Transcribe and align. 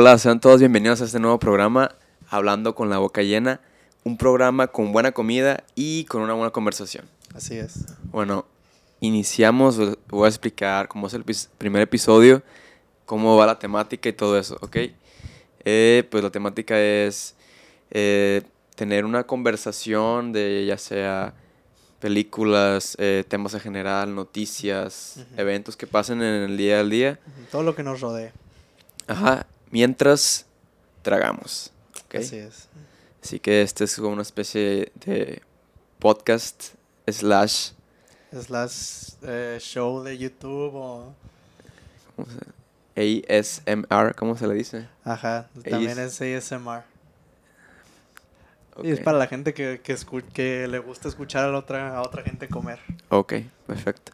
Hola, 0.00 0.16
sean 0.16 0.38
todos 0.38 0.60
bienvenidos 0.60 1.00
a 1.00 1.06
este 1.06 1.18
nuevo 1.18 1.40
programa, 1.40 1.90
Hablando 2.30 2.76
con 2.76 2.88
la 2.88 2.98
Boca 2.98 3.20
Llena, 3.22 3.60
un 4.04 4.16
programa 4.16 4.68
con 4.68 4.92
buena 4.92 5.10
comida 5.10 5.64
y 5.74 6.04
con 6.04 6.22
una 6.22 6.34
buena 6.34 6.52
conversación. 6.52 7.04
Así 7.34 7.58
es. 7.58 7.84
Bueno, 8.04 8.46
iniciamos, 9.00 9.76
voy 10.06 10.26
a 10.26 10.28
explicar 10.28 10.86
cómo 10.86 11.08
es 11.08 11.14
el 11.14 11.24
primer 11.58 11.82
episodio, 11.82 12.44
cómo 13.06 13.36
va 13.36 13.46
la 13.46 13.58
temática 13.58 14.08
y 14.08 14.12
todo 14.12 14.38
eso, 14.38 14.56
¿ok? 14.60 14.76
Eh, 15.64 16.06
pues 16.08 16.22
la 16.22 16.30
temática 16.30 16.78
es 16.80 17.34
eh, 17.90 18.42
tener 18.76 19.04
una 19.04 19.24
conversación 19.24 20.30
de 20.30 20.64
ya 20.64 20.78
sea 20.78 21.34
películas, 21.98 22.94
eh, 23.00 23.24
temas 23.26 23.52
en 23.54 23.60
general, 23.60 24.14
noticias, 24.14 25.14
Ujú. 25.16 25.40
eventos 25.40 25.76
que 25.76 25.88
pasen 25.88 26.22
en 26.22 26.50
el 26.50 26.56
día 26.56 26.78
al 26.78 26.88
día. 26.88 27.18
Todo 27.50 27.64
lo 27.64 27.74
que 27.74 27.82
nos 27.82 28.00
rodee. 28.00 28.30
Ajá, 29.08 29.44
mientras 29.70 30.46
tragamos. 31.02 31.72
¿ok? 32.06 32.16
Así 32.16 32.36
es. 32.36 32.68
Así 33.22 33.40
que 33.40 33.62
este 33.62 33.84
es 33.84 33.96
como 33.96 34.10
una 34.10 34.22
especie 34.22 34.92
de 35.04 35.42
podcast 35.98 36.74
slash 37.06 37.70
Slash 38.32 39.12
eh, 39.22 39.56
show 39.60 40.02
de 40.02 40.18
YouTube 40.18 40.74
o... 40.74 41.14
¿cómo 42.16 42.28
se- 42.30 42.58
ASMR, 42.98 44.14
¿cómo 44.16 44.36
se 44.36 44.46
le 44.48 44.54
dice? 44.54 44.88
Ajá, 45.04 45.48
también 45.68 45.98
es 45.98 46.20
ASMR. 46.20 46.82
Y 48.82 48.90
es 48.90 49.00
para 49.00 49.18
la 49.18 49.26
gente 49.26 49.54
que, 49.54 49.80
que, 49.82 49.94
escu- 49.96 50.24
que 50.32 50.68
le 50.68 50.78
gusta 50.78 51.08
escuchar 51.08 51.44
a 51.44 51.48
la 51.52 51.58
otra, 51.58 51.96
a 51.96 52.02
otra 52.02 52.22
gente 52.22 52.48
comer. 52.48 52.78
Ok, 53.08 53.34
perfecto. 53.66 54.12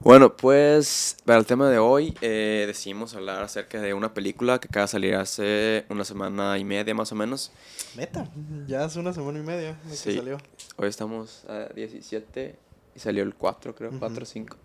Bueno, 0.00 0.36
pues 0.36 1.16
para 1.24 1.40
el 1.40 1.46
tema 1.46 1.68
de 1.68 1.78
hoy 1.78 2.14
eh, 2.20 2.64
decidimos 2.68 3.14
hablar 3.14 3.42
acerca 3.42 3.80
de 3.80 3.94
una 3.94 4.14
película 4.14 4.60
que 4.60 4.68
acaba 4.68 4.84
de 4.84 4.88
salir 4.92 5.14
hace 5.16 5.86
una 5.90 6.04
semana 6.04 6.56
y 6.56 6.64
media 6.64 6.94
más 6.94 7.10
o 7.10 7.16
menos. 7.16 7.50
Meta, 7.96 8.28
ya 8.68 8.84
hace 8.84 9.00
una 9.00 9.12
semana 9.12 9.40
y 9.40 9.42
media 9.42 9.72
de 9.84 9.90
que 9.90 9.96
Sí. 9.96 10.16
salió. 10.16 10.38
Hoy 10.76 10.88
estamos 10.88 11.44
a 11.48 11.72
17 11.74 12.54
y 12.94 13.00
salió 13.00 13.24
el 13.24 13.34
4, 13.34 13.74
creo, 13.74 13.90
Ujú. 13.90 13.98
4 13.98 14.22
o 14.22 14.26
5. 14.26 14.56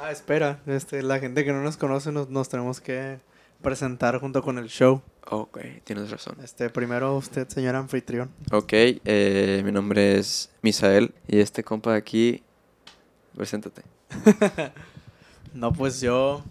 Ah, 0.00 0.10
espera, 0.10 0.60
este, 0.66 1.02
la 1.02 1.20
gente 1.20 1.44
que 1.44 1.52
no 1.52 1.62
nos 1.62 1.76
conoce 1.76 2.10
nos, 2.10 2.28
nos 2.28 2.48
tenemos 2.48 2.80
que 2.80 3.20
presentar 3.62 4.18
junto 4.18 4.42
con 4.42 4.58
el 4.58 4.68
show. 4.68 5.00
Ok, 5.30 5.60
tienes 5.84 6.10
razón. 6.10 6.36
Este, 6.42 6.68
primero 6.70 7.16
usted, 7.16 7.48
señor 7.48 7.76
anfitrión. 7.76 8.32
Ok, 8.50 8.72
eh, 8.72 9.62
mi 9.64 9.70
nombre 9.70 10.18
es 10.18 10.50
Misael 10.60 11.14
y 11.28 11.38
este 11.38 11.62
compa 11.62 11.92
de 11.92 11.98
aquí, 11.98 12.42
preséntate. 13.36 13.82
No, 15.54 15.72
pues 15.72 16.00
yo, 16.00 16.42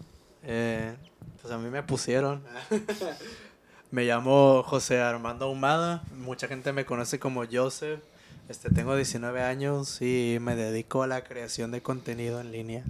eh, 0.44 0.94
pues 1.40 1.52
a 1.52 1.58
mí 1.58 1.68
me 1.70 1.82
pusieron. 1.82 2.42
me 3.90 4.04
llamo 4.04 4.62
José 4.62 5.00
Armando 5.00 5.46
Ahumada. 5.46 6.04
Mucha 6.16 6.46
gente 6.46 6.72
me 6.72 6.84
conoce 6.84 7.18
como 7.18 7.42
Joseph. 7.50 8.00
Este, 8.48 8.70
tengo 8.70 8.94
19 8.94 9.42
años 9.42 10.00
y 10.02 10.38
me 10.40 10.54
dedico 10.56 11.02
a 11.02 11.06
la 11.06 11.24
creación 11.24 11.70
de 11.72 11.82
contenido 11.82 12.40
en 12.40 12.52
línea. 12.52 12.84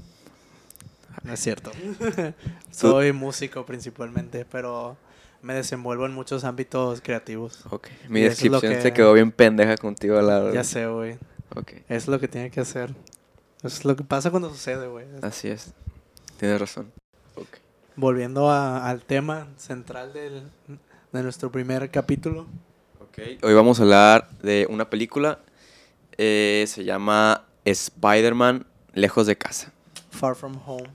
No 1.23 1.33
es 1.33 1.41
cierto. 1.41 1.71
Soy 2.71 3.13
músico 3.13 3.65
principalmente, 3.65 4.45
pero 4.45 4.97
me 5.41 5.55
desenvuelvo 5.55 6.05
en 6.07 6.13
muchos 6.13 6.45
ámbitos 6.45 7.01
creativos. 7.01 7.65
Ok, 7.71 7.89
mi 8.09 8.21
Y 8.21 8.25
es 8.25 8.31
descripción 8.31 8.83
se 8.83 8.89
que- 8.91 8.93
quedó 8.95 9.13
bien 9.15 9.31
pendeja 9.33 9.77
contigo 9.77 10.21
lado. 10.21 10.53
Ya 10.53 10.65
sé, 10.65 10.87
güey. 10.87 11.17
Ok, 11.55 11.73
Es 11.89 12.07
lo 12.09 12.19
que 12.21 12.29
tiene 12.29 12.51
que 12.51 12.61
hacer. 12.61 12.95
Es 13.63 13.85
lo 13.85 13.95
que 13.97 14.05
pasa 14.05 14.31
cuando 14.31 14.51
sucede, 14.51 14.89
güey. 14.89 15.07
así 15.23 15.49
es. 15.49 15.73
Tienes 16.39 16.61
razón. 16.61 16.91
Ok. 17.37 17.47
Volviendo 17.97 18.51
a- 18.51 18.89
al 18.89 19.03
tema 19.03 19.47
central 19.57 20.13
del, 20.13 20.43
de 21.13 21.23
nuestro 21.23 21.53
primer 21.53 21.91
capítulo. 21.91 22.47
Ok, 23.01 23.19
hoy 23.43 23.55
vamos 23.55 23.79
a 23.79 23.83
hablar 23.83 24.29
de 24.43 24.67
una 24.71 24.89
película. 24.91 25.39
eh, 26.19 26.65
se 26.69 26.85
llama 26.85 27.45
Spider-Man 27.65 28.67
Lejos 28.93 29.27
de 29.27 29.37
Casa. 29.39 29.73
Far 30.11 30.35
From 30.37 30.61
Home. 30.67 30.89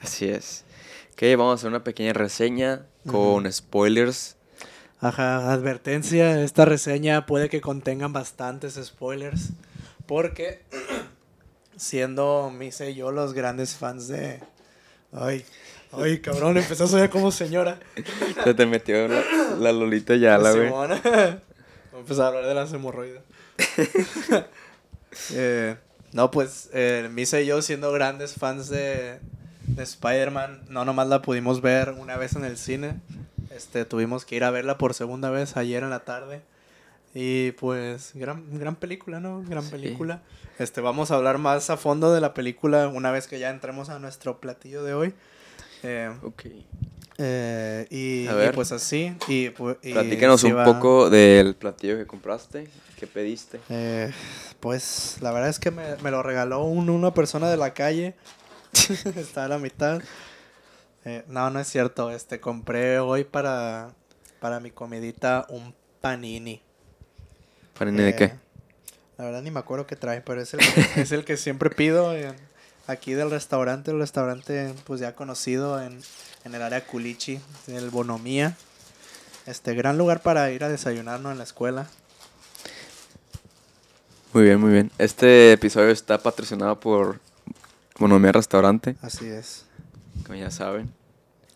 Así 0.00 0.26
es. 0.28 0.64
Ok, 1.12 1.22
vamos 1.36 1.52
a 1.52 1.54
hacer 1.56 1.68
una 1.68 1.84
pequeña 1.84 2.12
reseña 2.14 2.86
con 3.06 3.50
spoilers. 3.52 4.36
Ajá, 5.00 5.52
advertencia, 5.52 6.40
esta 6.42 6.64
reseña 6.64 7.26
puede 7.26 7.50
que 7.50 7.60
contengan 7.60 8.12
bastantes 8.14 8.74
spoilers. 8.82 9.50
Porque 10.06 10.62
siendo 11.76 12.52
Misa 12.56 12.86
y 12.86 12.94
yo 12.94 13.10
los 13.12 13.32
grandes 13.32 13.76
fans 13.76 14.08
de... 14.08 14.40
Ay, 15.12 15.44
ay, 15.92 16.18
cabrón, 16.20 16.56
empezó 16.56 16.84
a 16.84 16.88
sonar 16.88 17.10
como 17.10 17.30
señora. 17.30 17.78
Se 18.42 18.54
te 18.54 18.66
metió 18.66 19.06
la, 19.08 19.22
la 19.58 19.72
Lolita 19.72 20.16
ya, 20.16 20.38
la 20.38 20.52
güey. 20.52 20.68
Voy 20.70 20.88
a 20.90 21.40
empezar 21.98 22.24
a 22.24 22.28
hablar 22.28 22.46
de 22.46 22.54
las 22.54 22.72
hemorroides. 22.72 23.22
Eh, 25.32 25.76
no, 26.12 26.30
pues 26.32 26.70
eh, 26.72 27.08
Misa 27.12 27.40
y 27.40 27.46
yo 27.46 27.62
siendo 27.62 27.92
grandes 27.92 28.34
fans 28.34 28.68
de, 28.68 29.20
de 29.66 29.82
Spider-Man, 29.82 30.64
no 30.68 30.84
nomás 30.84 31.06
la 31.08 31.22
pudimos 31.22 31.60
ver 31.60 31.90
una 31.90 32.16
vez 32.16 32.34
en 32.34 32.44
el 32.44 32.56
cine. 32.58 32.96
Este, 33.50 33.84
tuvimos 33.84 34.24
que 34.24 34.34
ir 34.36 34.42
a 34.42 34.50
verla 34.50 34.76
por 34.76 34.92
segunda 34.94 35.30
vez 35.30 35.56
ayer 35.56 35.84
en 35.84 35.90
la 35.90 36.00
tarde. 36.00 36.42
Y 37.14 37.52
pues, 37.52 38.10
gran, 38.14 38.58
gran 38.58 38.74
película, 38.74 39.20
¿no? 39.20 39.44
Gran 39.46 39.62
Sí. 39.62 39.70
película. 39.70 40.22
Este, 40.58 40.80
vamos 40.80 41.10
a 41.10 41.16
hablar 41.16 41.38
más 41.38 41.70
a 41.70 41.76
fondo 41.76 42.12
de 42.12 42.20
la 42.20 42.32
película 42.34 42.88
una 42.88 43.10
vez 43.10 43.26
que 43.26 43.38
ya 43.38 43.50
entremos 43.50 43.88
a 43.88 43.98
nuestro 43.98 44.38
platillo 44.40 44.84
de 44.84 44.94
hoy. 44.94 45.14
Eh, 45.82 46.10
Ok. 46.22 46.44
eh, 47.18 47.86
y, 47.90 48.26
A 48.28 48.32
y 48.32 48.36
ver. 48.36 48.54
pues 48.54 48.70
así. 48.72 49.16
Y, 49.28 49.50
Platícanos 49.50 50.44
un 50.44 50.56
va- 50.56 50.64
poco 50.64 51.10
del 51.10 51.54
platillo 51.56 51.96
que 51.96 52.06
compraste, 52.06 52.68
que 52.98 53.06
pediste. 53.06 53.60
Eh, 53.68 54.12
pues 54.60 55.18
la 55.20 55.32
verdad 55.32 55.48
es 55.50 55.58
que 55.58 55.70
me, 55.70 55.96
me 55.96 56.10
lo 56.10 56.22
regaló 56.22 56.64
un- 56.64 56.88
una 56.90 57.12
persona 57.12 57.50
de 57.50 57.56
la 57.56 57.74
calle. 57.74 58.14
Está 59.16 59.44
a 59.44 59.48
la 59.48 59.58
mitad. 59.58 60.00
Eh, 61.04 61.24
no, 61.28 61.50
no 61.50 61.58
es 61.60 61.68
cierto. 61.68 62.10
Este 62.10 62.40
compré 62.40 62.98
hoy 63.00 63.24
para, 63.24 63.90
para 64.40 64.60
mi 64.60 64.70
comidita 64.70 65.46
un 65.50 65.74
panini. 66.00 66.62
¿Panini 67.78 67.98
de 68.02 68.08
Eh, 68.10 68.16
qué? 68.16 68.43
La 69.18 69.24
verdad 69.24 69.42
ni 69.42 69.50
me 69.50 69.60
acuerdo 69.60 69.86
qué 69.86 69.96
trae, 69.96 70.20
pero 70.20 70.40
es 70.40 70.54
el 70.54 70.60
que, 70.60 71.00
es 71.02 71.12
el 71.12 71.24
que 71.24 71.36
siempre 71.36 71.70
pido 71.70 72.14
en- 72.14 72.34
aquí 72.86 73.14
del 73.14 73.30
restaurante. 73.30 73.90
El 73.92 73.98
restaurante 73.98 74.74
pues 74.84 75.00
ya 75.00 75.14
conocido 75.14 75.80
en, 75.80 76.00
en 76.44 76.54
el 76.54 76.62
área 76.62 76.84
Culichi, 76.86 77.40
el 77.68 77.90
Bonomía. 77.90 78.56
Este 79.46 79.74
gran 79.74 79.98
lugar 79.98 80.22
para 80.22 80.50
ir 80.50 80.64
a 80.64 80.68
desayunar 80.68 81.20
¿no? 81.20 81.30
en 81.30 81.38
la 81.38 81.44
escuela. 81.44 81.86
Muy 84.32 84.42
bien, 84.44 84.58
muy 84.60 84.72
bien. 84.72 84.90
Este 84.98 85.52
episodio 85.52 85.90
está 85.90 86.18
patrocinado 86.18 86.80
por 86.80 87.20
Bonomía 87.98 88.32
Restaurante, 88.32 88.96
Así 89.00 89.26
es. 89.26 89.64
como 90.26 90.34
ya 90.36 90.50
saben. 90.50 90.92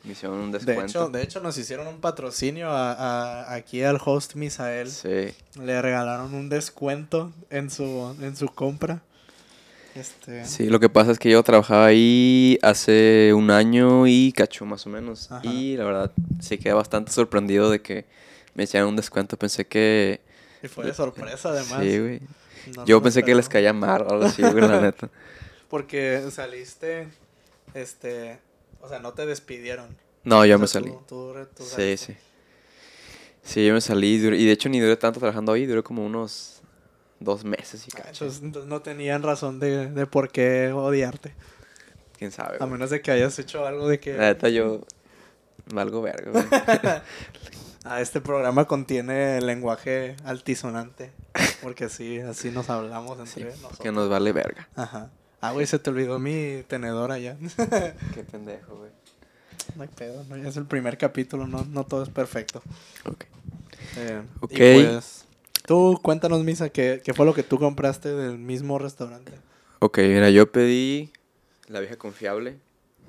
Me 0.05 0.13
hicieron 0.13 0.39
un 0.39 0.53
De 0.53 0.59
descuento. 0.59 0.85
hecho, 0.87 1.09
de 1.11 1.23
hecho, 1.23 1.41
nos 1.41 1.59
hicieron 1.59 1.87
un 1.87 2.01
patrocinio 2.01 2.71
a, 2.71 2.93
a- 2.93 3.55
aquí 3.55 3.83
al 3.83 3.99
host 4.05 4.35
Misael. 4.37 4.91
Sí. 4.91 5.35
Le 5.61 5.83
regalaron 5.83 6.33
un 6.35 6.49
descuento 6.49 7.33
en 7.51 7.71
su, 7.71 8.17
en 8.21 8.37
su 8.37 8.47
compra. 8.49 9.03
Este, 9.95 10.45
Sí, 10.45 10.67
lo 10.67 10.79
que 10.79 10.89
pasa 10.89 11.11
es 11.11 11.19
que 11.19 11.31
yo 11.31 11.43
trabajaba 11.43 11.87
ahí 11.87 12.59
hace 12.63 13.33
un 13.35 13.51
año 13.51 14.07
y 14.07 14.33
cacho 14.33 14.65
más 14.65 14.87
o 14.87 14.91
menos. 14.91 15.31
Ajá. 15.33 15.43
Y 15.45 15.77
la 15.77 15.85
verdad, 15.85 16.13
sí 16.41 16.57
quedé 16.59 16.73
bastante 16.75 17.11
sorprendido 17.11 17.69
de 17.71 17.83
que 17.83 18.05
me 18.55 18.65
hicieran 18.65 18.89
un 18.89 18.97
descuento. 18.97 19.37
Pensé 19.37 19.67
que... 19.67 20.21
Y 20.63 20.69
fue 20.69 20.87
de 20.87 20.95
sorpresa, 20.95 21.49
además. 21.51 21.83
Sí, 21.83 21.99
güey. 21.99 22.21
No, 22.77 22.85
yo 22.85 22.97
no 22.97 23.03
pensé 23.03 23.23
que 23.25 23.35
les 23.35 23.49
caía 23.49 23.73
mal 23.73 24.03
o 24.03 24.11
algo 24.13 24.25
así, 24.27 24.43
güey, 24.43 24.61
la 24.61 24.81
neta. 24.83 25.09
Porque 25.69 26.23
saliste, 26.31 27.09
este, 27.75 28.39
o 28.81 28.89
sea, 28.89 28.99
no 28.99 29.13
te 29.13 29.27
despidieron. 29.27 29.97
No, 30.25 30.45
yo 30.45 30.57
O 30.57 30.59
me 30.59 30.67
salí. 30.67 30.91
tú- 30.91 31.03
tú 31.09 31.33
re- 31.35 31.47
tú 31.47 31.63
Sí, 31.65 31.97
sí. 31.97 32.17
Sí, 33.43 33.67
yo 33.67 33.73
me 33.75 33.81
salí. 33.81 34.15
y 34.15 34.45
de 34.47 34.53
hecho 34.53 34.69
ni 34.69 34.79
duré 34.81 34.97
tanto 34.97 35.21
trabajando 35.21 35.53
ahí. 35.53 35.65
Duré 35.67 35.83
como 35.83 36.05
unos 36.05 36.61
dos 37.21 37.45
meses 37.45 37.87
y 37.87 37.91
cacho. 37.91 38.29
No 38.67 38.83
tenían 38.83 39.23
razón 39.23 39.59
de, 39.59 39.89
de 39.89 40.07
por 40.07 40.31
qué 40.31 40.71
odiarte. 40.73 41.35
¿Quién 42.19 42.33
sabe, 42.33 42.59
A 42.61 42.67
menos 42.67 42.91
de 42.91 43.01
que 43.01 43.11
hayas 43.13 43.39
hecho 43.39 43.65
algo 43.67 43.89
de 43.89 44.01
que... 44.01 44.15
La 44.15 44.27
neta 44.27 44.49
yo... 44.49 44.81
Valgo 45.73 46.03
verga, 46.03 46.31
güey. 46.33 46.45
Ah, 47.85 48.01
este 48.03 48.21
programa 48.21 48.67
contiene 48.67 49.41
lenguaje 49.41 50.17
altisonante. 50.25 51.11
Porque 51.63 51.85
así, 51.85 52.19
así 52.19 52.51
nos 52.51 52.69
hablamos 52.69 53.17
Sí, 53.31 53.41
entre 53.41 53.57
nosotros. 53.57 53.79
que 53.79 53.93
nos 53.93 54.09
vale 54.11 54.33
verga. 54.33 54.69
Ajá. 54.75 55.11
Ah, 55.41 55.53
güey, 55.53 55.67
se 55.67 55.79
te 55.79 55.91
olvidó 55.91 56.19
mi 56.19 56.63
tenedor 56.67 57.13
allá. 57.13 57.37
Qué 58.15 58.25
pendejo, 58.25 58.77
güey. 58.77 58.91
no 59.77 59.83
hay 59.83 59.89
pedo, 59.89 60.25
¿no? 60.29 60.37
Ya 60.37 60.49
es 60.49 60.57
el 60.57 60.67
primer 60.67 60.99
capítulo, 60.99 61.47
no, 61.47 61.65
no 61.65 61.85
todo 61.85 62.03
es 62.03 62.09
perfecto. 62.09 62.63
Ok. 63.05 63.25
Eh, 63.97 64.23
Ok. 64.41 64.53
Y 64.53 64.57
pues, 64.57 65.25
tú 65.67 65.99
cuéntanos, 66.03 66.43
Misa, 66.43 66.71
¿qué, 66.71 67.01
¿qué 67.05 67.15
fue 67.15 67.25
lo 67.25 67.35
que 67.35 67.43
tú 67.45 67.59
compraste 67.59 68.09
del 68.15 68.39
mismo 68.39 68.79
restaurante? 68.79 69.33
Ok, 69.81 69.99
mira, 69.99 70.29
yo 70.31 70.51
pedí 70.51 71.13
la 71.69 71.79
vieja 71.81 71.97
confiable, 71.97 72.59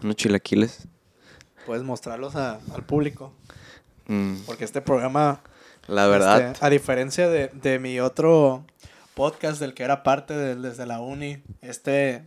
unos 0.04 0.16
chilaquiles. 0.16 0.88
Puedes 1.66 1.84
mostrarlos 1.84 2.36
a- 2.36 2.60
al 2.74 2.84
público. 2.86 3.34
Mm, 4.08 4.36
Porque 4.46 4.66
este 4.66 4.82
programa, 4.82 5.42
la 5.88 6.08
verdad, 6.08 6.52
este, 6.52 6.66
a 6.66 6.70
diferencia 6.70 7.28
de, 7.28 7.48
de 7.50 7.80
mi 7.80 8.00
otro 8.00 8.66
podcast 9.19 9.60
del 9.60 9.74
que 9.74 9.83
era 9.83 10.01
parte 10.01 10.33
del- 10.33 10.62
desde 10.62 10.86
la 10.86 11.01
uni, 11.01 11.44
este, 11.62 12.24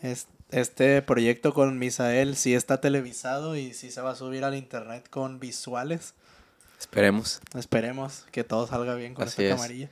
es- 0.00 0.26
este 0.50 1.00
proyecto 1.02 1.54
con 1.54 1.78
Misael 1.78 2.34
sí 2.36 2.52
está 2.54 2.80
televisado 2.80 3.56
y 3.56 3.72
sí 3.74 3.92
se 3.92 4.00
va 4.00 4.10
a 4.10 4.14
subir 4.16 4.44
al 4.44 4.56
internet 4.56 5.06
con 5.08 5.38
visuales. 5.38 6.14
esperemos. 6.80 7.40
Esperemos 7.56 8.24
que 8.32 8.42
todo 8.44 8.66
salga 8.66 8.94
bien 8.96 9.14
con 9.14 9.22
Así 9.28 9.42
esta 9.44 9.54
es. 9.54 9.60
camarilla. 9.60 9.88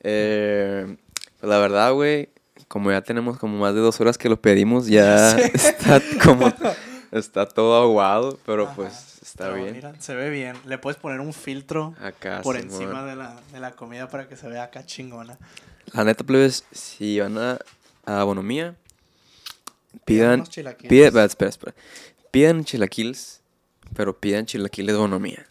Eh, 0.00 0.96
pues 1.40 1.50
la 1.50 1.58
verdad, 1.58 1.92
güey, 1.92 2.28
como 2.68 2.90
ya 2.92 3.02
tenemos 3.02 3.36
como 3.38 3.58
más 3.58 3.74
de 3.74 3.80
dos 3.80 4.00
horas 4.00 4.16
que 4.16 4.28
lo 4.28 4.40
pedimos, 4.40 4.86
ya 4.86 5.30
Sí. 5.36 5.42
está 5.54 6.00
como, 6.24 6.52
está 7.12 7.46
todo 7.46 7.82
aguado, 7.82 8.38
pero 8.46 8.64
Ajá. 8.66 8.74
pues 8.76 9.13
está 9.34 9.50
Pero 9.50 9.62
bien. 9.64 9.74
mira, 9.74 10.00
se 10.00 10.14
ve 10.14 10.30
bien. 10.30 10.56
Le 10.64 10.78
puedes 10.78 10.96
poner 11.00 11.18
un 11.18 11.32
filtro 11.32 11.94
Acá, 12.00 12.40
por 12.42 12.56
Simón. 12.56 12.72
encima 12.72 13.04
de 13.04 13.16
la, 13.16 13.40
de 13.52 13.58
la 13.60 13.72
comida 13.72 14.08
para 14.08 14.28
que 14.28 14.36
se 14.36 14.48
vea 14.48 14.62
acá 14.62 14.86
chingona. 14.86 15.36
La 15.92 16.04
neta, 16.04 16.22
plebes, 16.24 16.64
si 16.70 17.18
van 17.18 17.36
a, 17.38 17.58
a 18.06 18.22
Bonomía, 18.22 18.76
pidan, 20.04 20.44
pide, 20.88 21.06
espera, 21.08 21.24
espera, 21.50 21.74
pidan 22.30 22.64
chilaquiles, 22.64 23.40
pero 23.94 24.16
pidan 24.18 24.46
chilaquiles 24.46 24.96
Bonomía. 24.96 25.44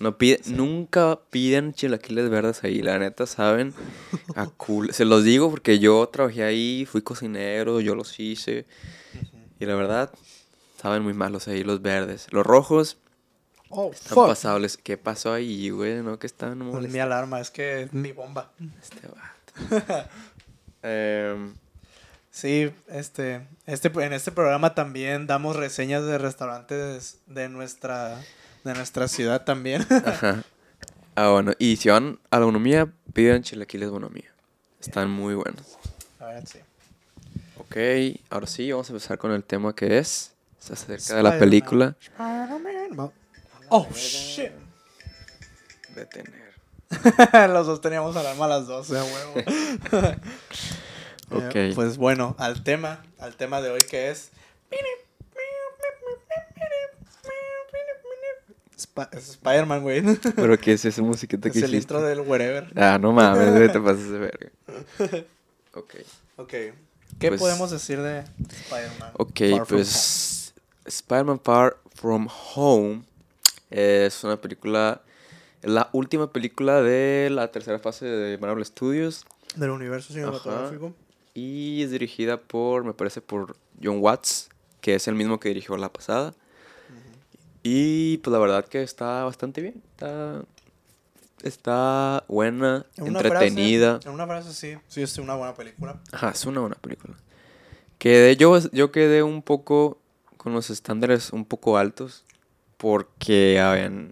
No 0.00 0.18
pide, 0.18 0.40
Nunca 0.46 1.20
pidan 1.30 1.72
chilaquiles 1.72 2.28
verdes 2.28 2.62
ahí, 2.64 2.82
la 2.82 2.98
neta, 2.98 3.26
saben, 3.26 3.72
a 4.36 4.46
cool. 4.48 4.92
Se 4.92 5.04
los 5.04 5.24
digo 5.24 5.48
porque 5.50 5.78
yo 5.78 6.06
trabajé 6.08 6.42
ahí, 6.44 6.84
fui 6.84 7.00
cocinero, 7.00 7.80
yo 7.80 7.94
los 7.94 8.18
hice, 8.20 8.66
y 9.60 9.64
la 9.66 9.74
verdad, 9.76 10.12
saben 10.80 11.02
muy 11.02 11.14
malos 11.14 11.48
ahí 11.48 11.62
los 11.64 11.80
verdes. 11.80 12.26
Los 12.30 12.44
rojos 12.44 12.98
Oh, 13.76 13.90
están 13.92 14.14
fuck. 14.14 14.26
pasables. 14.28 14.76
¿Qué 14.76 14.96
pasó 14.96 15.32
ahí, 15.32 15.70
güey? 15.70 16.02
¿No? 16.02 16.18
Que 16.18 16.26
estaban 16.26 16.60
Es 16.60 16.64
mi 16.66 16.72
molestando. 16.72 17.02
alarma, 17.02 17.40
es 17.40 17.50
que 17.50 17.82
es 17.82 17.92
mi 17.92 18.12
bomba. 18.12 18.50
Este 18.82 19.08
vato. 19.08 20.08
Em, 20.82 21.54
Sí, 22.30 22.72
este, 22.88 23.46
este, 23.64 23.88
en 24.04 24.12
este 24.12 24.32
programa 24.32 24.74
también 24.74 25.28
damos 25.28 25.54
reseñas 25.54 26.04
de 26.04 26.18
restaurantes 26.18 27.18
de 27.26 27.48
nuestra, 27.48 28.20
de 28.64 28.74
nuestra 28.74 29.06
ciudad 29.06 29.44
también. 29.44 29.86
Ajá. 30.04 30.42
Ah, 31.14 31.30
bueno. 31.30 31.52
Y 31.60 31.76
si 31.76 31.90
van 31.90 32.18
a 32.30 32.40
la 32.40 32.46
bonomía, 32.46 32.92
pidan 33.12 33.42
chilaquiles 33.44 33.88
bonomía. 33.88 34.34
Están 34.80 35.10
muy 35.10 35.34
buenos. 35.34 35.78
A 36.18 36.26
ver, 36.26 36.44
sí. 36.46 36.58
Ok, 37.56 38.20
ahora 38.30 38.48
sí, 38.48 38.70
vamos 38.72 38.90
a 38.90 38.92
empezar 38.94 39.16
con 39.16 39.30
el 39.30 39.44
tema 39.44 39.72
que 39.74 39.98
es. 39.98 40.32
Se 40.58 40.72
acerca 40.72 41.14
de 41.14 41.22
la 41.22 41.28
Spider-Man. 41.30 41.38
película. 41.38 41.96
Spider-Man. 42.00 43.12
Oh, 43.70 43.88
shit. 43.94 44.52
Detener. 45.94 46.54
Los 47.50 47.66
dos 47.66 47.80
teníamos 47.80 48.14
alarma 48.16 48.44
a 48.44 48.48
las 48.48 48.66
12, 48.66 48.98
a 48.98 49.04
huevo. 49.04 49.34
Ok. 51.30 51.54
Eh, 51.56 51.72
pues 51.74 51.96
bueno, 51.96 52.36
al 52.38 52.62
tema, 52.62 53.02
al 53.18 53.34
tema 53.36 53.60
de 53.62 53.70
hoy 53.70 53.82
que 53.84 54.10
es... 54.10 54.30
Sp- 58.76 59.10
Spider-Man, 59.16 59.82
güey. 59.82 60.02
¿Pero 60.36 60.58
qué 60.58 60.72
es 60.74 60.84
esa 60.84 61.02
musiquita 61.02 61.50
que 61.50 61.58
Es 61.58 61.64
el 61.64 61.74
intro 61.74 62.02
del 62.02 62.20
wherever. 62.20 62.70
Ah, 62.76 62.98
no 63.00 63.12
mames, 63.12 63.72
te 63.72 63.80
pasas 63.80 64.08
de 64.10 64.18
verga. 64.18 64.50
Ok. 65.74 65.94
Ok. 66.36 66.50
¿Qué 67.18 67.28
Pues- 67.28 67.40
podemos 67.40 67.70
decir 67.70 68.00
de 68.02 68.24
Spider-Man? 68.64 69.12
Ok, 69.14 69.40
Far 69.52 69.66
pues 69.66 70.52
Spider-Man 70.84 71.40
Far 71.42 71.76
From 71.94 72.28
Home 72.54 73.02
es 73.74 74.22
una 74.24 74.40
película, 74.40 75.02
la 75.62 75.88
última 75.92 76.32
película 76.32 76.80
de 76.82 77.28
la 77.30 77.50
tercera 77.50 77.78
fase 77.78 78.06
de 78.06 78.38
Marvel 78.38 78.64
Studios. 78.64 79.24
Del 79.56 79.70
universo 79.70 80.12
cinematográfico. 80.12 80.94
y 81.34 81.82
es 81.82 81.90
dirigida 81.90 82.40
por, 82.40 82.84
me 82.84 82.92
parece, 82.94 83.20
por 83.20 83.56
John 83.82 83.98
Watts, 84.00 84.48
que 84.80 84.94
es 84.94 85.08
el 85.08 85.14
mismo 85.14 85.40
que 85.40 85.48
dirigió 85.48 85.76
la 85.76 85.92
pasada. 85.92 86.34
Y 87.62 88.18
pues 88.18 88.32
la 88.32 88.38
verdad 88.38 88.64
que 88.66 88.82
está 88.82 89.24
bastante 89.24 89.62
bien, 89.62 89.82
está, 89.92 90.42
está 91.42 92.24
buena, 92.28 92.84
En 92.96 93.04
una 93.04 93.20
entretenida. 93.20 93.94
frase- 94.00 94.08
en 94.08 94.14
una 94.14 94.26
frase, 94.26 94.52
sí. 94.52 94.76
Sí, 94.88 95.02
es 95.02 95.16
una 95.18 95.34
buena 95.34 95.54
película. 95.54 95.98
Ajá, 96.12 96.30
es 96.30 96.44
una 96.44 96.60
buena 96.60 96.76
película. 96.76 97.14
Quedé, 97.98 98.36
yo, 98.36 98.58
yo 98.72 98.92
quedé 98.92 99.22
un 99.22 99.42
poco 99.42 99.98
con 100.36 100.52
los 100.52 100.68
estándares 100.68 101.32
un 101.32 101.44
poco 101.46 101.78
altos 101.78 102.24
porque 102.84 103.58
habían 103.60 104.10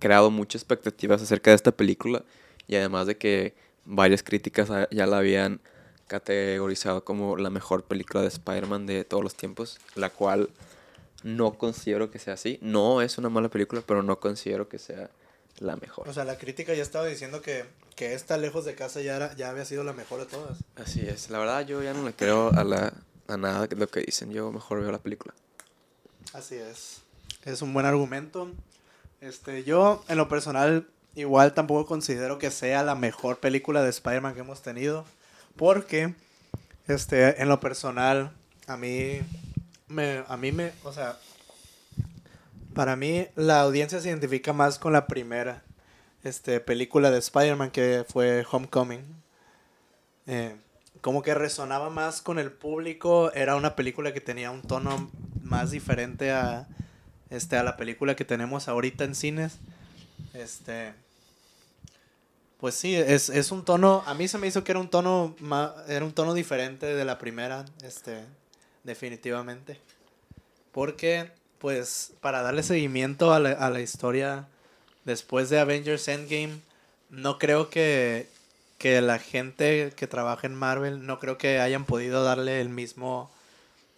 creado 0.00 0.32
muchas 0.32 0.62
expectativas 0.62 1.22
acerca 1.22 1.50
de 1.52 1.54
esta 1.54 1.70
película 1.70 2.24
y 2.66 2.74
además 2.74 3.06
de 3.06 3.16
que 3.16 3.54
varias 3.84 4.24
críticas 4.24 4.68
ya 4.90 5.06
la 5.06 5.18
habían 5.18 5.60
categorizado 6.08 7.04
como 7.04 7.36
la 7.36 7.50
mejor 7.50 7.84
película 7.84 8.22
de 8.22 8.26
Spider-Man 8.26 8.86
de 8.86 9.04
todos 9.04 9.22
los 9.22 9.36
tiempos, 9.36 9.78
la 9.94 10.10
cual 10.10 10.50
no 11.22 11.56
considero 11.56 12.10
que 12.10 12.18
sea 12.18 12.34
así. 12.34 12.58
No 12.62 13.00
es 13.00 13.16
una 13.16 13.28
mala 13.28 13.48
película, 13.48 13.80
pero 13.86 14.02
no 14.02 14.18
considero 14.18 14.68
que 14.68 14.80
sea 14.80 15.08
la 15.60 15.76
mejor. 15.76 16.08
O 16.08 16.12
sea, 16.12 16.24
la 16.24 16.36
crítica 16.36 16.74
ya 16.74 16.82
estaba 16.82 17.06
diciendo 17.06 17.40
que, 17.42 17.64
que 17.94 18.14
esta 18.14 18.38
lejos 18.38 18.64
de 18.64 18.74
casa 18.74 19.00
ya, 19.02 19.14
era, 19.14 19.36
ya 19.36 19.50
había 19.50 19.64
sido 19.64 19.84
la 19.84 19.92
mejor 19.92 20.18
de 20.18 20.26
todas. 20.26 20.58
Así 20.74 21.06
es, 21.06 21.30
la 21.30 21.38
verdad 21.38 21.64
yo 21.64 21.80
ya 21.80 21.94
no 21.94 22.04
le 22.04 22.12
creo 22.12 22.50
a, 22.54 22.64
la, 22.64 22.92
a 23.28 23.36
nada 23.36 23.68
de 23.68 23.76
lo 23.76 23.86
que 23.86 24.00
dicen, 24.00 24.32
yo 24.32 24.50
mejor 24.50 24.80
veo 24.80 24.90
la 24.90 24.98
película. 24.98 25.32
Así 26.32 26.56
es. 26.56 27.02
Es 27.44 27.62
un 27.62 27.72
buen 27.72 27.86
argumento. 27.86 28.50
Este, 29.20 29.64
yo, 29.64 30.04
en 30.08 30.18
lo 30.18 30.28
personal, 30.28 30.86
igual 31.14 31.54
tampoco 31.54 31.86
considero 31.86 32.38
que 32.38 32.50
sea 32.50 32.82
la 32.82 32.94
mejor 32.94 33.38
película 33.38 33.82
de 33.82 33.90
Spider-Man 33.90 34.34
que 34.34 34.40
hemos 34.40 34.60
tenido. 34.62 35.06
Porque, 35.56 36.14
este, 36.86 37.40
en 37.40 37.48
lo 37.48 37.58
personal, 37.58 38.32
a 38.66 38.76
mí, 38.76 39.20
me, 39.88 40.22
a 40.28 40.36
mí 40.36 40.52
me, 40.52 40.72
o 40.84 40.92
sea, 40.92 41.18
para 42.74 42.94
mí 42.94 43.26
la 43.36 43.62
audiencia 43.62 44.00
se 44.00 44.08
identifica 44.08 44.52
más 44.52 44.78
con 44.78 44.92
la 44.92 45.06
primera, 45.06 45.62
este, 46.22 46.60
película 46.60 47.10
de 47.10 47.18
Spider-Man 47.18 47.70
que 47.70 48.04
fue 48.06 48.44
Homecoming. 48.50 49.04
Eh, 50.26 50.56
como 51.00 51.22
que 51.22 51.32
resonaba 51.32 51.88
más 51.88 52.20
con 52.20 52.38
el 52.38 52.52
público, 52.52 53.32
era 53.32 53.56
una 53.56 53.74
película 53.74 54.12
que 54.12 54.20
tenía 54.20 54.50
un 54.50 54.60
tono 54.60 55.10
más 55.42 55.70
diferente 55.70 56.30
a, 56.30 56.68
este, 57.30 57.56
a 57.56 57.62
la 57.62 57.76
película 57.76 58.16
que 58.16 58.24
tenemos 58.24 58.68
ahorita 58.68 59.04
en 59.04 59.14
cines. 59.14 59.54
Este, 60.34 60.92
pues 62.58 62.74
sí, 62.74 62.94
es, 62.94 63.30
es 63.30 63.52
un 63.52 63.64
tono, 63.64 64.02
a 64.06 64.14
mí 64.14 64.28
se 64.28 64.36
me 64.38 64.46
hizo 64.46 64.64
que 64.64 64.72
era 64.72 64.80
un 64.80 64.90
tono, 64.90 65.34
ma- 65.40 65.74
era 65.88 66.04
un 66.04 66.12
tono 66.12 66.34
diferente 66.34 66.86
de 66.94 67.04
la 67.04 67.18
primera, 67.18 67.64
este, 67.82 68.20
definitivamente. 68.84 69.80
Porque, 70.72 71.30
pues, 71.58 72.12
para 72.20 72.42
darle 72.42 72.62
seguimiento 72.62 73.32
a 73.32 73.40
la, 73.40 73.50
a 73.52 73.70
la 73.70 73.80
historia 73.80 74.46
después 75.04 75.50
de 75.50 75.58
Avengers 75.58 76.06
Endgame, 76.08 76.60
no 77.08 77.38
creo 77.38 77.70
que, 77.70 78.28
que 78.78 79.00
la 79.00 79.18
gente 79.18 79.92
que 79.96 80.06
trabaja 80.06 80.46
en 80.46 80.54
Marvel, 80.54 81.06
no 81.06 81.18
creo 81.18 81.38
que 81.38 81.60
hayan 81.60 81.84
podido 81.86 82.22
darle 82.24 82.60
el 82.60 82.68
mismo, 82.68 83.30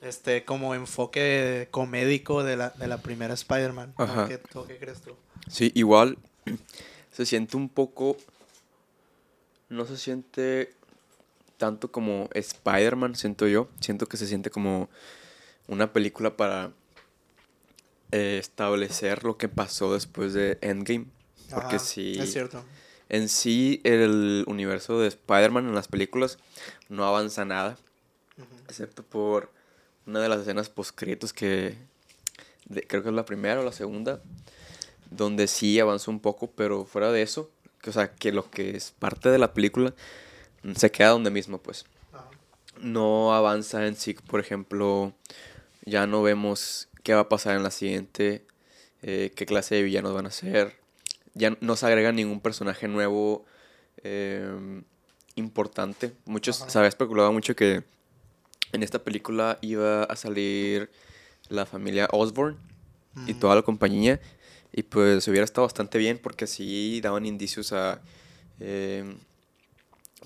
este, 0.03 0.45
como 0.45 0.75
enfoque 0.75 1.69
comédico 1.71 2.43
de 2.43 2.57
la, 2.57 2.71
de 2.71 2.89
la 2.89 2.99
primera 2.99 3.35
Spider-Man. 3.35 3.95
¿O 3.97 4.03
Ajá. 4.03 4.29
¿Qué, 4.29 4.41
crees 4.79 5.01
tú? 5.01 5.17
Sí, 5.49 5.71
igual 5.75 6.19
se 7.13 7.25
siente 7.25 7.57
un 7.57 7.69
poco. 7.69 8.17
No 9.69 9.87
se 9.87 9.97
siente 9.97 10.75
tanto 11.57 11.91
como 11.91 12.29
Spider-Man, 12.35 13.15
siento 13.15 13.47
yo. 13.47 13.69
Siento 13.81 14.07
que 14.07 14.17
se 14.17 14.27
siente 14.27 14.51
como 14.51 14.91
una 15.69 15.93
película 15.93 16.37
para 16.37 16.73
eh, 18.11 18.39
establecer 18.39 19.25
lo 19.25 19.39
que 19.39 19.49
pasó 19.49 19.95
después 19.95 20.35
de 20.35 20.59
Endgame. 20.61 21.07
Porque 21.51 21.77
Ajá, 21.77 21.79
sí. 21.79 22.19
Es 22.19 22.33
cierto. 22.33 22.65
En 23.09 23.29
sí, 23.29 23.81
el 23.85 24.45
universo 24.49 24.99
de 24.99 25.09
Spider-Man 25.09 25.69
en 25.69 25.75
las 25.75 25.87
películas 25.87 26.39
no 26.89 27.07
avanza 27.07 27.45
nada. 27.45 27.79
Excepto 28.69 29.03
por 29.03 29.51
una 30.07 30.21
de 30.21 30.29
las 30.29 30.41
escenas 30.41 30.69
postcritos 30.69 31.33
que 31.33 31.77
de- 32.67 32.83
creo 32.87 33.03
que 33.03 33.09
es 33.11 33.15
la 33.15 33.25
primera 33.25 33.61
o 33.61 33.65
la 33.65 33.73
segunda, 33.73 34.21
donde 35.11 35.47
sí 35.47 35.79
avanza 35.81 36.11
un 36.11 36.21
poco, 36.21 36.51
pero 36.51 36.85
fuera 36.85 37.13
de 37.13 37.23
eso, 37.23 37.51
que, 37.81 37.91
o 37.91 37.93
sea, 37.93 38.13
que 38.15 38.33
lo 38.33 38.51
que 38.51 38.77
es 38.77 38.93
parte 38.99 39.29
de 39.31 39.39
la 39.39 39.53
película 39.53 39.95
mm, 40.63 40.73
se 40.75 40.91
queda 40.91 41.09
donde 41.11 41.31
mismo, 41.31 41.59
pues. 41.59 41.85
No 42.81 43.35
avanza 43.35 43.87
en 43.87 43.97
sí, 43.97 44.15
por 44.15 44.41
ejemplo, 44.41 45.13
ya 45.85 46.07
no 46.07 46.23
vemos 46.23 46.89
qué 47.03 47.15
va 47.15 47.21
a 47.23 47.29
pasar 47.29 47.57
en 47.57 47.63
la 47.63 47.71
siguiente, 47.71 48.45
eh, 49.03 49.33
qué 49.37 49.47
clase 49.47 49.75
de 49.75 49.83
villanos 49.83 50.15
van 50.15 50.27
a 50.27 50.31
ser, 50.31 50.77
ya 51.35 51.57
no 51.61 51.77
se 51.77 51.87
agrega 51.87 52.13
ningún 52.13 52.41
personaje 52.41 52.89
nuevo 52.89 53.45
eh, 54.03 54.81
importante. 55.35 56.13
Muchos, 56.25 56.63
Ajá. 56.63 56.71
se 56.71 56.79
había 56.79 56.89
especulado 56.89 57.33
mucho 57.33 57.55
que 57.55 57.85
en 58.73 58.83
esta 58.83 58.99
película 59.05 59.59
iba 59.61 60.05
a 60.05 60.17
salir 60.17 60.91
la 61.49 61.67
familia 61.67 62.09
Osborn 62.13 62.57
y 63.27 63.35
toda 63.35 63.55
la 63.55 63.63
compañía. 63.63 64.21
Y 64.73 64.83
pues 64.85 65.29
hubiera 65.29 65.45
estado 65.45 65.67
bastante 65.67 65.99
bien 65.99 66.19
porque 66.19 66.47
sí 66.47 67.01
daban 67.03 67.27
indicios 67.27 67.73
a. 67.73 68.01
eh, 68.61 69.15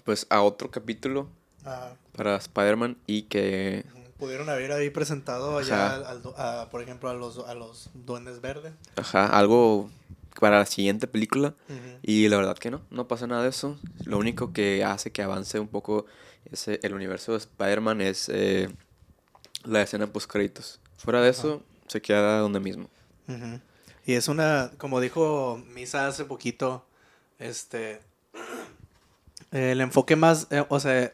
pues 0.05 0.27
a 0.31 0.43
otro 0.43 0.71
capítulo 0.71 1.29
Ah, 1.65 1.95
para 2.17 2.37
Spider-Man 2.37 2.97
y 3.09 3.23
que. 3.23 3.85
pudieron 4.19 4.49
haber 4.49 4.71
ahí 4.73 4.89
presentado 4.91 5.61
ya, 5.63 5.87
Ajá. 5.87 5.95
al- 5.97 6.05
al 6.07 6.23
du- 6.23 6.35
a, 6.37 6.69
por 6.71 6.81
ejemplo, 6.81 7.11
a 7.11 7.15
los, 7.15 7.39
a 7.41 7.55
los 7.55 7.91
Duendes 7.95 8.41
Verdes. 8.41 8.73
Ajá, 8.95 9.27
algo 9.27 9.91
para 10.39 10.59
la 10.61 10.67
siguiente 10.67 11.09
película. 11.09 11.55
Y 12.03 12.29
la 12.29 12.37
verdad 12.37 12.57
que 12.57 12.71
no, 12.71 12.83
no 12.91 13.09
pasa 13.09 13.27
nada 13.27 13.43
de 13.43 13.49
eso. 13.49 13.77
Lo 14.05 14.17
único 14.19 14.53
que 14.53 14.85
hace 14.85 15.11
que 15.11 15.23
avance 15.23 15.59
un 15.59 15.67
poco 15.69 16.07
ese, 16.53 16.81
el 16.83 16.95
universo 16.95 17.33
de 17.33 17.39
Spider-Man 17.39 18.01
es 18.01 18.29
eh, 18.29 18.69
la 19.65 19.83
escena 19.83 20.07
post 20.07 20.31
créditos. 20.31 20.81
Fuera 20.97 21.21
de 21.21 21.31
eso, 21.31 21.63
se 21.89 22.01
queda 22.01 22.39
donde 22.39 22.61
mismo. 22.61 22.89
Y 24.05 24.15
es 24.15 24.29
una, 24.29 24.71
como 24.79 25.01
dijo 25.01 25.63
Misa 25.75 26.07
hace 26.07 26.25
poquito, 26.25 26.87
este, 27.39 28.01
el 29.51 29.81
enfoque 29.81 30.17
más, 30.17 30.47
eh, 30.51 30.65
o 30.69 30.79
sea, 30.81 31.13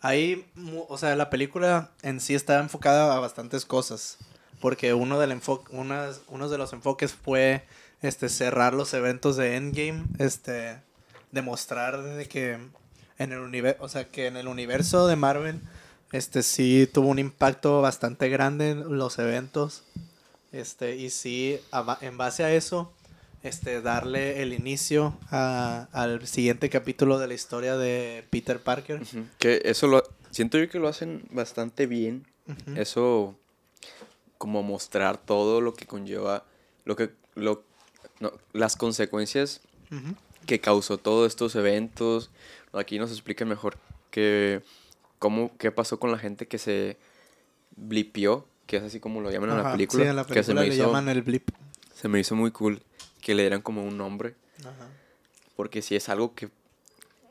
ahí, 0.00 0.46
o 0.88 0.98
sea, 0.98 1.16
la 1.16 1.30
película 1.30 1.90
en 2.02 2.20
sí 2.20 2.34
está 2.34 2.58
enfocada 2.58 3.16
a 3.16 3.20
bastantes 3.20 3.64
cosas, 3.64 4.18
porque 4.60 4.94
uno, 4.94 5.18
del 5.18 5.32
enfo 5.32 5.64
unas, 5.70 6.20
uno 6.28 6.48
de 6.48 6.58
los 6.58 6.72
enfoques 6.72 7.14
fue, 7.14 7.64
este, 8.02 8.28
cerrar 8.28 8.74
los 8.74 8.92
eventos 8.94 9.36
de 9.36 9.56
Endgame, 9.56 10.04
este, 10.18 10.78
demostrar 11.32 12.02
de 12.02 12.26
que 12.28 12.58
en 13.18 13.32
el 13.32 13.38
universo, 13.40 13.82
o 13.84 13.88
sea, 13.88 14.08
que 14.08 14.26
en 14.26 14.36
el 14.36 14.48
universo 14.48 15.06
de 15.06 15.16
Marvel, 15.16 15.60
este, 16.12 16.42
sí 16.42 16.88
tuvo 16.92 17.08
un 17.08 17.18
impacto 17.18 17.80
bastante 17.82 18.28
grande 18.28 18.70
en 18.70 18.96
los 18.98 19.18
eventos. 19.18 19.82
Este, 20.52 20.96
y 20.96 21.10
sí, 21.10 21.58
en 22.00 22.16
base 22.16 22.44
a 22.44 22.54
eso, 22.54 22.92
este, 23.42 23.80
darle 23.82 24.42
el 24.42 24.52
inicio 24.52 25.16
a- 25.30 25.88
al 25.92 26.26
siguiente 26.26 26.70
capítulo 26.70 27.18
de 27.18 27.26
la 27.28 27.34
historia 27.34 27.76
de 27.76 28.24
Peter 28.30 28.60
Parker. 28.60 29.02
Que 29.38 29.60
eso 29.64 29.86
lo 29.86 30.02
siento 30.30 30.58
yo 30.58 30.68
que 30.68 30.78
lo 30.78 30.88
hacen 30.88 31.24
bastante 31.30 31.86
bien. 31.86 32.26
Eso 32.76 33.36
como 34.38 34.62
mostrar 34.62 35.16
todo 35.18 35.60
lo 35.60 35.74
que 35.74 35.86
conlleva 35.86 36.44
lo 36.84 36.94
que 36.94 37.10
lo 37.34 37.64
no, 38.20 38.32
las 38.52 38.76
consecuencias. 38.76 39.60
Que 40.46 40.60
causó 40.60 40.98
todos 40.98 41.26
estos 41.26 41.54
eventos. 41.56 42.30
Aquí 42.72 42.98
nos 42.98 43.10
explican 43.10 43.48
mejor 43.48 43.78
que 44.10 44.62
cómo 45.18 45.56
qué 45.58 45.70
pasó 45.72 45.98
con 45.98 46.10
la 46.12 46.18
gente 46.18 46.46
que 46.46 46.58
se 46.58 46.96
blipió, 47.76 48.46
que 48.66 48.76
es 48.78 48.82
así 48.82 49.00
como 49.00 49.20
lo 49.20 49.30
llaman 49.30 49.50
en 49.50 49.62
la 49.62 49.72
película, 49.72 50.04
Sí, 50.04 50.08
en 50.10 50.16
la 50.16 50.24
que 50.24 50.42
se 50.42 50.54
me 50.54 50.62
le 50.66 50.74
hizo 50.74 50.86
llaman 50.86 51.08
el 51.08 51.22
blip. 51.22 51.50
se 51.94 52.08
me 52.08 52.20
hizo 52.20 52.34
muy 52.34 52.50
cool 52.50 52.82
que 53.20 53.34
le 53.34 53.42
dieran 53.42 53.60
como 53.62 53.82
un 53.84 53.96
nombre, 53.96 54.34
Ajá. 54.60 54.88
porque 55.56 55.82
si 55.82 55.96
es 55.96 56.08
algo 56.08 56.34
que 56.34 56.48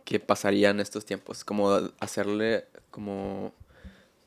que 0.03 0.19
pasaría 0.19 0.69
en 0.69 0.79
estos 0.79 1.03
tiempos, 1.03 1.43
como 1.43 1.71
hacerle 1.99 2.65
como 2.91 3.53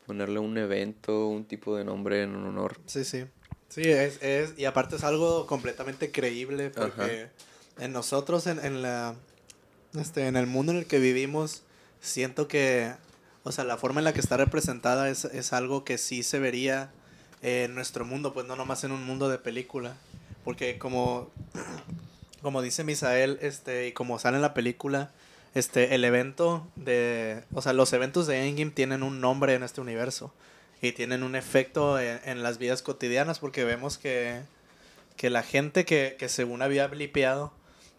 ponerle 0.06 0.40
un 0.40 0.58
evento, 0.58 1.28
un 1.28 1.44
tipo 1.44 1.76
de 1.76 1.84
nombre 1.84 2.22
en 2.24 2.34
honor. 2.34 2.80
Sí, 2.86 3.04
sí. 3.04 3.26
Sí, 3.68 3.82
es, 3.82 4.20
es, 4.22 4.54
y 4.58 4.64
aparte 4.64 4.96
es 4.96 5.04
algo 5.04 5.46
completamente 5.46 6.10
creíble 6.10 6.70
porque 6.70 7.30
en 7.78 7.92
nosotros, 7.92 8.46
en, 8.46 8.64
en 8.64 8.82
la, 8.82 9.14
este, 9.94 10.26
en 10.26 10.36
el 10.36 10.46
mundo 10.46 10.72
en 10.72 10.78
el 10.78 10.86
que 10.86 10.98
vivimos, 10.98 11.62
siento 12.00 12.48
que, 12.48 12.92
o 13.44 13.52
sea, 13.52 13.64
la 13.64 13.76
forma 13.76 14.00
en 14.00 14.04
la 14.04 14.12
que 14.12 14.20
está 14.20 14.36
representada 14.36 15.08
es, 15.08 15.24
es 15.24 15.52
algo 15.52 15.84
que 15.84 15.98
sí 15.98 16.22
se 16.22 16.38
vería 16.38 16.90
en 17.42 17.74
nuestro 17.74 18.04
mundo, 18.04 18.32
pues 18.32 18.46
no 18.46 18.56
nomás 18.56 18.84
en 18.84 18.92
un 18.92 19.04
mundo 19.04 19.28
de 19.28 19.38
película. 19.38 19.96
Porque 20.44 20.78
como, 20.78 21.30
como 22.42 22.62
dice 22.62 22.84
Misael, 22.84 23.38
este, 23.42 23.88
y 23.88 23.92
como 23.92 24.18
sale 24.18 24.36
en 24.36 24.42
la 24.42 24.54
película, 24.54 25.10
este, 25.54 25.94
el 25.94 26.04
evento 26.04 26.66
de, 26.76 27.42
o 27.52 27.62
sea, 27.62 27.72
los 27.72 27.92
eventos 27.92 28.26
de 28.26 28.48
Endgame 28.48 28.70
tienen 28.70 29.02
un 29.02 29.20
nombre 29.20 29.54
en 29.54 29.62
este 29.62 29.80
universo 29.80 30.32
y 30.80 30.92
tienen 30.92 31.22
un 31.22 31.34
efecto 31.34 31.98
en, 31.98 32.42
las 32.42 32.58
vidas 32.58 32.82
cotidianas 32.82 33.40
porque 33.40 33.64
vemos 33.64 33.98
que, 33.98 34.42
que 35.16 35.30
la 35.30 35.42
gente 35.42 35.84
que, 35.84 36.16
que 36.18 36.28
según 36.28 36.62
había 36.62 36.86
blipeado, 36.86 37.52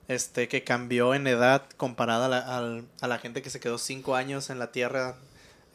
este, 0.09 0.47
que 0.49 0.63
cambió 0.65 1.13
en 1.13 1.25
edad 1.27 1.63
comparada 1.77 2.25
a 2.25 2.29
la, 2.29 2.57
al- 2.57 2.85
a 2.99 3.07
la 3.07 3.19
gente 3.19 3.41
que 3.41 3.49
se 3.49 3.59
quedó 3.61 3.77
cinco 3.77 4.15
años 4.15 4.49
en 4.49 4.59
la 4.59 4.71
Tierra, 4.73 5.15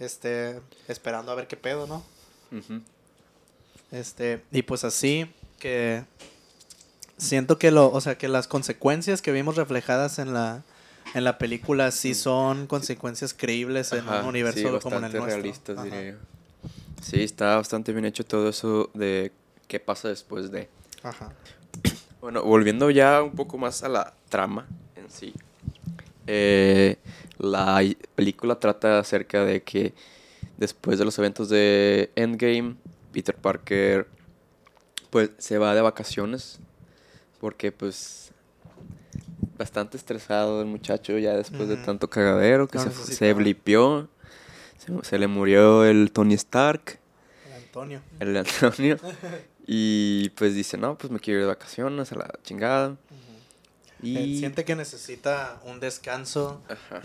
este, 0.00 0.60
esperando 0.88 1.32
a 1.32 1.34
ver 1.36 1.46
qué 1.46 1.56
pedo, 1.56 1.86
¿no? 1.86 2.04
Este, 3.90 4.42
y 4.50 4.62
pues 4.62 4.84
así 4.84 5.30
que 5.58 6.04
siento 7.16 7.58
que 7.58 7.70
lo, 7.70 7.90
o 7.92 8.00
sea, 8.00 8.18
que 8.18 8.28
las 8.28 8.48
consecuencias 8.48 9.22
que 9.22 9.32
vimos 9.32 9.56
reflejadas 9.56 10.18
en 10.18 10.34
la 10.34 10.62
en 11.14 11.22
la 11.22 11.38
película 11.38 11.92
sí 11.92 12.12
son 12.14 12.66
consecuencias 12.66 13.34
creíbles 13.34 13.92
en 13.92 14.00
Ajá, 14.08 14.20
un 14.22 14.26
universo 14.26 14.58
sí, 14.74 14.78
como 14.82 14.96
en 14.98 15.04
el 15.04 15.12
nuestro. 15.12 15.26
realistas, 15.26 15.78
Ajá. 15.78 15.84
diría 15.84 16.10
yo. 16.12 16.16
Sí, 17.00 17.22
está 17.22 17.54
bastante 17.56 17.92
bien 17.92 18.04
hecho 18.04 18.24
todo 18.24 18.48
eso 18.48 18.90
de 18.94 19.30
qué 19.68 19.78
pasa 19.78 20.08
después 20.08 20.50
de. 20.50 20.68
Ajá. 21.04 21.30
Bueno, 22.24 22.42
volviendo 22.42 22.88
ya 22.88 23.22
un 23.22 23.32
poco 23.32 23.58
más 23.58 23.82
a 23.82 23.88
la 23.90 24.14
trama 24.30 24.66
en 24.96 25.10
sí. 25.10 25.34
eh, 26.26 26.96
la 27.36 27.82
película 28.14 28.58
trata 28.58 28.98
acerca 28.98 29.44
de 29.44 29.62
que 29.62 29.92
después 30.56 30.98
de 30.98 31.04
los 31.04 31.18
eventos 31.18 31.50
de 31.50 32.10
Endgame, 32.16 32.76
Peter 33.12 33.36
Parker 33.36 34.08
pues 35.10 35.32
se 35.36 35.58
va 35.58 35.74
de 35.74 35.82
vacaciones 35.82 36.60
porque 37.42 37.72
pues 37.72 38.32
bastante 39.58 39.98
estresado 39.98 40.62
el 40.62 40.66
muchacho 40.66 41.18
ya 41.18 41.34
después 41.34 41.68
de 41.68 41.76
tanto 41.76 42.08
cagadero 42.08 42.68
que 42.68 42.78
se, 42.78 42.90
se 42.90 43.34
blipió, 43.34 44.08
se, 44.78 44.94
se 45.02 45.18
le 45.18 45.26
murió 45.26 45.84
el 45.84 46.10
Tony 46.10 46.32
Stark 46.32 47.00
Antonio. 47.54 48.00
el 48.18 48.34
Antonio. 48.38 48.96
y 49.66 50.28
pues 50.30 50.54
dice, 50.54 50.76
no, 50.76 50.98
pues 50.98 51.10
me 51.10 51.20
quiero 51.20 51.40
ir 51.40 51.46
de 51.46 51.48
vacaciones 51.48 52.12
a 52.12 52.16
la 52.16 52.30
chingada. 52.42 52.96
Y... 54.02 54.38
siente 54.38 54.66
que 54.66 54.76
necesita 54.76 55.58
un 55.64 55.80
descanso 55.80 56.60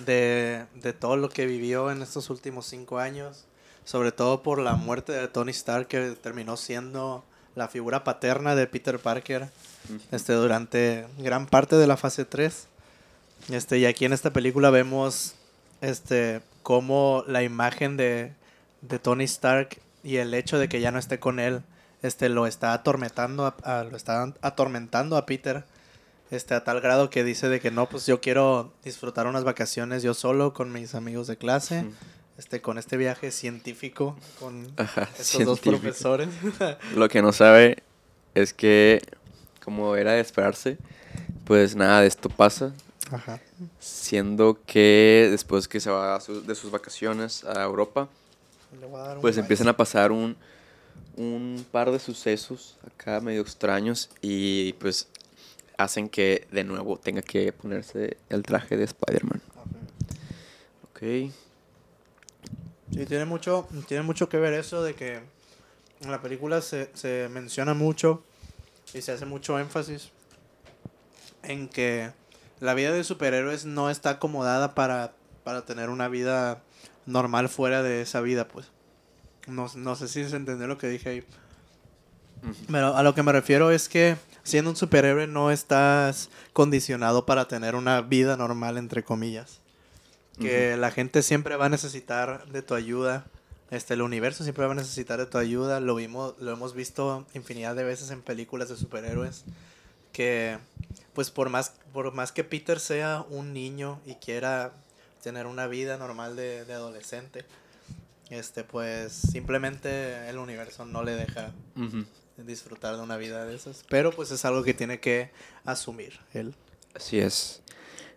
de, 0.05 0.65
de 0.75 0.91
todo 0.91 1.15
lo 1.15 1.29
que 1.29 1.45
vivió 1.45 1.91
en 1.91 2.01
estos 2.01 2.29
últimos 2.29 2.65
cinco 2.65 2.99
años, 2.99 3.45
sobre 3.85 4.11
todo 4.11 4.43
por 4.43 4.59
la 4.59 4.75
muerte 4.75 5.13
de 5.13 5.27
Tony 5.29 5.51
Stark, 5.51 5.87
que 5.87 6.17
terminó 6.21 6.57
siendo 6.57 7.23
la 7.55 7.69
figura 7.69 8.03
paterna 8.03 8.55
de 8.55 8.67
Peter 8.67 8.99
Parker 8.99 9.49
este, 10.11 10.33
durante 10.33 11.07
gran 11.17 11.47
parte 11.47 11.77
de 11.77 11.87
la 11.87 11.95
fase 11.95 12.25
3. 12.25 12.67
Este, 13.49 13.77
y 13.77 13.85
aquí 13.85 14.03
en 14.03 14.11
esta 14.11 14.33
película 14.33 14.69
vemos 14.69 15.35
este, 15.79 16.41
cómo 16.63 17.23
la 17.27 17.43
imagen 17.43 17.95
de, 17.95 18.33
de 18.81 18.99
Tony 18.99 19.23
Stark 19.23 19.79
y 20.03 20.17
el 20.17 20.33
hecho 20.33 20.59
de 20.59 20.67
que 20.67 20.81
ya 20.81 20.91
no 20.91 20.99
esté 20.99 21.19
con 21.19 21.39
él 21.39 21.61
este, 22.01 22.29
lo 22.29 22.47
está 22.47 22.73
atormentando 22.73 23.45
a, 23.45 23.55
a- 23.63 23.83
lo 23.83 23.97
está 23.97 24.33
atormentando 24.41 25.17
a 25.17 25.25
Peter 25.25 25.63
este, 26.31 26.53
a 26.53 26.63
tal 26.63 26.79
grado 26.79 27.09
que 27.09 27.23
dice 27.23 27.49
de 27.49 27.59
que 27.59 27.71
no, 27.71 27.89
pues 27.89 28.05
yo 28.05 28.21
quiero 28.21 28.71
disfrutar 28.83 29.25
unas 29.27 29.43
vacaciones 29.43 30.03
yo 30.03 30.13
solo 30.13 30.53
con 30.53 30.71
mis 30.71 30.93
amigos 30.93 31.25
de 31.27 31.37
clase, 31.37 31.85
este, 32.37 32.61
con 32.61 32.77
este 32.77 32.97
viaje 32.97 33.31
científico 33.31 34.15
con 34.39 34.67
Ajá, 34.77 35.09
estos 35.17 35.43
dos 35.45 35.59
profesores. 35.59 36.29
Lo 36.95 37.09
que 37.09 37.21
no 37.23 37.31
sabe 37.33 37.81
es 38.35 38.53
que, 38.53 39.01
como 39.63 39.95
era 39.95 40.11
de 40.13 40.19
esperarse, 40.21 40.77
pues 41.45 41.75
nada 41.75 42.01
de 42.01 42.07
esto 42.07 42.29
pasa. 42.29 42.73
Ajá. 43.11 43.41
Siendo 43.79 44.59
que 44.67 45.29
después 45.31 45.67
que 45.67 45.79
se 45.79 45.89
va 45.89 46.21
su- 46.21 46.45
de 46.45 46.53
sus 46.53 46.69
vacaciones 46.69 47.43
a 47.43 47.63
Europa, 47.63 48.07
pues 49.19 49.37
empiezan 49.37 49.67
a 49.67 49.75
pasar 49.75 50.11
un, 50.11 50.37
un 51.19 51.65
par 51.69 51.91
de 51.91 51.99
sucesos 51.99 52.77
acá 52.87 53.19
medio 53.19 53.41
extraños 53.41 54.09
y 54.21 54.73
pues 54.73 55.09
hacen 55.77 56.07
que 56.07 56.47
de 56.51 56.63
nuevo 56.63 56.97
tenga 56.97 57.21
que 57.21 57.51
ponerse 57.51 58.17
el 58.29 58.41
traje 58.41 58.77
de 58.77 58.85
Spider-Man. 58.85 59.41
Ok. 60.89 60.99
Sí, 62.91 63.05
tiene 63.05 63.25
mucho, 63.25 63.67
tiene 63.87 64.03
mucho 64.03 64.29
que 64.29 64.37
ver 64.37 64.53
eso 64.53 64.81
de 64.81 64.95
que 64.95 65.19
en 66.01 66.11
la 66.11 66.21
película 66.21 66.61
se, 66.61 66.89
se 66.93 67.27
menciona 67.29 67.73
mucho 67.73 68.23
y 68.93 69.01
se 69.01 69.11
hace 69.11 69.25
mucho 69.25 69.59
énfasis 69.59 70.11
en 71.43 71.67
que 71.67 72.11
la 72.61 72.73
vida 72.73 72.93
de 72.93 73.03
superhéroes 73.03 73.65
no 73.65 73.89
está 73.89 74.11
acomodada 74.11 74.73
para, 74.73 75.13
para 75.43 75.65
tener 75.65 75.89
una 75.89 76.07
vida 76.07 76.61
normal 77.05 77.49
fuera 77.49 77.83
de 77.83 78.01
esa 78.01 78.21
vida, 78.21 78.47
pues. 78.47 78.71
No, 79.47 79.67
no 79.75 79.95
sé 79.95 80.07
si 80.07 80.27
se 80.27 80.35
entendió 80.35 80.67
lo 80.67 80.77
que 80.77 80.87
dije 80.87 81.09
ahí. 81.09 81.23
Pero 82.71 82.95
a 82.95 83.03
lo 83.03 83.13
que 83.13 83.23
me 83.23 83.31
refiero 83.31 83.71
es 83.71 83.89
que 83.89 84.15
siendo 84.43 84.71
un 84.71 84.75
superhéroe 84.75 85.27
no 85.27 85.51
estás 85.51 86.29
condicionado 86.53 87.25
para 87.25 87.47
tener 87.47 87.75
una 87.75 88.01
vida 88.01 88.37
normal, 88.37 88.77
entre 88.77 89.03
comillas. 89.03 89.59
Que 90.39 90.77
la 90.77 90.89
gente 90.89 91.21
siempre 91.21 91.57
va 91.57 91.65
a 91.65 91.69
necesitar 91.69 92.45
de 92.47 92.61
tu 92.61 92.73
ayuda. 92.73 93.25
Este, 93.71 93.95
el 93.95 94.01
universo 94.01 94.43
siempre 94.43 94.65
va 94.65 94.71
a 94.71 94.75
necesitar 94.75 95.19
de 95.19 95.25
tu 95.25 95.37
ayuda. 95.37 95.81
Lo 95.81 95.95
vimos, 95.95 96.35
lo 96.39 96.51
hemos 96.51 96.73
visto 96.73 97.27
infinidad 97.33 97.75
de 97.75 97.83
veces 97.83 98.09
en 98.11 98.21
películas 98.21 98.69
de 98.69 98.77
superhéroes. 98.77 99.43
que 100.13 100.57
pues 101.13 101.29
por 101.29 101.49
más, 101.49 101.73
por 101.91 102.13
más 102.13 102.31
que 102.31 102.45
Peter 102.45 102.79
sea 102.79 103.25
un 103.29 103.51
niño 103.51 103.99
y 104.05 104.15
quiera 104.15 104.71
tener 105.21 105.47
una 105.47 105.67
vida 105.67 105.97
normal 105.97 106.37
de, 106.37 106.63
de 106.63 106.73
adolescente, 106.73 107.43
este 108.29 108.63
pues 108.63 109.13
simplemente 109.13 110.29
el 110.29 110.37
universo 110.37 110.85
no 110.85 111.03
le 111.03 111.13
deja 111.15 111.51
disfrutar 112.37 112.95
de 112.95 113.01
una 113.01 113.17
vida 113.17 113.45
de 113.45 113.55
esas. 113.55 113.83
Pero 113.89 114.11
pues 114.11 114.31
es 114.31 114.45
algo 114.45 114.63
que 114.63 114.73
tiene 114.73 114.99
que 114.99 115.31
asumir 115.65 116.19
él. 116.33 116.55
Así 116.95 117.19
es. 117.19 117.61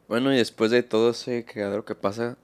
Bueno, 0.09 0.33
y 0.33 0.37
después 0.37 0.71
de 0.71 0.83
todo 0.83 1.11
ese 1.11 1.45
cagadero 1.45 1.85
que 1.85 1.95
pasa, 1.95 2.37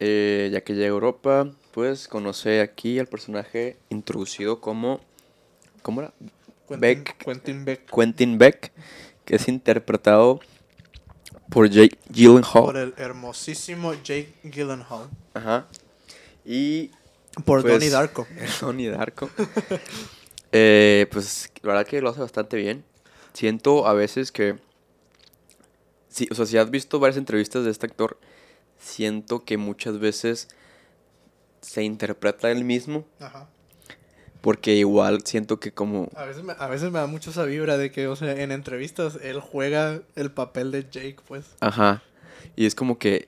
eh, 0.00 0.50
ya 0.52 0.62
que 0.62 0.74
llega 0.74 0.86
a 0.86 0.88
Europa, 0.88 1.50
pues 1.72 2.08
conoce 2.08 2.60
aquí 2.60 2.98
al 2.98 3.06
personaje 3.06 3.76
introducido 3.90 4.60
como. 4.60 5.00
¿Cómo 5.82 6.00
era? 6.00 6.12
Quentin 6.66 6.80
Beck. 6.80 7.16
Quentin 7.24 7.64
Beck. 7.64 7.90
Quentin 7.90 8.38
Beck, 8.38 8.72
que 9.24 9.36
es 9.36 9.48
interpretado 9.48 10.40
por 11.50 11.68
Jake 11.68 11.98
Gyllenhaal. 12.08 12.64
Por 12.64 12.76
el 12.76 12.94
hermosísimo 12.96 13.92
Jake 13.94 14.32
Gyllenhaal. 14.42 15.08
Ajá. 15.34 15.66
Y 16.44 16.90
Por 17.44 17.62
Pues- 17.62 17.72
Donnie 17.74 17.90
Darko. 17.90 18.26
Donnie 18.60 18.88
Darko. 18.90 19.30
Eh, 20.56 21.08
pues 21.10 21.50
la 21.62 21.72
verdad 21.72 21.84
que 21.84 22.00
lo 22.00 22.10
hace 22.10 22.20
bastante 22.20 22.56
bien. 22.56 22.84
Siento 23.32 23.88
a 23.88 23.92
veces 23.92 24.30
que. 24.30 24.56
Sí, 26.08 26.28
o 26.30 26.36
sea, 26.36 26.46
si 26.46 26.56
has 26.56 26.70
visto 26.70 27.00
varias 27.00 27.16
entrevistas 27.16 27.64
de 27.64 27.72
este 27.72 27.86
actor, 27.86 28.20
siento 28.78 29.44
que 29.44 29.56
muchas 29.56 29.98
veces 29.98 30.46
se 31.60 31.82
interpreta 31.82 32.52
él 32.52 32.62
mismo. 32.62 33.04
Ajá. 33.18 33.48
Porque 34.42 34.74
igual 34.76 35.22
siento 35.24 35.58
que 35.58 35.72
como. 35.72 36.08
A 36.14 36.24
veces, 36.24 36.44
me, 36.44 36.54
a 36.56 36.68
veces 36.68 36.92
me 36.92 37.00
da 37.00 37.08
mucho 37.08 37.30
esa 37.30 37.42
vibra 37.46 37.76
de 37.76 37.90
que, 37.90 38.06
o 38.06 38.14
sea, 38.14 38.40
en 38.40 38.52
entrevistas 38.52 39.18
él 39.24 39.40
juega 39.40 40.02
el 40.14 40.30
papel 40.30 40.70
de 40.70 40.84
Jake, 40.84 41.16
pues. 41.26 41.46
Ajá. 41.58 42.00
Y 42.54 42.66
es 42.66 42.76
como 42.76 42.96
que 43.00 43.26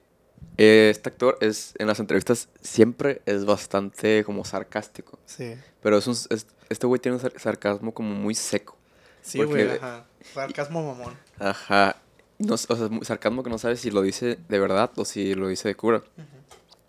este 0.56 1.08
actor 1.10 1.36
es 1.40 1.74
en 1.78 1.86
las 1.86 2.00
entrevistas 2.00 2.48
siempre 2.62 3.20
es 3.26 3.44
bastante 3.44 4.24
como 4.24 4.44
sarcástico. 4.44 5.18
Sí. 5.26 5.54
Pero 5.82 5.98
es 5.98 6.06
un, 6.06 6.14
es- 6.30 6.46
este 6.68 6.86
güey 6.86 7.00
tiene 7.00 7.16
un 7.16 7.20
sar- 7.22 7.38
sarcasmo 7.38 7.92
como 7.92 8.14
muy 8.14 8.34
seco. 8.34 8.76
Sí, 9.22 9.42
güey, 9.42 9.68
ajá. 9.70 10.06
Sarcasmo 10.34 10.82
mamón. 10.94 11.14
Ajá. 11.38 11.96
No, 12.38 12.54
o 12.54 12.56
sea, 12.58 12.76
sarcasmo 13.02 13.42
que 13.42 13.50
no 13.50 13.58
sabes 13.58 13.80
si 13.80 13.90
lo 13.90 14.02
dice 14.02 14.38
de 14.48 14.58
verdad 14.58 14.90
o 14.96 15.04
si 15.04 15.34
lo 15.34 15.48
dice 15.48 15.68
de 15.68 15.74
cura. 15.74 16.02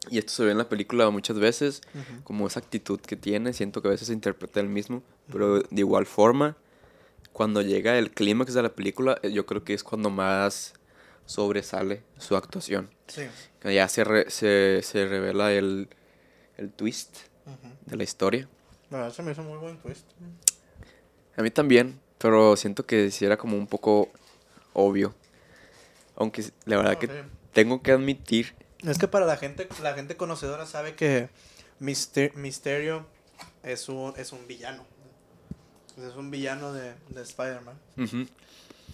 Y 0.09 0.17
esto 0.19 0.31
se 0.31 0.45
ve 0.45 0.51
en 0.51 0.57
la 0.57 0.69
película 0.69 1.09
muchas 1.09 1.37
veces, 1.37 1.81
como 2.23 2.47
esa 2.47 2.59
actitud 2.59 2.99
que 3.01 3.15
tiene. 3.17 3.51
Siento 3.53 3.81
que 3.81 3.89
a 3.89 3.91
veces 3.91 4.07
se 4.07 4.13
interpreta 4.13 4.59
el 4.61 4.69
mismo, 4.69 5.03
pero 5.31 5.59
de 5.59 5.67
igual 5.71 6.05
forma, 6.05 6.55
cuando 7.33 7.61
llega 7.61 7.97
el 7.97 8.11
clímax 8.11 8.53
de 8.53 8.63
la 8.63 8.69
película, 8.69 9.17
eh, 9.21 9.31
yo 9.31 9.45
creo 9.45 9.63
que 9.65 9.73
es 9.73 9.83
cuando 9.83 10.09
más 10.09 10.73
sobresale 11.25 12.03
su 12.17 12.35
actuación. 12.37 12.89
Sí. 13.07 13.27
Que 13.61 13.73
ya 13.73 13.87
se, 13.87 14.03
re- 14.03 14.29
se, 14.29 14.81
se 14.83 15.07
revela 15.07 15.51
el, 15.53 15.87
el 16.57 16.71
twist 16.71 17.17
de 17.85 17.95
la 17.97 18.03
historia. 18.03 18.47
La 18.89 18.97
verdad 18.99 19.13
se 19.13 19.23
me 19.23 19.31
hizo 19.31 19.43
muy 19.43 19.57
buen 19.57 19.77
twist. 19.77 20.05
A 21.37 21.41
mí 21.41 21.49
también, 21.51 21.99
pero 22.17 22.55
siento 22.57 22.85
que 22.85 23.11
sí 23.11 23.25
era 23.25 23.37
como 23.37 23.57
un 23.57 23.67
poco 23.67 24.09
obvio. 24.73 25.13
Aunque 26.15 26.43
la 26.65 26.77
verdad 26.77 26.93
No, 26.93 26.99
que 26.99 27.07
sí. 27.07 27.13
tengo 27.53 27.81
que 27.81 27.91
admitir 27.91 28.55
Es 28.85 28.97
que 28.97 29.07
para 29.07 29.25
la 29.25 29.37
gente, 29.37 29.67
la 29.83 29.93
gente 29.93 30.17
conocedora 30.17 30.65
sabe 30.65 30.95
que 30.95 31.29
Mister- 31.79 32.33
Misterio 32.35 33.05
es 33.63 33.87
un, 33.87 34.13
es 34.17 34.31
un 34.31 34.47
villano. 34.47 34.83
Es 35.97 36.15
un 36.15 36.29
villano 36.31 36.73
de, 36.73 36.93
de 37.09 37.21
Spider-Man. 37.21 37.77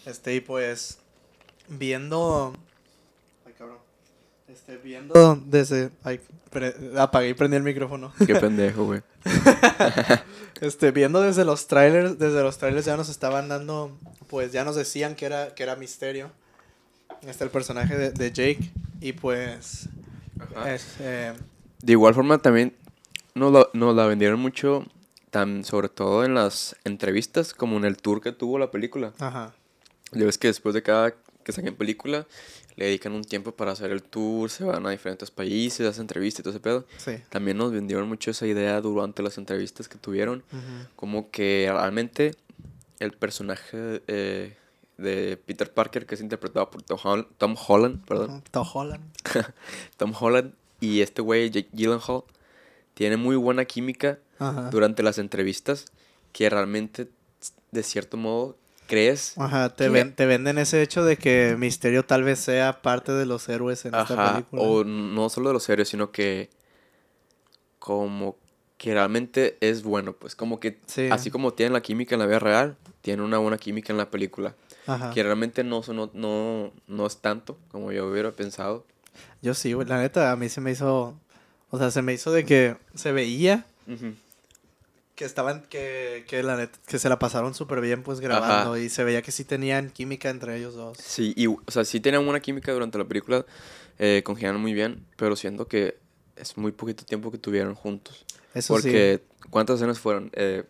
Este, 0.06 0.36
y 0.36 0.42
pues, 0.42 1.00
viendo... 1.68 2.56
Este, 4.48 4.78
viendo 4.78 5.36
desde... 5.46 5.90
Ay, 6.04 6.20
pre- 6.52 6.76
apagué 6.98 7.30
y 7.30 7.34
prendí 7.34 7.58
el 7.58 7.64
micrófono. 7.64 8.14
Qué 8.26 8.36
pendejo, 8.36 8.86
güey. 8.86 9.02
Este, 10.62 10.92
viendo 10.92 11.22
desde 11.22 11.44
los 11.44 11.68
trailers, 11.68 12.18
desde 12.20 12.42
los 12.42 12.58
trailers 12.58 12.86
ya 12.86 12.96
nos 12.96 13.10
estaban 13.10 13.50
dando, 13.50 13.98
pues 14.28 14.52
ya 14.54 14.64
nos 14.64 14.76
decían 14.78 15.16
que 15.16 15.26
era, 15.26 15.54
que 15.56 15.64
era 15.64 15.76
Misterio. 15.76 16.32
Este, 17.22 17.44
el 17.44 17.50
personaje 17.50 17.98
de, 17.98 18.12
de 18.12 18.32
Jake. 18.32 18.72
Y 19.02 19.14
pues, 19.14 19.90
Ajá. 20.56 20.74
es, 20.74 20.86
eh, 21.00 21.34
De 21.82 21.92
igual 21.92 22.14
forma 22.14 22.38
también 22.38 22.74
nos 23.36 23.52
la, 23.52 23.68
nos 23.74 23.94
la 23.96 24.06
vendieron 24.06 24.40
mucho, 24.40 24.86
tan, 25.32 25.66
sobre 25.66 25.90
todo 25.90 26.24
en 26.24 26.34
las 26.36 26.76
entrevistas, 26.86 27.54
como 27.54 27.76
en 27.78 27.84
el 27.86 27.98
tour 27.98 28.22
que 28.22 28.32
tuvo 28.32 28.58
la 28.60 28.72
película. 28.72 29.14
ajá. 29.20 29.54
Ya 30.12 30.26
ves 30.26 30.38
que 30.38 30.48
después 30.48 30.76
de 30.76 30.84
cada 30.84 31.16
que 31.44 31.52
saquen 31.52 31.76
película, 31.76 32.26
le 32.76 32.86
dedican 32.86 33.14
un 33.14 33.24
tiempo 33.24 33.52
para 33.52 33.72
hacer 33.72 33.92
el 33.92 34.02
tour, 34.04 34.50
se 34.50 34.64
van 34.64 34.86
a 34.86 34.90
diferentes 34.90 35.30
países, 35.32 35.88
hacen 35.88 36.02
entrevistas 36.04 36.40
y 36.40 36.44
todo 36.44 36.52
ese 36.54 36.60
pedo. 36.60 36.86
Sí. 36.98 37.18
También 37.30 37.58
nos 37.58 37.72
vendieron 37.72 38.08
mucho 38.08 38.32
esa 38.32 38.48
idea 38.48 38.82
durante 38.82 39.22
las 39.24 39.38
entrevistas 39.38 39.88
que 39.88 39.98
tuvieron. 39.98 40.44
Como 40.96 41.30
que 41.32 41.70
realmente 41.72 42.36
el 43.00 43.12
personaje 43.12 44.02
eh, 44.08 44.56
de 44.98 45.38
Peter 45.38 45.72
Parker, 45.74 46.06
que 46.06 46.16
es 46.16 46.22
interpretado 46.22 46.70
por 46.72 46.82
Tom, 46.82 46.98
Hol- 47.04 47.28
Tom 47.38 47.56
Holland, 47.68 48.06
perdón. 48.06 48.44
Tom 48.52 48.68
Holland. 48.74 49.04
Tom 49.98 50.14
Holland 50.20 50.54
y 50.80 51.02
este 51.02 51.22
güey 51.22 51.50
Jake 51.50 51.70
Gyllenhaal 51.74 52.24
tiene 52.94 53.18
muy 53.18 53.36
buena 53.36 53.66
química 53.66 54.20
Ajá. 54.40 54.70
durante 54.70 55.02
las 55.04 55.18
entrevistas 55.18 55.86
que 56.32 56.50
realmente 56.50 57.08
de 57.72 57.84
cierto 57.84 58.18
modo 58.18 58.58
crees 58.88 59.38
Ajá, 59.38 59.70
te, 59.70 59.90
ven- 59.90 60.14
te 60.16 60.26
venden 60.26 60.58
ese 60.58 60.82
hecho 60.82 61.04
de 61.04 61.18
que 61.18 61.56
Misterio 61.58 62.04
tal 62.06 62.24
vez 62.24 62.40
sea 62.40 62.82
parte 62.82 63.12
de 63.12 63.26
los 63.26 63.48
héroes 63.50 63.86
en 63.86 63.96
esta 63.96 64.14
Ajá, 64.14 64.34
película. 64.34 64.62
o 64.62 64.84
no 64.84 65.30
solo 65.30 65.50
de 65.50 65.54
los 65.54 65.64
serios, 65.64 65.90
sino 65.90 66.12
que 66.12 66.50
como 67.80 68.38
que 68.78 68.94
realmente 68.94 69.58
es 69.62 69.84
bueno, 69.84 70.14
pues 70.14 70.36
como 70.36 70.60
que 70.60 70.80
Sí. 70.88 71.08
así 71.12 71.32
como 71.32 71.54
tiene 71.54 71.74
la 71.74 71.82
química 71.82 72.16
en 72.16 72.20
la 72.20 72.26
vida 72.26 72.40
real, 72.40 72.76
tiene 73.02 73.22
una 73.24 73.38
buena 73.38 73.58
química 73.58 73.94
en 73.94 73.98
la 73.98 74.10
película. 74.12 74.56
Ajá. 74.86 75.12
que 75.12 75.24
realmente 75.24 75.64
no, 75.64 75.82
no, 75.94 76.10
no, 76.14 76.74
no 76.88 77.06
es 77.08 77.16
tanto 77.20 77.58
como 77.70 77.94
yo 77.94 78.06
hubiera 78.10 78.32
pensado. 78.32 78.84
Yo 79.42 79.54
sí, 79.54 79.74
la 79.88 79.98
neta, 80.02 80.30
a 80.34 80.36
mí 80.36 80.50
se 80.50 80.60
me 80.60 80.72
hizo, 80.72 81.18
o 81.70 81.78
sea, 81.78 81.90
se 81.90 82.02
me 82.02 82.12
hizo 82.12 82.34
de 82.34 82.44
que 82.44 82.76
se 82.94 83.14
veía 83.14 83.66
que 85.24 85.28
estaban, 85.28 85.62
que, 85.70 86.26
que 86.28 86.44
la 86.44 86.58
neta, 86.58 86.78
que 86.86 87.00
se 87.00 87.08
la 87.08 87.18
pasaron 87.18 87.54
súper 87.54 87.80
bien 87.80 88.04
pues 88.04 88.20
grabando 88.20 88.74
Ajá. 88.74 88.80
y 88.80 88.90
se 88.90 89.06
veía 89.06 89.22
que 89.22 89.32
sí 89.32 89.46
tenían 89.46 89.90
química 89.90 90.30
entre 90.30 90.58
ellos 90.58 90.76
dos. 90.76 90.98
Sí, 90.98 91.32
y, 91.38 91.48
o 91.48 91.58
sea, 91.70 91.86
sí 91.86 92.02
tenían 92.02 92.28
una 92.28 92.42
química 92.42 92.74
durante 92.74 92.98
la 92.98 93.06
película, 93.06 93.46
eh, 94.00 94.22
congeniaron 94.26 94.60
muy 94.62 94.74
bien, 94.74 95.06
pero 95.16 95.38
siento 95.38 95.66
que 95.70 95.98
es 96.36 96.58
muy 96.58 96.74
poquito 96.74 97.06
tiempo 97.06 97.32
que 97.32 97.38
tuvieron 97.38 97.74
juntos. 97.74 98.26
Eso 98.54 98.74
Porque, 98.74 99.22
¿cuántas 99.50 99.78
escenas 99.78 99.98
fueron? 99.98 100.30
Eh, 100.34 100.64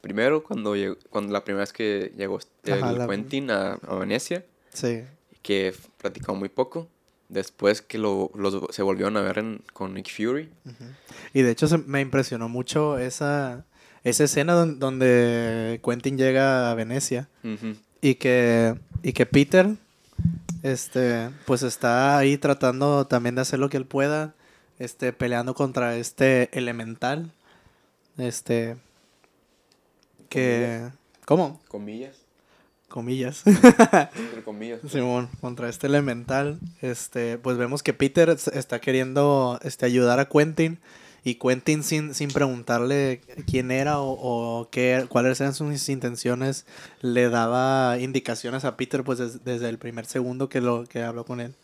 primero, 0.00 0.44
cuando, 0.44 0.76
llegó- 0.76 0.96
cuando 1.10 1.32
la 1.32 1.42
primera 1.42 1.62
vez 1.62 1.72
que 1.72 2.12
llegó 2.16 2.38
Ajá, 2.70 2.92
la- 2.92 3.08
Quentin 3.08 3.50
a, 3.50 3.72
a 3.72 3.94
Venecia, 3.96 4.44
sí. 4.72 5.02
Que 5.42 5.74
platicó 5.98 6.36
muy 6.36 6.48
poco. 6.50 6.88
Después 7.28 7.80
que 7.82 7.96
lo, 7.98 8.30
los, 8.34 8.54
se 8.74 8.82
volvieron 8.82 9.16
a 9.16 9.22
ver 9.22 9.38
en- 9.38 9.64
con 9.72 9.94
Nick 9.94 10.08
Fury. 10.14 10.50
Y 11.32 11.40
de 11.40 11.50
hecho 11.50 11.66
se, 11.66 11.78
me 11.78 12.02
impresionó 12.02 12.50
mucho 12.50 12.98
esa, 12.98 13.64
esa 14.04 14.24
escena 14.24 14.52
don- 14.54 14.78
donde 14.78 15.80
Quentin 15.84 16.16
llega 16.18 16.70
a 16.70 16.74
Venecia 16.74 17.28
y 18.00 18.14
que, 18.16 18.74
y 19.02 19.12
que 19.12 19.26
Peter, 19.26 19.68
este, 20.62 21.30
pues 21.46 21.62
está 21.62 22.18
ahí 22.18 22.36
tratando 22.38 23.06
también 23.06 23.34
de 23.34 23.42
hacer 23.42 23.58
lo 23.58 23.68
que 23.68 23.76
él 23.76 23.86
pueda, 23.86 24.34
este, 24.78 25.12
peleando 25.12 25.54
contra 25.54 25.96
este 25.96 26.48
elemental, 26.56 27.30
este, 28.18 28.76
que, 30.28 30.88
¿cómo? 31.24 31.60
Comillas. 31.68 32.16
Comillas. 32.88 33.42
Entre 33.46 34.42
comillas. 34.44 34.80
pues. 34.80 34.92
Simón, 34.92 35.28
contra 35.40 35.68
este 35.68 35.86
elemental, 35.86 36.58
este, 36.82 37.38
pues 37.38 37.56
vemos 37.56 37.82
que 37.82 37.94
Peter 37.94 38.28
está 38.30 38.80
queriendo 38.80 39.58
este, 39.62 39.86
ayudar 39.86 40.20
a 40.20 40.26
Quentin 40.28 40.78
y 41.24 41.36
Quentin 41.36 41.82
sin, 41.84 42.14
sin 42.14 42.30
preguntarle 42.30 43.20
quién 43.46 43.70
era 43.70 44.00
o, 44.00 44.10
o 44.60 44.68
qué, 44.70 45.06
cuáles 45.08 45.40
eran 45.40 45.54
sus 45.54 45.88
intenciones, 45.88 46.66
le 47.00 47.28
daba 47.28 47.98
indicaciones 48.00 48.64
a 48.64 48.76
Peter 48.76 49.04
pues 49.04 49.18
des- 49.18 49.44
desde 49.44 49.68
el 49.68 49.78
primer 49.78 50.04
segundo 50.06 50.48
que, 50.48 50.60
lo, 50.60 50.84
que 50.86 51.02
habló 51.02 51.24
con 51.24 51.40
él. 51.40 51.54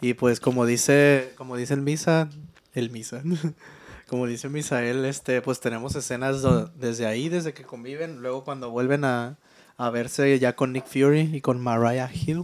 Y 0.00 0.14
pues 0.14 0.40
como 0.40 0.66
dice, 0.66 1.32
como 1.36 1.56
dice 1.56 1.74
el 1.74 1.80
Misa, 1.82 2.28
el 2.74 2.90
Misa, 2.90 3.22
como 4.08 4.26
dice 4.26 4.48
Misael, 4.48 5.04
este, 5.04 5.40
pues 5.42 5.60
tenemos 5.60 5.94
escenas 5.96 6.42
do- 6.42 6.66
desde 6.78 7.06
ahí, 7.06 7.28
desde 7.28 7.54
que 7.54 7.62
conviven, 7.64 8.20
luego 8.22 8.44
cuando 8.44 8.70
vuelven 8.70 9.04
a, 9.04 9.36
a 9.76 9.90
verse 9.90 10.38
ya 10.38 10.54
con 10.56 10.72
Nick 10.72 10.86
Fury 10.86 11.30
y 11.36 11.40
con 11.40 11.60
Mariah 11.60 12.10
Hill. 12.12 12.42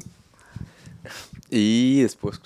Y 1.50 2.02
después, 2.02 2.40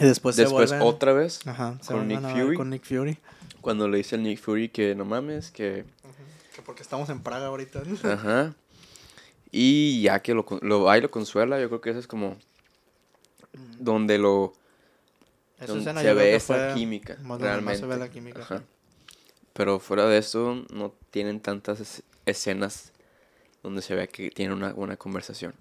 Y 0.00 0.04
después, 0.04 0.36
se 0.36 0.42
después 0.42 0.70
vuelven- 0.72 0.82
otra 0.86 1.12
vez, 1.12 1.46
Ajá, 1.46 1.78
se 1.82 1.92
con 1.92 2.08
Nick 2.08 2.20
Fury. 2.22 2.56
con 2.56 2.70
Nick 2.70 2.84
Fury. 2.84 3.18
cuando 3.60 3.88
le 3.88 3.98
dice 3.98 4.16
al 4.16 4.22
Nick 4.22 4.40
Fury 4.40 4.68
que 4.70 4.94
no 4.94 5.04
mames, 5.04 5.50
que 5.50 5.84
porque 6.64 6.82
estamos 6.82 7.08
en 7.08 7.20
Praga 7.22 7.46
ahorita. 7.46 7.82
Ajá. 8.04 8.54
Y 9.52 10.02
ya 10.02 10.20
que 10.20 10.34
lo, 10.34 10.44
con- 10.44 10.60
lo 10.62 10.94
y 10.96 11.00
lo 11.00 11.10
consuela, 11.10 11.60
yo 11.60 11.68
creo 11.68 11.80
que 11.80 11.90
eso 11.90 11.98
es 11.98 12.06
como 12.06 12.36
donde 13.78 14.18
lo 14.18 14.52
Esa 15.56 15.66
donde 15.66 15.80
escena 15.82 16.00
se 16.02 16.14
ve 16.14 16.22
que 16.30 16.36
esa 16.36 16.74
química 16.74 17.14
más 17.14 17.38
donde 17.40 17.44
más 17.46 17.52
realmente. 17.52 17.80
se 17.80 17.86
ve 17.86 17.96
la 17.96 18.08
química. 18.10 18.42
Ajá. 18.42 18.62
Pero 19.52 19.80
fuera 19.80 20.06
de 20.06 20.18
eso 20.18 20.64
no 20.72 20.94
tienen 21.10 21.40
tantas 21.40 21.80
es- 21.80 22.02
escenas 22.26 22.92
donde 23.62 23.82
se 23.82 23.94
ve 23.94 24.08
que 24.08 24.30
tienen 24.30 24.56
una 24.56 24.72
buena 24.72 24.96
conversación. 24.96 25.54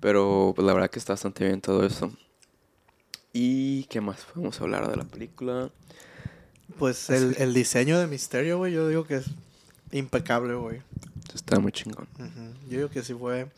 Pero 0.00 0.52
pues, 0.56 0.66
la 0.66 0.72
verdad 0.74 0.90
que 0.90 0.98
está 0.98 1.12
bastante 1.12 1.44
bien 1.46 1.60
todo 1.60 1.86
eso. 1.86 2.12
¿Y 3.32 3.84
qué 3.84 4.00
más 4.00 4.24
podemos 4.32 4.60
hablar 4.60 4.90
de 4.90 4.96
la 4.96 5.04
película? 5.04 5.70
Pues 6.78 7.10
el, 7.10 7.36
el 7.38 7.54
diseño 7.54 7.98
de 7.98 8.06
Misterio, 8.06 8.58
güey, 8.58 8.72
yo 8.72 8.88
digo 8.88 9.04
que 9.04 9.16
es 9.16 9.26
impecable, 9.90 10.54
güey. 10.54 10.80
Está 11.34 11.58
muy 11.58 11.72
chingón. 11.72 12.06
Yo 12.68 12.76
digo 12.78 12.88
que 12.90 13.02
sí 13.02 13.14
fue 13.14 13.48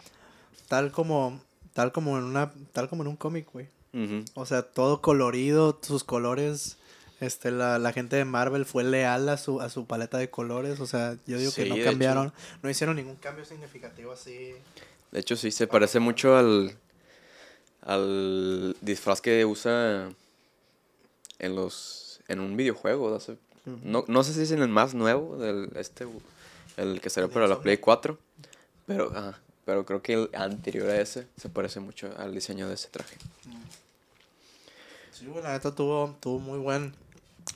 tal 0.68 0.92
como 0.92 1.40
tal 1.72 1.92
como 1.92 2.18
en 2.18 2.24
una 2.24 2.52
tal 2.72 2.88
como 2.88 3.02
en 3.02 3.08
un 3.08 3.16
cómic, 3.16 3.48
güey. 3.52 3.68
O 4.34 4.44
sea, 4.44 4.62
todo 4.62 5.00
colorido, 5.00 5.78
sus 5.82 6.02
colores 6.02 6.78
este 7.20 7.52
la, 7.52 7.78
la 7.78 7.92
gente 7.92 8.16
de 8.16 8.24
Marvel 8.24 8.64
fue 8.64 8.82
leal 8.84 9.28
a 9.28 9.36
su 9.36 9.60
a 9.60 9.70
su 9.70 9.86
paleta 9.86 10.18
de 10.18 10.30
colores, 10.30 10.80
o 10.80 10.86
sea, 10.86 11.16
yo 11.26 11.38
digo 11.38 11.52
que 11.52 11.66
no 11.66 11.76
cambiaron, 11.82 12.32
no 12.62 12.70
hicieron 12.70 12.96
ningún 12.96 13.16
cambio 13.16 13.44
significativo 13.44 14.12
así. 14.12 14.52
De 15.12 15.20
hecho, 15.20 15.36
sí, 15.36 15.52
se 15.52 15.68
parece 15.68 16.00
mucho 16.00 16.36
al, 16.36 16.76
al 17.84 18.76
disfraz 18.80 19.20
que 19.20 19.44
usa 19.44 20.10
en 21.38 21.54
los 21.54 22.20
en 22.28 22.40
un 22.40 22.56
videojuego. 22.56 23.14
hace- 23.14 23.36
no, 23.82 24.04
no 24.08 24.24
sé 24.24 24.32
si 24.34 24.42
es 24.42 24.50
en 24.50 24.62
el 24.62 24.68
más 24.68 24.94
nuevo, 24.94 25.36
del, 25.38 25.70
este, 25.76 26.06
el 26.76 27.00
que 27.00 27.10
salió 27.10 27.28
¿De 27.28 27.34
para 27.34 27.46
la? 27.48 27.60
Play 27.60 27.78
4, 27.78 28.18
pero, 28.86 29.12
pero 29.64 29.86
creo 29.86 30.02
que 30.02 30.12
el 30.14 30.30
anterior 30.34 30.88
a 30.90 31.00
ese 31.00 31.26
se 31.40 31.48
parece 31.48 31.80
mucho 31.80 32.10
al 32.18 32.34
diseño 32.34 32.68
de 32.68 32.74
ese 32.74 32.88
traje. 32.88 33.16
Sí, 35.12 35.26
güey, 35.26 35.42
la 35.42 35.52
neta 35.52 35.74
tuvo 35.74 36.16
tuvo 36.20 36.38
muy 36.40 36.58
buen 36.58 36.92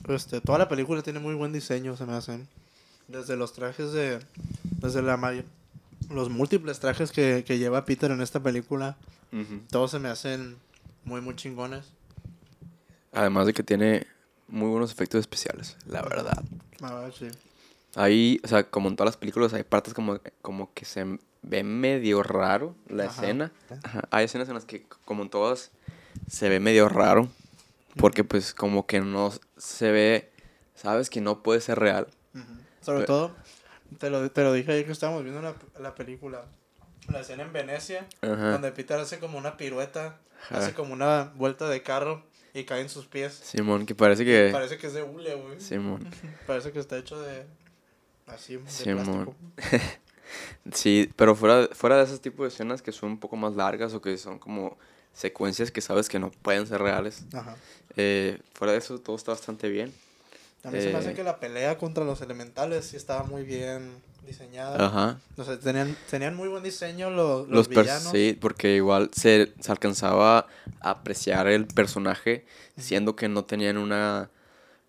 este 0.07 0.39
toda 0.41 0.57
la 0.59 0.69
película 0.69 1.01
tiene 1.01 1.19
muy 1.19 1.33
buen 1.35 1.51
diseño, 1.51 1.95
se 1.97 2.05
me 2.05 2.13
hacen. 2.13 2.47
Desde 3.07 3.35
los 3.35 3.53
trajes 3.53 3.91
de 3.91 4.19
desde 4.81 5.01
la 5.01 5.17
los 6.09 6.29
múltiples 6.29 6.79
trajes 6.79 7.11
que, 7.11 7.43
que 7.45 7.57
lleva 7.57 7.85
Peter 7.85 8.09
en 8.11 8.21
esta 8.21 8.39
película, 8.39 8.95
Ujú. 9.31 9.61
todos 9.69 9.91
se 9.91 9.99
me 9.99 10.09
hacen 10.09 10.57
muy 11.03 11.21
muy 11.21 11.35
chingones. 11.35 11.85
Además 13.11 13.45
de 13.47 13.53
que 13.53 13.63
tiene 13.63 14.05
muy 14.47 14.69
buenos 14.69 14.91
efectos 14.91 15.19
especiales, 15.19 15.77
la 15.85 16.01
verdad. 16.01 16.43
A 16.81 16.93
ver, 16.95 17.13
sí. 17.13 17.27
Ahí, 17.95 18.39
o 18.43 18.47
sea, 18.47 18.63
como 18.69 18.87
en 18.89 18.95
todas 18.95 19.13
las 19.13 19.17
películas, 19.17 19.53
hay 19.53 19.63
partes 19.63 19.93
como, 19.93 20.19
como 20.41 20.73
que 20.73 20.85
se 20.85 21.19
ve 21.41 21.63
medio 21.63 22.21
raro 22.23 22.75
la 22.87 23.05
Ajá. 23.05 23.13
escena. 23.13 23.51
Ajá, 23.83 24.01
Hay 24.11 24.25
escenas 24.25 24.47
en 24.47 24.53
las 24.55 24.65
que, 24.65 24.85
como 25.05 25.23
en 25.23 25.29
todas, 25.29 25.71
se 26.27 26.49
ve 26.49 26.59
medio 26.59 26.87
raro. 26.87 27.29
Porque, 27.97 28.23
pues, 28.23 28.53
como 28.53 28.85
que 28.85 29.01
no 29.01 29.31
se 29.57 29.91
ve, 29.91 30.31
sabes 30.75 31.09
que 31.09 31.19
no 31.21 31.41
puede 31.41 31.61
ser 31.61 31.79
real. 31.79 32.07
Sobre 32.81 33.05
todo, 33.05 33.35
te 33.97 34.09
lo, 34.11 34.29
te 34.31 34.43
lo 34.43 34.53
dije 34.53 34.71
ayer 34.71 34.85
que 34.85 34.91
estábamos 34.91 35.23
viendo 35.23 35.41
la, 35.41 35.55
la 35.79 35.95
película, 35.95 36.45
la 37.07 37.21
escena 37.21 37.43
en 37.43 37.53
Venecia, 37.53 38.07
donde 38.21 38.71
Peter 38.71 38.99
hace 38.99 39.19
como 39.19 39.37
una 39.37 39.57
pirueta, 39.57 40.19
hace 40.49 40.73
como 40.73 40.93
una 40.93 41.31
vuelta 41.35 41.67
de 41.69 41.81
carro 41.81 42.23
y 42.53 42.63
cae 42.65 42.81
en 42.81 42.89
sus 42.89 43.05
pies. 43.05 43.33
Simón, 43.33 43.85
que 43.85 43.95
parece 43.95 44.25
que. 44.25 44.49
Parece 44.51 44.77
que 44.77 44.87
es 44.87 44.93
de 44.93 45.03
hule, 45.03 45.35
güey. 45.35 45.59
Simón. 45.59 46.09
Parece 46.47 46.71
que 46.71 46.79
está 46.79 46.97
hecho 46.97 47.19
de. 47.21 47.45
Así, 48.27 48.57
de 48.57 48.69
Simón. 48.69 49.35
plástico. 49.57 49.89
Sí, 50.73 51.09
pero 51.15 51.35
fuera, 51.35 51.67
fuera 51.73 51.97
de 51.97 52.03
ese 52.03 52.19
tipo 52.19 52.43
de 52.43 52.49
escenas 52.49 52.83
que 52.83 52.91
son 52.91 53.09
un 53.11 53.19
poco 53.19 53.35
más 53.35 53.55
largas 53.55 53.93
o 53.95 54.01
que 54.01 54.15
son 54.17 54.37
como 54.37 54.77
secuencias 55.13 55.71
que 55.71 55.81
sabes 55.81 56.07
que 56.07 56.19
no 56.19 56.29
pueden 56.29 56.67
ser 56.67 56.81
reales. 56.81 57.23
Ajá. 57.33 57.55
eh, 57.97 58.39
fuera 58.53 58.73
de 58.73 58.77
eso, 58.79 58.99
todo 58.99 59.15
está 59.15 59.31
bastante 59.31 59.69
bien. 59.69 59.91
A 60.63 60.69
mí 60.69 60.79
se 60.79 60.91
me 60.91 60.97
hace 60.99 61.11
Eh. 61.11 61.13
que 61.15 61.23
la 61.23 61.39
pelea 61.39 61.77
contra 61.79 62.03
los 62.03 62.21
elementales 62.21 62.85
sí 62.85 62.95
estaba 62.95 63.23
muy 63.23 63.43
bien 63.43 63.91
diseñada. 64.25 64.85
Ajá. 64.85 65.19
O 65.37 65.43
sea, 65.43 65.59
tenían, 65.59 65.95
tenían 66.09 66.35
muy 66.35 66.47
buen 66.47 66.63
diseño 66.63 67.09
los, 67.09 67.47
los, 67.47 67.67
villanos. 67.67 68.11
sí, 68.11 68.37
porque 68.39 68.75
igual 68.75 69.09
se, 69.13 69.53
se 69.59 69.71
alcanzaba 69.71 70.47
a 70.81 70.89
apreciar 70.89 71.47
el 71.47 71.65
personaje, 71.67 72.45
siendo 72.77 73.15
que 73.15 73.27
no 73.27 73.45
tenían 73.45 73.77
una, 73.77 74.29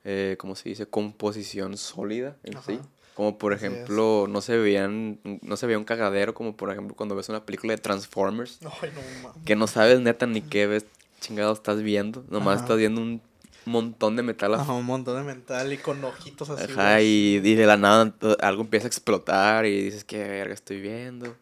eh, 0.05 0.37
¿cómo 0.39 0.57
se 0.57 0.69
dice? 0.69 0.87
Composición 0.87 1.77
sólida 1.77 2.37
en 2.45 2.57
Ajá. 2.57 2.67
sí. 2.67 2.81
Como 3.15 3.37
por 3.37 3.53
ejemplo, 3.53 4.27
no 4.31 4.41
se 4.41 4.57
veían, 4.57 5.21
no 5.43 5.57
se 5.57 5.67
veía 5.67 5.79
un 5.79 5.85
cagadero, 5.85 6.33
como 6.33 6.57
por 6.57 6.71
ejemplo 6.71 6.97
cuando 6.97 7.15
ves 7.15 7.29
una 7.29 7.45
película 7.45 7.75
de 7.75 7.79
Transformers, 7.79 8.61
Ay, 8.81 8.91
no 8.95 9.35
que 9.45 9.57
no 9.57 9.67
sabes 9.67 10.01
neta 10.01 10.27
ni 10.27 10.41
qué 10.41 10.67
ves 10.67 10.87
chingado 11.21 11.53
estás 11.53 11.83
viendo, 11.83 12.25
nomás 12.31 12.55
Ajá. 12.55 12.63
estás 12.65 12.79
viendo 12.79 13.03
un 13.03 13.21
montón 13.67 14.17
de 14.17 14.23
metal 14.23 14.55
Ajá, 14.55 14.73
un 14.73 14.87
montón 14.87 15.17
de 15.17 15.23
mental 15.23 15.73
y 15.73 15.79
con 15.79 16.03
ojitos 16.05 16.51
así. 16.51 16.73
Ajá, 16.73 17.03
y, 17.03 17.41
y 17.43 17.55
de 17.55 17.67
la 17.67 17.77
nada 17.77 18.15
algo 18.41 18.63
empieza 18.63 18.87
a 18.87 18.89
explotar 18.89 19.67
y 19.67 19.83
dices, 19.85 20.05
qué 20.05 20.19
verga 20.27 20.55
estoy 20.55 20.81
viendo. 20.81 21.37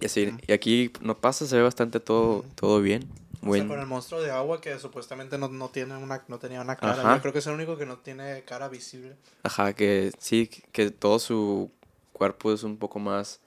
Y 0.00 0.06
así, 0.06 0.32
y 0.46 0.52
aquí 0.52 0.92
no 1.00 1.18
pasa, 1.18 1.46
se 1.46 1.56
ve 1.56 1.62
bastante 1.62 2.00
todo, 2.00 2.44
todo 2.54 2.80
bien. 2.80 3.08
O 3.42 3.46
Buen- 3.46 3.62
sea, 3.62 3.68
con 3.68 3.80
el 3.80 3.86
monstruo 3.86 4.20
de 4.20 4.30
agua 4.30 4.60
que 4.60 4.78
supuestamente 4.78 5.38
no, 5.38 5.48
no 5.48 5.68
tiene 5.68 5.96
una, 5.96 6.22
no 6.28 6.38
tenía 6.38 6.60
una 6.60 6.76
cara. 6.76 7.00
Ajá. 7.02 7.14
Yo 7.16 7.20
creo 7.22 7.32
que 7.32 7.38
es 7.38 7.46
el 7.46 7.54
único 7.54 7.76
que 7.78 7.86
no 7.86 7.98
tiene 7.98 8.42
cara 8.44 8.68
visible. 8.68 9.16
Ajá, 9.42 9.72
que 9.72 10.12
sí, 10.18 10.48
que 10.72 10.90
todo 10.90 11.18
su 11.18 11.70
cuerpo 12.12 12.52
es 12.52 12.62
un 12.62 12.76
poco 12.76 12.98
más, 12.98 13.40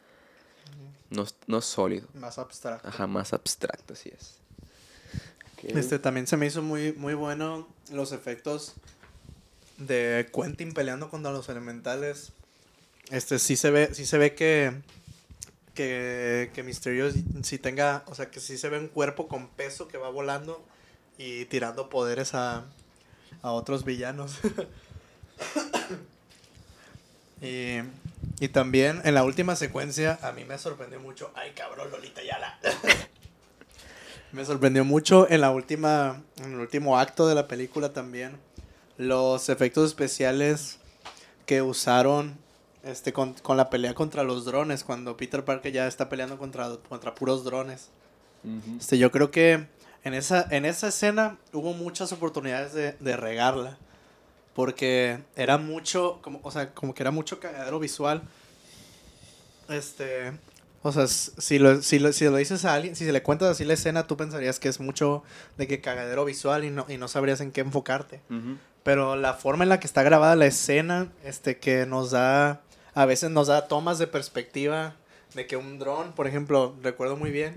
no, 1.10 1.26
no 1.48 1.62
sólido. 1.62 2.08
Más 2.14 2.38
abstracto. 2.40 2.88
Ajá, 2.88 3.08
más 3.08 3.34
abstracto, 3.34 3.94
así 3.94 4.10
es. 4.10 4.39
Ok. 5.64 5.76
Este 5.76 6.00
también 6.00 6.28
se 6.28 6.38
me 6.38 6.46
hizo 6.48 6.62
muy, 6.62 6.94
muy 6.94 7.14
bueno 7.14 7.68
los 7.92 8.12
efectos 8.12 8.74
de 9.78 10.30
Quentin 10.34 10.74
peleando 10.74 11.10
contra 11.10 11.32
los 11.32 11.50
elementales. 11.50 12.32
Este 13.12 13.40
sí 13.40 13.56
se 13.56 13.72
ve, 13.72 13.94
sí 13.94 14.06
se 14.06 14.18
ve 14.18 14.36
que 14.36 14.74
que, 15.74 16.52
que 16.54 16.64
Mysterio 16.64 17.10
sí- 17.12 17.24
sí 17.44 17.58
tenga, 17.58 18.04
o 18.08 18.16
sea 18.16 18.30
que 18.30 18.40
sí 18.42 18.58
se 18.58 18.68
ve 18.70 18.78
un 18.80 18.90
cuerpo 18.90 19.28
con 19.30 19.48
peso 19.48 19.88
que 19.88 19.98
va 19.98 20.10
volando 20.10 20.62
y 21.18 21.46
tirando 21.46 21.90
poderes 21.90 22.34
a, 22.34 22.66
a 23.42 23.52
otros 23.52 23.86
villanos. 23.86 24.40
y, 27.42 27.78
y 28.40 28.48
también 28.50 29.02
en 29.06 29.14
la 29.14 29.24
última 29.24 29.56
secuencia 29.56 30.20
a 30.22 30.32
mí 30.34 30.44
me 30.46 30.58
sorprendió 30.58 31.00
mucho. 31.00 31.32
Ay 31.36 31.52
cabrón, 31.56 31.90
Lolita 31.92 32.22
Yala. 32.24 32.60
Me 34.32 34.46
sorprendió 34.46 34.86
mucho 34.86 35.30
en 35.30 35.42
la 35.42 35.50
última, 35.50 36.22
en 36.38 36.54
el 36.54 36.60
último 36.60 37.00
acto 37.00 37.28
de 37.28 37.36
la 37.36 37.48
película 37.48 37.94
también. 37.94 38.38
Los 38.98 39.50
efectos 39.50 39.88
especiales 39.88 40.78
que 41.46 41.62
usaron 41.64 42.38
este 42.84 43.12
con, 43.12 43.34
con 43.34 43.58
la 43.58 43.70
pelea 43.70 43.94
contra 43.94 44.24
los 44.24 44.46
drones, 44.46 44.84
cuando 44.84 45.18
Peter 45.18 45.44
Parker 45.44 45.72
ya 45.72 45.88
está 45.88 46.10
peleando 46.10 46.38
contra, 46.38 46.70
contra 46.88 47.16
puros 47.16 47.44
drones. 47.44 47.90
Este, 48.80 48.98
yo 48.98 49.12
creo 49.12 49.32
que 49.32 49.68
en 50.04 50.14
esa, 50.14 50.48
en 50.52 50.66
esa 50.66 50.88
escena 50.90 51.38
hubo 51.52 51.74
muchas 51.74 52.12
oportunidades 52.12 52.74
de, 52.74 52.94
de 52.94 53.18
regarla. 53.18 53.78
Porque 54.54 55.20
era 55.36 55.58
mucho, 55.58 56.20
como, 56.22 56.40
o 56.44 56.52
sea, 56.52 56.74
como 56.74 56.94
que 56.94 57.04
era 57.04 57.12
mucho 57.12 57.40
cagadero 57.40 57.80
visual. 57.80 58.22
Este, 59.70 60.34
o 60.82 60.92
sea, 60.92 61.08
si 61.08 61.60
lo, 61.60 61.82
si, 61.82 62.00
lo, 62.00 62.14
si 62.14 62.26
lo 62.26 62.38
dices 62.38 62.64
a 62.64 62.74
alguien, 62.74 62.96
si 62.96 63.06
se 63.06 63.12
le 63.12 63.22
cuentas 63.22 63.50
así 63.50 63.66
la 63.66 63.74
escena, 63.74 64.08
tú 64.08 64.16
pensarías 64.16 64.60
que 64.60 64.70
es 64.70 64.80
mucho 64.80 65.24
de 65.58 65.68
que 65.68 65.82
cagadero 65.82 66.24
visual 66.24 66.64
y 66.64 66.70
no, 66.70 66.86
y 66.88 66.98
no 66.98 67.08
sabrías 67.08 67.42
en 67.42 67.52
qué 67.52 67.62
enfocarte. 67.62 68.22
Ujú. 68.30 68.58
Pero 68.84 69.16
la 69.18 69.34
forma 69.34 69.64
en 69.64 69.70
la 69.70 69.80
que 69.80 69.88
está 69.88 70.04
grabada 70.04 70.36
la 70.38 70.46
escena, 70.46 71.10
este, 71.26 71.58
que 71.58 71.86
nos 71.86 72.12
da, 72.12 72.62
a 72.94 73.06
veces 73.06 73.30
nos 73.30 73.48
da 73.48 73.68
tomas 73.68 74.00
de 74.00 74.08
perspectiva 74.08 74.96
de 75.34 75.48
que 75.48 75.58
un 75.58 75.80
dron, 75.80 76.14
por 76.14 76.28
ejemplo, 76.28 76.74
recuerdo 76.82 77.18
muy 77.18 77.32
bien, 77.32 77.54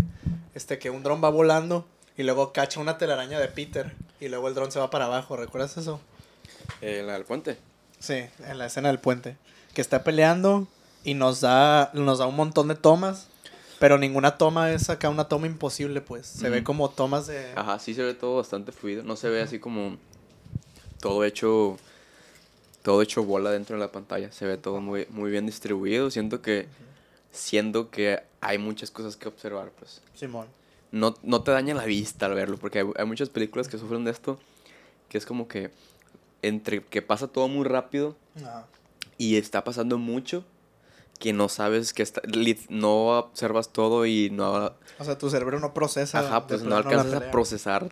este, 0.55 0.79
que 0.79 0.91
un 0.91 1.05
dron 1.05 1.23
va 1.23 1.31
volando 1.31 1.87
y 2.17 2.25
luego 2.25 2.53
cacha 2.53 2.81
una 2.81 2.99
telaraña 2.99 3.39
de 3.39 3.49
Peter 3.49 3.95
y 4.21 4.29
luego 4.29 4.49
el 4.49 4.55
dron 4.55 4.73
se 4.73 4.81
va 4.81 4.91
para 4.91 5.07
abajo, 5.07 5.37
¿recuerdas 5.37 5.77
eso? 5.77 6.01
Eh, 6.81 7.03
la 7.07 7.15
del 7.15 7.25
puente. 7.25 7.57
Sí, 8.01 8.25
en 8.47 8.59
la 8.59 8.67
escena 8.67 8.89
del 8.89 8.99
puente, 8.99 9.37
que 9.75 9.81
está 9.81 10.03
peleando 10.03 10.67
y 11.05 11.15
nos 11.15 11.41
da, 11.41 11.91
nos 11.95 12.19
da 12.19 12.27
un 12.27 12.37
montón 12.37 12.69
de 12.69 12.75
tomas, 12.75 13.29
pero 13.79 13.99
ninguna 13.99 14.39
toma 14.39 14.73
es 14.73 14.91
acá 14.91 15.09
una 15.09 15.25
toma 15.25 15.47
imposible, 15.47 16.01
pues, 16.01 16.27
se 16.27 16.49
ve 16.51 16.63
como 16.63 16.91
tomas 16.91 17.27
de... 17.27 17.53
Ajá, 17.57 17.79
sí 17.79 17.95
se 17.95 18.03
ve 18.03 18.15
todo 18.15 18.37
bastante 18.37 18.71
fluido. 18.73 19.03
No 19.03 19.17
se 19.17 19.29
ve 19.29 19.43
así 19.43 19.59
como 19.59 19.97
todo 21.01 21.25
hecho 21.25 21.77
todo 22.83 23.01
hecho 23.01 23.25
bola 23.25 23.51
dentro 23.51 23.77
de 23.77 23.81
la 23.81 23.91
pantalla. 23.91 24.31
Se 24.33 24.47
ve 24.47 24.57
todo 24.57 24.81
muy, 24.81 25.07
muy 25.11 25.31
bien 25.31 25.47
distribuido. 25.47 26.11
Siento 26.11 26.43
que 26.43 26.67
siendo 27.31 27.91
que 27.91 28.23
hay 28.41 28.59
muchas 28.59 28.91
cosas 28.91 29.17
que 29.17 29.29
observar, 29.29 29.71
pues. 29.79 30.03
Simón. 30.15 30.47
No, 30.91 31.15
no 31.23 31.43
te 31.43 31.53
daña 31.53 31.75
la 31.75 31.87
vista 31.87 32.27
al 32.27 32.35
verlo, 32.35 32.59
porque 32.59 32.81
hay, 32.81 32.87
hay 32.97 33.07
muchas 33.07 33.31
películas 33.31 33.69
que 33.69 33.79
sufren 33.79 34.05
de 34.05 34.11
esto, 34.11 34.39
que 35.09 35.17
es 35.17 35.25
como 35.25 35.49
que 35.49 35.71
entre 36.43 36.85
que 36.85 37.01
pasa 37.01 37.29
todo 37.29 37.49
muy 37.49 37.65
rápido. 37.65 38.17
Y 39.17 39.37
está 39.37 39.63
pasando 39.63 39.99
mucho 39.99 40.45
que 41.23 41.33
no 41.33 41.49
sabes 41.49 41.95
que 41.95 42.03
está, 42.03 42.21
no 42.69 43.17
observas 43.17 43.69
todo 43.73 44.07
y 44.07 44.29
no, 44.31 44.73
O 44.99 45.05
sea, 45.05 45.17
tu 45.17 45.31
cerebro 45.31 45.61
no 45.61 45.73
procesa. 45.73 46.19
ajá, 46.19 46.49
pues 46.49 46.65
no 46.65 46.75
alcanzas 46.77 47.13
a 47.15 47.31
procesar 47.31 47.89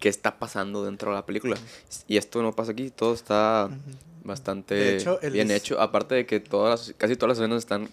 qué 0.00 0.08
está 0.08 0.40
pasando 0.40 0.84
dentro 0.84 1.12
de 1.12 1.16
la 1.16 1.24
película. 1.24 1.56
Y 2.08 2.16
esto 2.16 2.42
no 2.42 2.56
pasa 2.56 2.72
aquí, 2.72 2.90
todo 2.90 3.14
está 3.14 3.70
bastante 4.24 4.96
hecho, 4.96 5.20
bien 5.30 5.52
hecho. 5.52 5.80
Aparte 5.80 6.16
de 6.16 6.26
que 6.26 6.40
todas 6.40 6.88
las- 6.88 6.94
casi 6.98 7.14
todas 7.14 7.38
las 7.38 7.44
escenas 7.44 7.58
están 7.60 7.88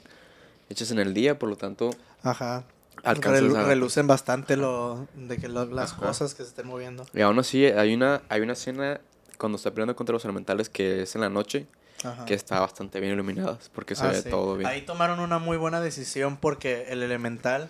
hechas 0.71 0.89
en 0.89 0.97
el 0.97 1.13
día, 1.13 1.37
por 1.37 1.49
lo 1.49 1.55
tanto, 1.55 1.91
Ajá. 2.23 2.63
Relu- 3.03 3.55
a... 3.55 3.65
relucen 3.65 4.07
bastante 4.07 4.57
lo 4.57 5.07
de 5.13 5.37
que 5.37 5.49
lo- 5.49 5.65
las 5.65 5.91
Ajá. 5.91 6.07
cosas 6.07 6.33
que 6.33 6.41
se 6.41 6.49
estén 6.49 6.65
moviendo. 6.65 7.05
Y 7.13 7.21
aún 7.21 7.37
así, 7.37 7.65
hay 7.67 7.93
una, 7.93 8.23
hay 8.27 8.41
una 8.41 8.53
escena 8.53 9.01
cuando 9.37 9.57
está 9.57 9.69
peleando 9.69 9.95
contra 9.95 10.13
los 10.13 10.23
elementales 10.25 10.67
que 10.69 11.03
es 11.03 11.13
en 11.13 11.21
la 11.21 11.29
noche, 11.29 11.67
Ajá. 12.03 12.25
que 12.25 12.33
está 12.33 12.59
bastante 12.59 12.99
bien 12.99 13.13
iluminada, 13.13 13.57
porque 13.73 13.95
se 13.95 14.03
Ah, 14.05 14.09
ve 14.09 14.21
sí. 14.21 14.29
todo 14.29 14.55
bien. 14.57 14.69
Ahí 14.69 14.81
tomaron 14.81 15.19
una 15.19 15.39
muy 15.39 15.57
buena 15.57 15.79
decisión 15.81 16.37
porque 16.37 16.85
el 16.89 17.01
elemental, 17.03 17.67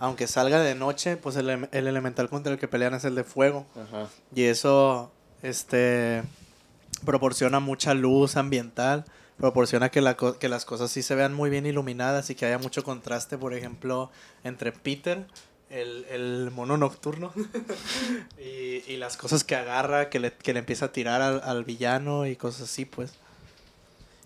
aunque 0.00 0.26
salga 0.26 0.60
de 0.60 0.74
noche, 0.74 1.16
pues 1.16 1.36
el, 1.36 1.48
el 1.50 1.86
elemental 1.86 2.28
contra 2.28 2.52
el 2.52 2.58
que 2.58 2.68
pelean 2.68 2.94
es 2.94 3.04
el 3.04 3.14
de 3.14 3.24
fuego. 3.24 3.66
Ajá. 3.76 4.08
Y 4.34 4.44
eso, 4.44 5.12
este, 5.42 6.22
proporciona 7.04 7.60
mucha 7.60 7.94
luz 7.94 8.36
ambiental, 8.36 9.04
proporciona 9.38 9.90
que, 9.90 10.00
la 10.00 10.16
que 10.16 10.48
las 10.48 10.64
cosas 10.64 10.90
sí 10.90 11.02
se 11.02 11.14
vean 11.14 11.32
muy 11.34 11.48
bien 11.50 11.64
iluminadas 11.66 12.28
y 12.30 12.34
que 12.34 12.46
haya 12.46 12.58
mucho 12.58 12.82
contraste, 12.82 13.38
por 13.38 13.54
ejemplo, 13.54 14.10
entre 14.44 14.72
Peter, 14.72 15.26
el, 15.70 16.06
el 16.10 16.50
mono 16.50 16.76
nocturno, 16.76 17.32
y, 18.38 18.82
y 18.92 18.96
las 18.96 19.16
cosas 19.16 19.44
que 19.44 19.54
agarra, 19.54 20.08
que 20.10 20.18
le, 20.18 20.32
que 20.32 20.52
le 20.52 20.60
empieza 20.60 20.86
a 20.86 20.92
tirar 20.92 21.20
al, 21.22 21.40
al 21.44 21.64
villano 21.64 22.26
y 22.26 22.36
cosas 22.36 22.62
así, 22.62 22.84
pues. 22.84 23.12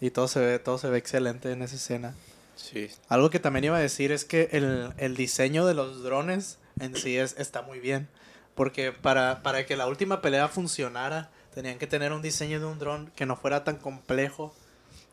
Y 0.03 0.11
todo 0.11 0.27
se 0.29 0.41
ve, 0.41 0.59
todo 0.59 0.77
se 0.79 0.91
ve 0.91 0.99
excelente 0.99 1.53
en 1.53 1.63
esa 1.63 1.77
escena. 1.77 2.15
Sí. 2.57 2.91
Algo 3.09 3.31
que 3.31 3.39
también 3.39 3.65
iba 3.67 3.77
a 3.77 3.81
decir 3.81 4.11
es 4.13 4.25
que 4.25 4.49
el, 4.53 4.93
el 4.99 5.17
diseño 5.17 5.65
de 5.65 5.75
los 5.75 6.03
drones 6.03 6.59
en 6.81 6.97
sí 6.97 7.17
es, 7.17 7.37
está 7.39 7.63
muy 7.63 7.79
bien. 7.79 8.09
Porque 8.57 8.91
para, 8.93 9.43
para 9.43 9.65
que 9.65 9.77
la 9.77 9.87
última 9.87 10.21
pelea 10.21 10.49
funcionara, 10.49 11.31
tenían 11.55 11.79
que 11.79 11.87
tener 11.87 12.13
un 12.13 12.21
diseño 12.21 12.59
de 12.59 12.67
un 12.67 12.79
dron 12.81 13.13
que 13.15 13.27
no 13.27 13.37
fuera 13.37 13.63
tan 13.63 13.77
complejo 13.77 14.53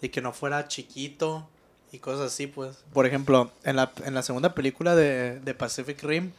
y 0.02 0.10
que 0.10 0.21
no 0.21 0.34
fuera 0.34 0.67
chiquito 0.67 1.47
y 1.91 1.99
cosas 1.99 2.34
así, 2.34 2.47
pues. 2.47 2.78
Por 2.91 3.06
ejemplo, 3.06 3.52
en 3.63 3.75
la, 3.75 3.91
en 4.06 4.15
la 4.15 4.23
segunda 4.23 4.56
película 4.56 4.95
de, 4.95 5.39
de 5.39 5.54
Pacific 5.54 6.02
Rim, 6.04 6.32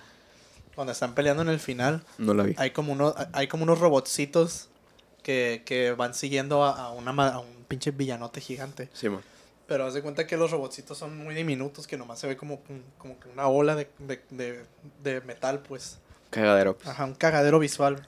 cuando 0.74 0.92
están 0.92 1.14
peleando 1.14 1.42
en 1.42 1.50
el 1.50 1.60
final, 1.60 2.02
No 2.18 2.34
la 2.34 2.42
vi. 2.42 2.54
hay 2.58 2.72
como, 2.72 2.92
uno, 2.92 3.14
hay 3.32 3.46
como 3.46 3.62
unos 3.62 3.78
robotcitos 3.78 4.69
que, 5.22 5.62
que 5.64 5.92
van 5.92 6.14
siguiendo 6.14 6.64
a, 6.64 6.86
a 6.86 6.90
una, 6.90 7.10
a 7.28 7.38
un 7.38 7.64
pinche 7.68 7.90
villanote 7.90 8.40
gigante. 8.40 8.88
Sí, 8.92 9.08
man. 9.08 9.22
Pero 9.66 9.86
haz 9.86 9.94
de 9.94 10.02
cuenta 10.02 10.26
que 10.26 10.36
los 10.36 10.50
robotcitos 10.50 10.98
son 10.98 11.16
muy 11.16 11.34
diminutos, 11.34 11.86
que 11.86 11.96
nomás 11.96 12.18
se 12.18 12.26
ve 12.26 12.36
como, 12.36 12.60
como 12.98 13.20
que 13.20 13.28
una 13.28 13.46
ola 13.46 13.76
de, 13.76 13.88
de, 13.98 14.20
de, 14.30 14.64
de 15.02 15.20
metal, 15.20 15.60
pues. 15.60 15.98
Cagadero. 16.30 16.76
pues. 16.76 16.88
Ajá, 16.88 17.04
un 17.04 17.14
cagadero 17.14 17.58
visual. 17.60 18.06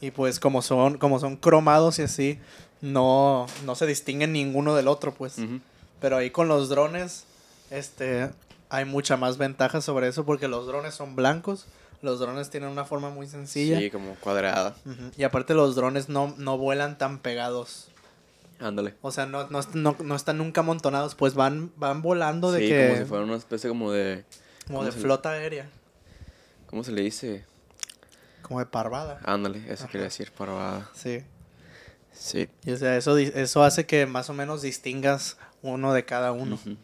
Y 0.00 0.12
pues 0.12 0.40
como 0.40 0.62
son, 0.62 0.98
como 0.98 1.18
son 1.18 1.36
cromados 1.36 1.98
y 1.98 2.02
así, 2.02 2.38
no, 2.80 3.46
no 3.64 3.74
se 3.74 3.86
distinguen 3.86 4.32
ninguno 4.32 4.74
del 4.76 4.88
otro, 4.88 5.12
pues. 5.12 5.38
Ujú. 5.38 5.60
Pero 6.00 6.16
ahí 6.16 6.30
con 6.30 6.48
los 6.48 6.68
drones, 6.68 7.24
este, 7.70 8.30
hay 8.68 8.84
mucha 8.84 9.16
más 9.16 9.36
ventaja 9.36 9.80
sobre 9.80 10.08
eso 10.08 10.24
porque 10.24 10.48
los 10.48 10.66
drones 10.66 10.94
son 10.94 11.16
blancos. 11.16 11.66
Los 12.02 12.18
drones 12.18 12.48
tienen 12.50 12.70
una 12.70 12.84
forma 12.84 13.10
muy 13.10 13.26
sencilla. 13.26 13.78
Sí, 13.78 13.90
como 13.90 14.14
cuadrada. 14.16 14.74
Y 15.16 15.22
aparte 15.24 15.54
los 15.54 15.74
drones 15.76 16.08
no, 16.08 16.34
no 16.38 16.56
vuelan 16.56 16.96
tan 16.98 17.18
pegados. 17.18 17.88
Ándale. 18.58 18.94
O 19.02 19.10
sea, 19.10 19.26
no, 19.26 19.48
no, 19.48 19.60
no, 19.74 19.96
no 20.02 20.14
están 20.16 20.38
nunca 20.38 20.60
amontonados, 20.62 21.14
pues 21.14 21.34
van, 21.34 21.72
van 21.76 22.02
volando 22.02 22.52
de 22.52 22.60
sí, 22.60 22.68
que... 22.68 22.86
como 22.88 22.98
si 23.00 23.04
fuera 23.06 23.24
una 23.24 23.36
especie 23.36 23.68
como 23.70 23.90
de... 23.92 24.24
Como 24.66 24.78
¿Cómo 24.80 24.90
de 24.90 24.96
le- 24.96 25.02
flota 25.02 25.30
aérea. 25.30 25.68
¿Cómo 26.66 26.84
se 26.84 26.92
le 26.92 27.02
dice? 27.02 27.44
Como 28.42 28.58
de 28.60 28.66
parvada. 28.66 29.20
Ándale, 29.24 29.64
eso 29.72 29.84
Ajá. 29.84 29.92
quería 29.92 30.04
decir, 30.04 30.30
parvada. 30.32 30.88
Sí. 30.94 31.22
Sí. 32.12 32.48
Y 32.64 32.72
o 32.72 32.76
sea, 32.76 32.96
eso, 32.96 33.16
eso 33.18 33.62
hace 33.62 33.86
que 33.86 34.06
más 34.06 34.28
o 34.30 34.34
menos 34.34 34.62
distingas 34.62 35.36
uno 35.62 35.92
de 35.92 36.04
cada 36.04 36.32
uno. 36.32 36.56
Ujú. 36.56 36.76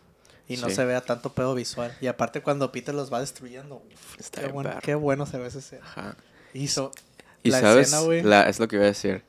Y 0.49 0.57
no 0.59 0.69
Sí. 0.69 0.77
se 0.77 0.85
vea 0.85 1.01
tanto 1.01 1.33
pedo 1.33 1.55
visual. 1.55 1.97
Y 2.01 2.07
aparte 2.07 2.41
cuando 2.41 2.71
Peter 2.73 2.95
los 2.95 3.13
va 3.13 3.21
destruyendo. 3.21 3.77
uf, 3.77 4.21
Está 4.21 4.43
qué, 4.43 4.47
bueno, 4.49 4.71
qué 4.83 4.95
bueno 4.95 5.27
se 5.27 5.39
ve 5.39 5.49
ese 5.49 5.59
escena. 5.59 5.85
Ajá. 5.85 6.17
Hizo 6.55 6.93
Y 7.43 7.51
la 7.51 7.61
sabes, 7.61 7.89
escena, 7.89 8.03
güey. 8.03 8.23
la, 8.23 8.49
es 8.49 8.59
lo 8.61 8.69
que 8.69 8.77
iba 8.77 8.85
a 8.85 8.89
decir. 8.89 9.23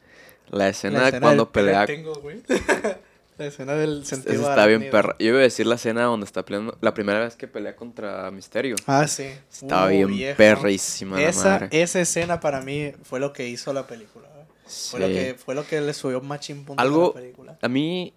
La 0.49 0.69
escena, 0.69 0.99
la 1.01 1.07
escena 1.07 1.21
cuando 1.21 1.45
del 1.45 1.51
pelea... 1.51 1.85
tengo, 1.85 2.21
la 3.37 3.45
escena 3.45 3.73
del 3.73 4.05
sentido 4.05 4.49
está 4.49 4.65
bien 4.65 4.89
perra. 4.89 5.15
Yo 5.19 5.27
iba 5.29 5.39
a 5.39 5.41
decir 5.41 5.65
la 5.67 5.75
escena 5.75 6.03
donde 6.03 6.25
está 6.25 6.43
peleando... 6.45 6.77
La 6.81 6.93
primera 6.93 7.19
vez 7.19 7.35
que 7.35 7.47
pelea 7.47 7.75
contra 7.75 8.29
Misterio. 8.31 8.75
Ah, 8.87 9.07
sí. 9.07 9.27
Estaba 9.51 9.87
Uh, 9.87 9.89
bien 9.89 10.07
viejo. 10.07 10.37
perrísima 10.37 11.19
la 11.19 11.29
Esa, 11.29 11.49
madre. 11.49 11.69
esa 11.71 11.99
escena 11.99 12.39
para 12.39 12.61
mí 12.61 12.93
fue 13.03 13.19
lo 13.19 13.33
que 13.33 13.47
hizo 13.47 13.73
la 13.73 13.85
película. 13.87 14.27
güey. 14.33 14.45
Fue, 14.67 14.99
lo 14.99 15.07
Sí. 15.07 15.13
que, 15.13 15.33
fue 15.35 15.55
lo 15.55 15.65
que 15.67 15.81
le 15.81 15.93
subió 15.93 16.21
puntos 16.21 16.75
Algo- 16.77 17.05
a 17.11 17.15
la 17.15 17.21
película. 17.21 17.57
A 17.61 17.67
mí 17.67 18.13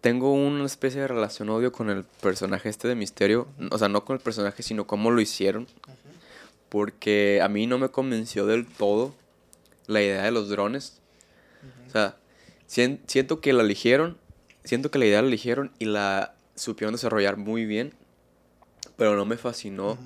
tengo 0.00 0.32
una 0.32 0.64
especie 0.64 1.00
de 1.00 1.08
relación 1.08 1.48
odio 1.50 1.72
con 1.72 1.90
el 1.90 2.04
personaje 2.04 2.68
este 2.68 2.88
de 2.88 2.94
Misterio. 2.94 3.48
O 3.70 3.78
sea, 3.78 3.88
no 3.88 4.04
con 4.04 4.16
el 4.16 4.22
personaje, 4.22 4.62
sino 4.62 4.86
cómo 4.86 5.10
lo 5.10 5.20
hicieron. 5.20 5.66
Porque 6.68 7.40
a 7.42 7.48
mí 7.48 7.66
no 7.66 7.78
me 7.78 7.88
convenció 7.88 8.46
del 8.46 8.66
todo 8.66 9.14
la 9.86 10.00
idea 10.02 10.22
de 10.22 10.30
los 10.30 10.48
drones. 10.48 11.00
O 11.88 11.90
sea, 11.90 12.16
sien- 12.68 13.00
siento 13.06 13.40
que 13.40 13.52
la 13.52 13.62
eligieron. 13.62 14.16
Siento 14.64 14.90
que 14.90 14.98
la 14.98 15.06
idea 15.06 15.20
la 15.22 15.28
eligieron 15.28 15.72
y 15.78 15.86
la 15.86 16.34
supieron 16.54 16.94
desarrollar 16.94 17.36
muy 17.36 17.64
bien. 17.66 17.92
Pero 18.96 19.16
no 19.16 19.24
me 19.24 19.36
fascinó 19.36 19.98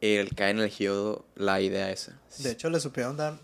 el 0.00 0.34
que 0.34 0.44
hayan 0.44 0.58
elegido 0.58 1.24
la 1.34 1.60
idea 1.62 1.90
esa. 1.90 2.18
De 2.38 2.50
hecho, 2.50 2.68
le 2.68 2.78
supieron 2.80 3.16
dar. 3.16 3.38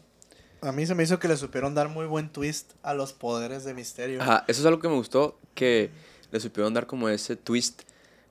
A 0.63 0.73
mí 0.73 0.87
se 0.87 0.95
me 0.95 1.03
hizo 1.03 1.19
que 1.19 1.29
le 1.29 1.37
supieron 1.37 1.75
dar 1.75 1.89
muy 1.89 2.07
buen 2.07 2.29
twist 2.31 2.73
a 2.83 2.93
los 2.95 3.13
poderes 3.13 3.65
de 3.65 3.75
misterio. 3.75 4.21
Ajá, 4.21 4.45
eso 4.47 4.61
es 4.61 4.67
algo 4.67 4.81
que 4.81 4.89
me 4.89 4.95
gustó, 4.95 5.39
que 5.55 5.91
le 6.31 6.41
supieron 6.41 6.75
dar 6.75 6.87
como 6.87 7.09
ese 7.09 7.37
twist, 7.37 7.83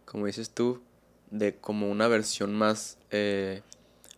como 0.05 0.25
dices 0.27 0.49
tú, 0.51 0.81
de 1.31 1.55
como 1.55 1.89
una 1.89 2.07
versión 2.07 2.53
más 2.55 2.97
eh, 3.11 3.61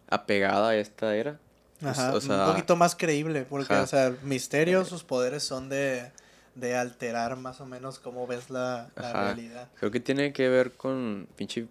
apegada 0.10 0.70
a 0.70 0.76
esta 0.76 1.16
era. 1.16 1.40
Pues, 1.80 1.98
Ajá, 1.98 2.14
o 2.14 2.22
sea, 2.22 2.46
un 2.46 2.52
poquito 2.52 2.76
más 2.76 2.96
creíble, 2.96 3.46
porque, 3.50 3.74
ajá. 3.74 3.84
o 3.84 3.88
sea, 3.88 4.16
Misterio, 4.24 4.86
sus 4.86 5.04
poderes 5.04 5.44
son 5.44 5.70
de, 5.70 6.12
de 6.56 6.76
alterar 6.76 7.38
más 7.38 7.60
o 7.62 7.66
menos 7.66 7.98
cómo 7.98 8.28
ves 8.28 8.50
la, 8.50 8.90
la 8.96 9.10
Ajá. 9.10 9.24
realidad. 9.24 9.70
Creo 9.80 9.90
que 9.90 10.00
tiene 10.00 10.32
que 10.34 10.48
ver 10.50 10.74
con 10.74 11.28
pinche... 11.36 11.68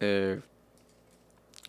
eh, 0.00 0.40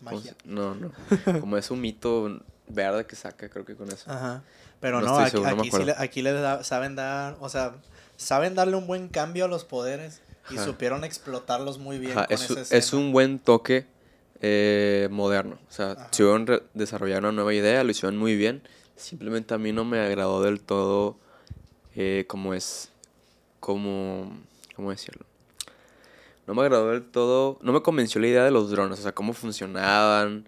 ¿cómo 0.04 0.18
Magia. 0.18 0.36
No, 0.44 0.76
no. 0.76 0.92
Como 1.40 1.58
es 1.58 1.72
un 1.72 1.80
mito 1.82 2.40
verde 2.68 3.06
que 3.06 3.16
saca, 3.16 3.50
creo 3.50 3.66
que 3.66 3.76
con 3.76 3.90
eso. 3.92 4.10
Ajá. 4.12 4.44
Pero 4.80 5.02
No 5.02 5.18
aquí, 5.20 5.32
seguro, 5.32 5.56
no 5.56 5.64
sí 5.64 5.84
le, 5.86 5.96
aquí 5.98 6.22
le 6.22 6.34
da- 6.34 6.64
saben 6.64 6.96
dar, 6.96 7.38
o 7.40 7.50
sea, 7.50 7.76
saben 8.18 8.56
darle 8.56 8.76
un 8.76 8.88
buen 8.88 9.08
cambio 9.08 9.46
a 9.46 9.48
los 9.48 9.64
poderes 9.64 10.22
y 10.50 10.56
Ajá. 10.56 10.66
supieron 10.66 11.04
explotarlos 11.04 11.78
muy 11.80 11.98
bien 11.98 12.14
con 12.14 12.26
es, 12.30 12.50
esa 12.50 12.76
es 12.78 12.94
un 12.94 13.12
buen 13.12 13.40
toque 13.40 13.86
eh, 14.42 15.08
moderno. 15.12 15.58
O 15.70 15.72
sea, 15.72 15.92
Ajá. 15.92 16.08
supieron 16.12 16.46
re- 16.48 16.64
desarrollar 16.74 17.20
una 17.22 17.32
nueva 17.32 17.54
idea, 17.54 17.84
lo 17.84 17.92
hicieron 17.92 18.18
muy 18.18 18.36
bien. 18.36 18.62
Simplemente 18.96 19.54
a 19.54 19.58
mí 19.58 19.72
no 19.72 19.86
me 19.86 20.00
agradó 20.00 20.42
del 20.42 20.62
todo 20.62 21.18
eh, 21.96 22.26
como 22.28 22.54
es, 22.54 22.90
como, 23.60 24.38
¿cómo 24.76 24.92
decirlo? 24.92 25.26
No 26.48 26.54
me 26.54 26.62
agradó 26.62 26.92
del 26.92 27.04
todo, 27.04 27.58
no 27.62 27.74
me 27.74 27.82
convenció 27.82 28.22
la 28.22 28.28
idea 28.28 28.44
de 28.44 28.52
los 28.52 28.70
drones, 28.70 29.00
o 29.00 29.02
sea, 29.02 29.14
cómo 29.14 29.34
funcionaban. 29.34 30.48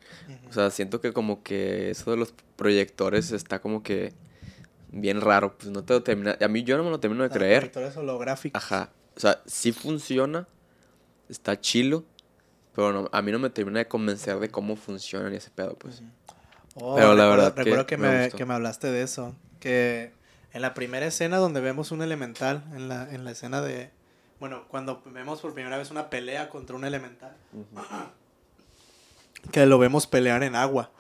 O 0.50 0.54
sea, 0.54 0.70
siento 0.70 1.02
que 1.02 1.12
como 1.14 1.42
que 1.44 1.90
eso 1.90 2.12
de 2.12 2.18
los 2.18 2.34
proyectores 2.56 3.32
está 3.32 3.60
como 3.60 3.82
que 3.82 4.14
bien 4.92 5.22
raro, 5.22 5.58
pues 5.58 5.72
no 5.72 5.84
te 5.84 5.94
lo 5.94 6.04
termina, 6.04 6.38
a 6.40 6.48
mí 6.48 6.64
yo 6.64 6.78
no 6.78 6.84
me 6.84 6.90
lo 6.92 7.00
termino 7.00 7.24
de 7.24 7.30
Los 7.30 7.38
creer. 7.38 7.60
proyectores 7.72 7.98
holográficos. 7.98 8.62
Ajá. 8.64 8.92
O 9.16 9.20
sea, 9.20 9.42
sí 9.48 9.72
funciona. 9.72 10.48
Está 11.30 11.60
chilo. 11.60 12.04
Pero 12.76 12.94
no- 12.94 13.10
a 13.12 13.22
mí 13.24 13.32
no 13.32 13.40
me 13.40 13.50
termina 13.50 13.80
de 13.80 13.88
convencer 13.88 14.38
de 14.40 14.50
cómo 14.50 14.76
funcionan 14.76 15.34
y 15.34 15.38
ese 15.38 15.50
pedo, 15.50 15.76
pues. 15.80 16.04
Oh, 16.76 16.96
Pero 16.96 17.16
la 17.16 17.24
recuerdo- 17.24 17.32
verdad 17.32 17.54
que 17.56 17.64
recuerdo 17.64 17.86
que, 17.88 17.98
me 17.98 18.10
me, 18.20 18.30
que 18.32 18.46
me 18.46 18.54
hablaste 18.54 18.92
de 18.92 19.02
eso. 19.02 19.36
Que 19.60 20.14
en 20.54 20.62
la 20.62 20.76
primera 20.76 21.08
escena 21.08 21.38
donde 21.38 21.60
vemos 21.60 21.92
un 21.92 22.04
elemental, 22.04 22.64
en 22.76 22.88
la, 22.88 23.12
en 23.12 23.26
la 23.26 23.32
escena 23.32 23.62
de. 23.62 23.90
Bueno, 24.40 24.66
cuando 24.68 25.02
vemos 25.06 25.42
por 25.42 25.54
primera 25.54 25.78
vez 25.78 25.90
una 25.92 26.10
pelea 26.10 26.50
contra 26.50 26.76
un 26.76 26.86
elemental, 26.86 27.36
que 29.52 29.66
lo 29.66 29.80
vemos 29.80 30.08
pelear 30.08 30.44
en 30.44 30.56
agua. 30.56 30.92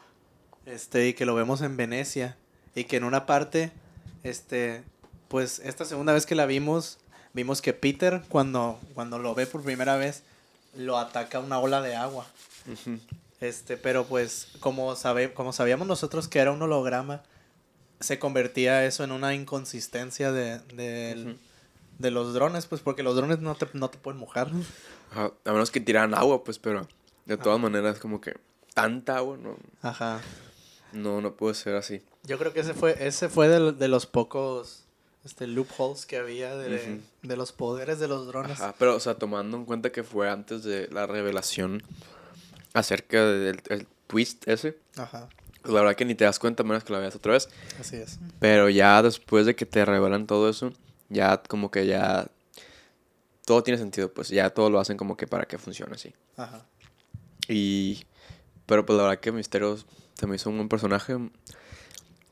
Este, 0.65 1.07
y 1.07 1.13
que 1.13 1.25
lo 1.25 1.35
vemos 1.35 1.61
en 1.61 1.77
Venecia. 1.77 2.35
Y 2.75 2.85
que 2.85 2.97
en 2.97 3.03
una 3.03 3.25
parte, 3.25 3.71
este, 4.23 4.83
pues 5.27 5.59
esta 5.59 5.85
segunda 5.85 6.13
vez 6.13 6.25
que 6.25 6.35
la 6.35 6.45
vimos, 6.45 6.99
vimos 7.33 7.61
que 7.61 7.73
Peter, 7.73 8.21
cuando, 8.29 8.79
cuando 8.93 9.19
lo 9.19 9.33
ve 9.35 9.45
por 9.47 9.63
primera 9.63 9.97
vez, 9.97 10.23
lo 10.75 10.97
ataca 10.97 11.39
una 11.39 11.59
ola 11.59 11.81
de 11.81 11.95
agua. 11.95 12.25
Este, 13.39 13.77
pero 13.77 14.05
pues 14.05 14.47
como, 14.59 14.95
sabe, 14.95 15.33
como 15.33 15.53
sabíamos 15.53 15.87
nosotros 15.87 16.27
que 16.27 16.39
era 16.39 16.51
un 16.51 16.61
holograma, 16.61 17.23
se 17.99 18.19
convertía 18.19 18.83
eso 18.85 19.03
en 19.03 19.11
una 19.11 19.33
inconsistencia 19.33 20.31
de, 20.31 20.59
del- 20.73 21.27
Ujú. 21.29 21.37
De 21.99 22.11
los 22.11 22.33
drones, 22.33 22.65
pues 22.67 22.81
porque 22.81 23.03
los 23.03 23.15
drones 23.15 23.39
no 23.39 23.55
te, 23.55 23.67
no 23.73 23.89
te 23.89 23.97
pueden 23.97 24.19
mojar. 24.19 24.51
Ajá, 25.11 25.31
a 25.45 25.51
menos 25.51 25.71
que 25.71 25.79
tiraran 25.79 26.13
agua, 26.13 26.43
pues, 26.43 26.59
pero 26.59 26.87
de 27.25 27.37
todas 27.37 27.59
maneras, 27.59 27.99
como 27.99 28.21
que 28.21 28.37
tanta 28.73 29.17
agua, 29.17 29.37
no, 29.37 29.57
Ajá. 29.81 30.21
no, 30.93 31.21
no 31.21 31.33
puede 31.33 31.55
ser 31.55 31.75
así. 31.75 32.01
Yo 32.23 32.37
creo 32.37 32.53
que 32.53 32.59
ese 32.59 32.73
fue, 32.73 32.95
ese 33.07 33.29
fue 33.29 33.47
de, 33.47 33.71
de 33.71 33.87
los 33.87 34.05
pocos 34.05 34.83
este, 35.25 35.47
loopholes 35.47 36.05
que 36.05 36.17
había 36.17 36.55
de, 36.55 36.99
de 37.23 37.37
los 37.37 37.51
poderes 37.51 37.99
de 37.99 38.07
los 38.07 38.27
drones. 38.27 38.59
Ajá, 38.61 38.75
pero, 38.77 38.95
o 38.95 38.99
sea, 38.99 39.15
tomando 39.15 39.57
en 39.57 39.65
cuenta 39.65 39.91
que 39.91 40.03
fue 40.03 40.29
antes 40.29 40.63
de 40.63 40.87
la 40.91 41.07
revelación 41.07 41.81
acerca 42.73 43.25
del 43.25 43.61
el 43.69 43.87
twist 44.07 44.47
ese, 44.47 44.77
Ajá, 44.97 45.27
pues, 45.61 45.73
la 45.73 45.81
verdad 45.81 45.95
que 45.95 46.05
ni 46.05 46.15
te 46.15 46.25
das 46.25 46.37
cuenta 46.39 46.63
menos 46.63 46.83
que 46.83 46.93
la 46.93 46.99
veas 46.99 47.15
otra 47.15 47.33
vez. 47.33 47.49
así 47.79 47.95
es. 47.97 48.19
Pero 48.39 48.69
ya 48.69 49.01
después 49.01 49.45
de 49.45 49.55
que 49.55 49.65
te 49.65 49.83
revelan 49.83 50.27
todo 50.27 50.49
eso, 50.49 50.71
ya 51.09 51.37
como 51.43 51.71
que 51.71 51.85
ya 51.85 52.27
todo 53.45 53.63
tiene 53.63 53.77
sentido, 53.77 54.11
pues 54.13 54.29
ya 54.29 54.49
todo 54.49 54.69
lo 54.69 54.79
hacen 54.79 54.97
como 54.97 55.15
que 55.17 55.27
para 55.27 55.45
que 55.45 55.57
funcione 55.57 55.95
así. 55.95 56.13
Ajá. 56.35 56.65
Y 57.47 58.05
pero 58.65 58.85
pues 58.85 58.97
la 58.97 59.03
verdad 59.03 59.19
que 59.19 59.31
Misterio 59.31 59.77
se 60.15 60.27
me 60.27 60.35
hizo 60.35 60.49
un 60.49 60.57
buen 60.57 60.69
personaje. 60.69 61.15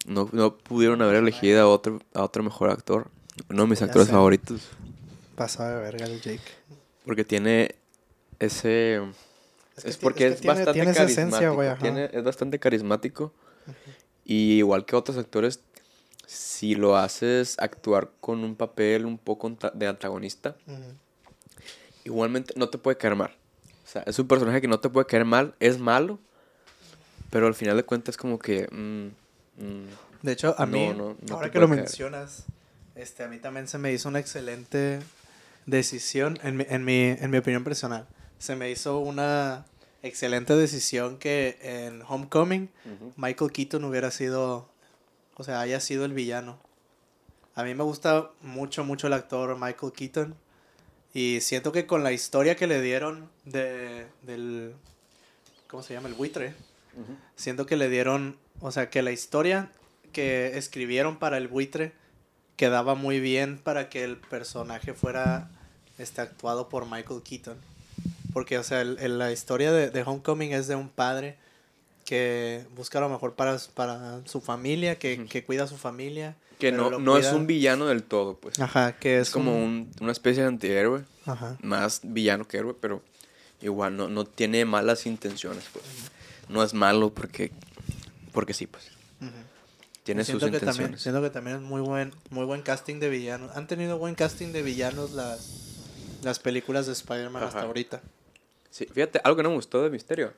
No, 0.05 0.29
no 0.33 0.57
pudieron 0.57 1.01
haber 1.01 1.15
elegido 1.17 1.61
a 1.61 1.67
otro 1.67 1.99
a 2.13 2.23
otro 2.23 2.43
mejor 2.43 2.69
actor. 2.69 3.09
Uno 3.49 3.63
de 3.63 3.69
mis 3.69 3.79
Ya 3.79 3.85
actores 3.85 4.07
sé. 4.07 4.13
favoritos 4.13 4.61
Pasaba 5.35 5.69
de 5.71 5.81
verga 5.81 6.05
el 6.05 6.21
Jake. 6.21 6.39
porque 7.05 7.23
tiene 7.25 7.75
ese 8.39 9.01
es, 9.83 9.97
que 9.97 10.01
porque 10.03 10.27
es 10.27 10.33
es, 10.33 10.35
que 10.37 10.41
tiene- 10.43 10.55
bastante 10.59 10.73
tiene 10.73 10.91
esa 10.91 11.03
esencia, 11.03 11.21
carismático. 11.39 11.55
güey, 11.55 11.67
ajá. 11.69 11.81
tiene- 11.81 12.09
es 12.13 12.23
bastante 12.23 12.59
carismático. 12.59 13.33
Y 14.23 14.53
igual 14.57 14.85
que 14.85 14.95
otros 14.95 15.17
actores, 15.17 15.59
si 16.27 16.75
lo 16.75 16.97
haces 16.97 17.55
actuar 17.59 18.11
con 18.21 18.43
un 18.43 18.55
papel 18.55 19.05
un 19.05 19.17
poco 19.17 19.55
de 19.73 19.87
antagonista, 19.87 20.55
igualmente 22.03 22.53
no 22.55 22.69
te 22.69 22.77
puede 22.77 22.97
caer 22.97 23.15
mal. 23.15 23.31
O 23.83 23.87
sea, 23.87 24.03
es 24.05 24.17
un 24.19 24.27
personaje 24.27 24.61
que 24.61 24.67
no 24.67 24.79
te 24.79 24.89
puede 24.89 25.05
caer 25.07 25.25
mal, 25.25 25.55
es 25.59 25.79
malo, 25.79 26.19
pero 27.29 27.47
al 27.47 27.55
final 27.55 27.77
de 27.77 27.83
cuentas 27.83 28.17
como 28.17 28.39
que... 28.39 28.67
mm, 28.71 29.63
mm, 29.63 29.87
De 30.23 30.31
hecho, 30.31 30.55
a 30.57 30.65
No, 30.65 30.71
mí, 30.71 30.87
no, 30.95 31.15
no 31.21 31.35
ahora 31.35 31.51
que 31.51 31.59
lo 31.59 31.67
caer. 31.67 31.81
mencionas, 31.81 32.43
este, 32.95 33.23
a 33.23 33.27
mí 33.27 33.37
también 33.39 33.67
se 33.67 33.77
me 33.77 33.91
hizo 33.93 34.09
una 34.09 34.19
excelente 34.19 34.99
decisión, 35.65 36.39
en 36.43 36.57
mi, 36.57 36.65
en, 36.69 36.83
mi, 36.83 37.03
en 37.19 37.29
mi 37.29 37.37
opinión 37.37 37.63
personal. 37.63 38.07
Se 38.39 38.55
me 38.55 38.69
hizo 38.71 38.99
una 38.99 39.65
excelente 40.03 40.55
decisión 40.55 41.17
que 41.17 41.57
en 41.61 42.01
Homecoming 42.07 42.69
Michael 43.17 43.51
Keaton 43.51 43.83
hubiera 43.85 44.11
sido, 44.11 44.69
o 45.35 45.43
sea, 45.43 45.61
haya 45.61 45.79
sido 45.79 46.05
el 46.05 46.13
villano. 46.13 46.57
A 47.55 47.63
mí 47.63 47.73
me 47.75 47.83
gusta 47.83 48.31
mucho, 48.41 48.83
mucho 48.83 49.07
el 49.07 49.13
actor 49.13 49.55
Michael 49.57 49.93
Keaton. 49.93 50.35
Y 51.13 51.39
siento 51.41 51.71
que 51.71 51.87
con 51.87 52.03
la 52.03 52.11
historia 52.11 52.55
que 52.55 52.67
le 52.67 52.81
dieron 52.81 53.29
de, 53.45 54.07
del, 54.23 54.73
¿cómo 55.67 55.81
se 55.81 55.93
llama? 55.93 56.09
El 56.09 56.13
buitre. 56.15 56.53
Siento 57.35 57.65
que 57.65 57.75
le 57.77 57.89
dieron, 57.89 58.37
o 58.59 58.71
sea, 58.71 58.89
que 58.89 59.01
la 59.01 59.11
historia 59.11 59.71
que 60.11 60.57
escribieron 60.57 61.17
para 61.17 61.37
el 61.37 61.47
buitre 61.47 61.93
quedaba 62.57 62.95
muy 62.95 63.19
bien 63.19 63.57
para 63.57 63.89
que 63.89 64.03
el 64.03 64.17
personaje 64.17 64.93
fuera 64.93 65.49
este, 65.97 66.21
actuado 66.21 66.67
por 66.69 66.85
Michael 66.85 67.21
Keaton. 67.23 67.57
Porque, 68.33 68.57
o 68.57 68.63
sea, 68.63 68.81
el- 68.81 68.97
el- 68.99 69.17
la 69.19 69.31
historia 69.31 69.71
de, 69.71 69.89
de 69.89 70.03
Homecoming 70.03 70.51
es 70.53 70.67
de 70.67 70.75
un 70.75 70.89
padre 70.89 71.37
que 72.05 72.65
busca 72.75 72.99
lo 73.01 73.09
mejor 73.09 73.33
para, 73.33 73.57
para 73.73 74.21
su 74.25 74.39
familia, 74.39 74.97
que, 74.97 75.25
que 75.25 75.43
cuida 75.43 75.63
a 75.63 75.67
su 75.67 75.75
familia. 75.77 76.35
Que 76.59 76.71
no, 76.71 76.99
no 76.99 77.17
es 77.17 77.33
un 77.33 77.47
villano 77.47 77.87
del 77.87 78.03
todo, 78.03 78.37
pues. 78.37 78.59
Ajá, 78.59 78.93
que 78.97 79.17
es, 79.19 79.27
Es 79.27 79.33
como 79.33 79.57
un- 79.61 79.91
una 79.99 80.11
especie 80.13 80.43
de 80.43 80.47
antihéroe, 80.49 81.03
Ajá. 81.25 81.57
más 81.61 81.99
villano 82.03 82.47
que 82.47 82.57
héroe, 82.57 82.75
pero 82.79 83.01
igual 83.61 83.97
no, 83.97 84.07
no 84.07 84.23
tiene 84.25 84.63
malas 84.63 85.05
intenciones, 85.05 85.65
pues. 85.73 85.83
No 86.47 86.63
es 86.63 86.73
malo 86.73 87.13
porque, 87.13 87.51
porque 88.31 88.53
sí, 88.53 88.67
pues. 88.67 88.85
Tiene 90.03 90.23
siento 90.23 90.45
sus 90.45 90.51
que 90.51 90.59
también, 90.59 90.91
intenciones. 90.91 91.01
siento 91.01 91.21
que 91.23 91.29
también 91.31 91.55
es 91.57 91.61
muy 91.63 91.81
buen, 91.81 92.13
muy 92.29 92.45
buen 92.45 92.61
casting 92.61 92.99
de 92.99 93.09
villanos. 93.09 93.49
Han 93.57 93.65
tenido 93.65 93.97
buen 93.97 94.13
casting 94.13 94.51
de 94.51 94.61
villanos 94.61 95.13
las, 95.13 95.79
las 96.21 96.37
películas 96.37 96.85
de 96.85 96.93
Spider-Man 96.93 97.41
hasta 97.43 97.61
ahorita. 97.61 98.01
Sí, 98.69 98.85
fíjate, 98.93 99.19
algo 99.23 99.35
que 99.37 99.41
no 99.43 99.49
me 99.49 99.55
gustó 99.55 99.81
de 99.81 99.89
Misterio. 99.89 100.31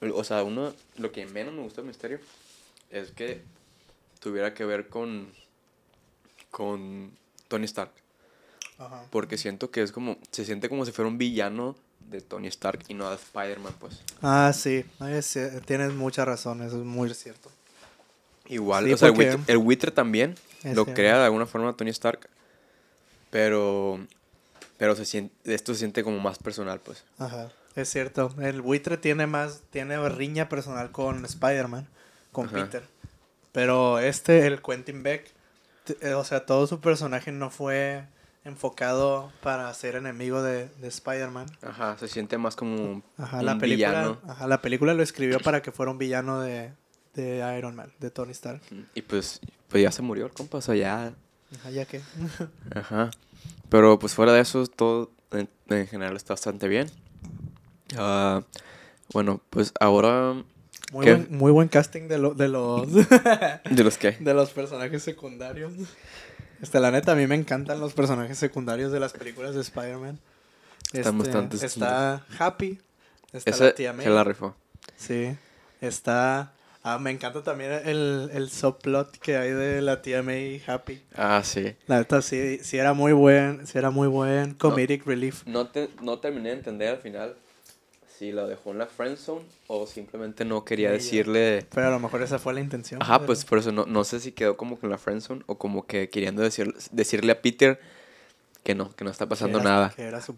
O 0.00 0.24
sea, 0.24 0.42
uno, 0.42 0.72
lo 0.96 1.12
que 1.12 1.26
menos 1.26 1.52
me 1.52 1.62
gustó 1.62 1.82
de 1.82 1.88
Misterio 1.88 2.20
es 2.90 3.10
que 3.10 3.42
tuviera 4.20 4.54
que 4.54 4.64
ver 4.64 4.88
con, 4.88 5.28
con 6.50 7.10
Tony 7.48 7.64
Stark. 7.64 7.92
Ajá. 8.78 9.04
Porque 9.10 9.36
siento 9.36 9.70
que 9.70 9.82
es 9.82 9.92
como, 9.92 10.16
se 10.30 10.44
siente 10.44 10.68
como 10.68 10.86
si 10.86 10.92
fuera 10.92 11.08
un 11.08 11.18
villano 11.18 11.76
de 12.08 12.20
Tony 12.20 12.48
Stark 12.48 12.84
y 12.88 12.94
no 12.94 13.08
de 13.10 13.16
Spider-Man, 13.16 13.74
pues. 13.78 14.00
Ah, 14.22 14.52
sí, 14.54 14.84
sí, 15.22 15.40
tienes 15.66 15.92
mucha 15.92 16.24
razón, 16.24 16.62
eso 16.62 16.78
es 16.78 16.84
muy 16.84 17.12
cierto. 17.14 17.50
Igual, 18.48 18.86
Sí, 18.86 18.92
o 18.94 18.96
sea, 18.96 19.08
el 19.08 19.14
buitre, 19.14 19.38
el 19.46 19.58
buitre 19.58 19.90
también 19.92 20.34
Es 20.64 20.74
lo 20.74 20.84
crea 20.84 21.18
de 21.18 21.24
alguna 21.26 21.46
forma 21.46 21.76
Tony 21.76 21.90
Stark. 21.90 22.28
Pero, 23.30 24.00
pero 24.76 24.96
se 24.96 25.04
siente, 25.04 25.54
esto 25.54 25.72
se 25.72 25.80
siente 25.80 26.02
como 26.02 26.18
más 26.18 26.38
personal, 26.38 26.80
pues. 26.80 27.04
Ajá, 27.18 27.52
es 27.76 27.88
cierto. 27.90 28.34
El 28.40 28.62
buitre 28.62 28.96
tiene 28.96 29.26
más, 29.26 29.62
tiene 29.70 30.08
riña 30.08 30.48
personal 30.48 30.90
con 30.90 31.24
Spider-Man, 31.24 31.88
con 32.32 32.46
Ajá. 32.46 32.56
Peter. 32.64 32.82
Pero 33.52 33.98
este, 33.98 34.46
el 34.46 34.62
Quentin 34.62 35.02
Beck, 35.02 35.30
eh, 36.00 36.14
o 36.14 36.24
sea, 36.24 36.46
todo 36.46 36.66
su 36.66 36.80
personaje 36.80 37.32
no 37.32 37.50
fue 37.50 38.04
enfocado 38.44 39.32
para 39.42 39.72
ser 39.74 39.96
enemigo 39.96 40.42
de, 40.42 40.68
de 40.68 40.88
Spider-Man. 40.88 41.46
Ajá, 41.62 41.98
se 41.98 42.08
siente 42.08 42.38
más 42.38 42.56
como 42.56 42.74
un, 42.76 43.04
Ajá, 43.18 43.40
un 43.40 43.46
la 43.46 43.58
película, 43.58 43.88
villano. 43.88 44.18
ajá, 44.26 44.46
la 44.46 44.62
película 44.62 44.94
lo 44.94 45.02
escribió 45.02 45.40
para 45.40 45.60
que 45.62 45.72
fuera 45.72 45.92
un 45.92 45.98
villano 45.98 46.40
de, 46.40 46.72
de 47.14 47.56
Iron 47.58 47.74
Man, 47.76 47.92
de 47.98 48.10
Tony 48.10 48.30
Stark. 48.32 48.62
Y 48.94 49.02
pues, 49.02 49.40
pues 49.68 49.82
ya 49.82 49.92
se 49.92 50.02
murió 50.02 50.26
el 50.26 50.32
compa, 50.32 50.58
o 50.58 50.62
sea, 50.62 50.74
ya 50.74 51.12
Ajá, 51.58 51.70
ya 51.70 51.84
que. 51.84 52.00
Ajá. 52.74 53.10
Pero 53.68 53.98
pues 53.98 54.14
fuera 54.14 54.32
de 54.32 54.40
eso, 54.40 54.66
todo 54.68 55.10
en, 55.32 55.48
en 55.68 55.86
general 55.88 56.16
está 56.16 56.34
bastante 56.34 56.68
bien. 56.68 56.88
Ah, 57.96 58.42
bueno, 59.12 59.40
pues 59.50 59.72
ahora... 59.80 60.42
Muy 60.92 61.06
buen, 61.06 61.28
muy 61.30 61.52
buen 61.52 61.68
casting 61.68 62.08
de, 62.08 62.18
lo- 62.18 62.34
de 62.34 62.48
los 62.48 62.92
¿De 63.70 63.84
los 63.84 63.96
qué? 63.96 64.12
de 64.18 64.34
los 64.34 64.50
personajes 64.50 65.02
secundarios. 65.04 65.72
Este, 66.60 66.80
la 66.80 66.90
neta, 66.90 67.12
a 67.12 67.14
mí 67.14 67.28
me 67.28 67.36
encantan 67.36 67.78
los 67.78 67.92
personajes 67.92 68.36
secundarios 68.38 68.90
de 68.90 68.98
las 68.98 69.12
películas 69.12 69.54
de 69.54 69.60
Spider-Man. 69.60 70.18
Están 70.92 71.16
Este, 71.18 71.30
bastante 71.30 71.64
Está 71.64 72.26
Happy. 72.38 72.80
Está 73.32 73.50
Ese 73.50 73.64
la 73.66 73.74
tía 73.74 73.92
May. 73.92 74.04
se 74.04 74.10
la 74.10 74.24
rifó. 74.24 74.56
Sí. 74.96 75.36
Está. 75.80 76.52
Ah, 76.82 76.98
me 76.98 77.10
encanta 77.12 77.42
también 77.44 77.70
el, 77.84 78.28
el 78.32 78.50
subplot 78.50 79.16
que 79.18 79.36
hay 79.36 79.50
de 79.52 79.82
la 79.82 80.02
tía 80.02 80.22
May 80.24 80.60
Happy. 80.66 81.00
Ah, 81.14 81.42
sí. 81.44 81.76
La 81.86 81.98
neta, 81.98 82.20
sí, 82.20 82.58
sí 82.62 82.78
era 82.78 82.94
muy 82.94 83.12
buen, 83.12 83.64
sí 83.66 83.78
era 83.78 83.90
muy 83.90 84.08
buen 84.08 84.54
comedic 84.54 85.06
relief. 85.06 85.42
No, 85.46 85.68
te, 85.68 85.88
no 86.02 86.18
terminé 86.18 86.48
de 86.50 86.56
entender 86.56 86.88
al 86.88 86.98
final 86.98 87.36
si 88.20 88.32
lo 88.32 88.46
dejó 88.46 88.72
en 88.72 88.76
la 88.76 88.86
friendzone 88.86 89.46
o 89.66 89.86
simplemente 89.86 90.44
no 90.44 90.62
quería 90.62 90.90
decirle... 90.90 91.66
Pero 91.72 91.86
a 91.86 91.90
lo 91.90 91.98
mejor 91.98 92.20
esa 92.22 92.38
fue 92.38 92.52
la 92.52 92.60
intención. 92.60 93.00
Ajá, 93.02 93.14
pero- 93.20 93.28
pues 93.28 93.46
por 93.46 93.56
eso 93.56 93.72
no, 93.72 93.86
no 93.86 94.04
sé 94.04 94.20
si 94.20 94.32
quedó 94.32 94.58
como 94.58 94.78
con 94.78 94.90
la 94.90 94.98
friendzone 94.98 95.42
o 95.46 95.56
como 95.56 95.86
que 95.86 96.10
queriendo 96.10 96.42
decir, 96.42 96.74
decirle 96.92 97.32
a 97.32 97.40
Peter 97.40 97.80
que 98.62 98.74
no, 98.74 98.94
que 98.94 99.04
no 99.04 99.10
está 99.10 99.24
que 99.24 99.30
pasando 99.30 99.58
era- 99.60 99.70
nada. 99.70 99.92
Que 99.96 100.02
era 100.02 100.20
su. 100.20 100.36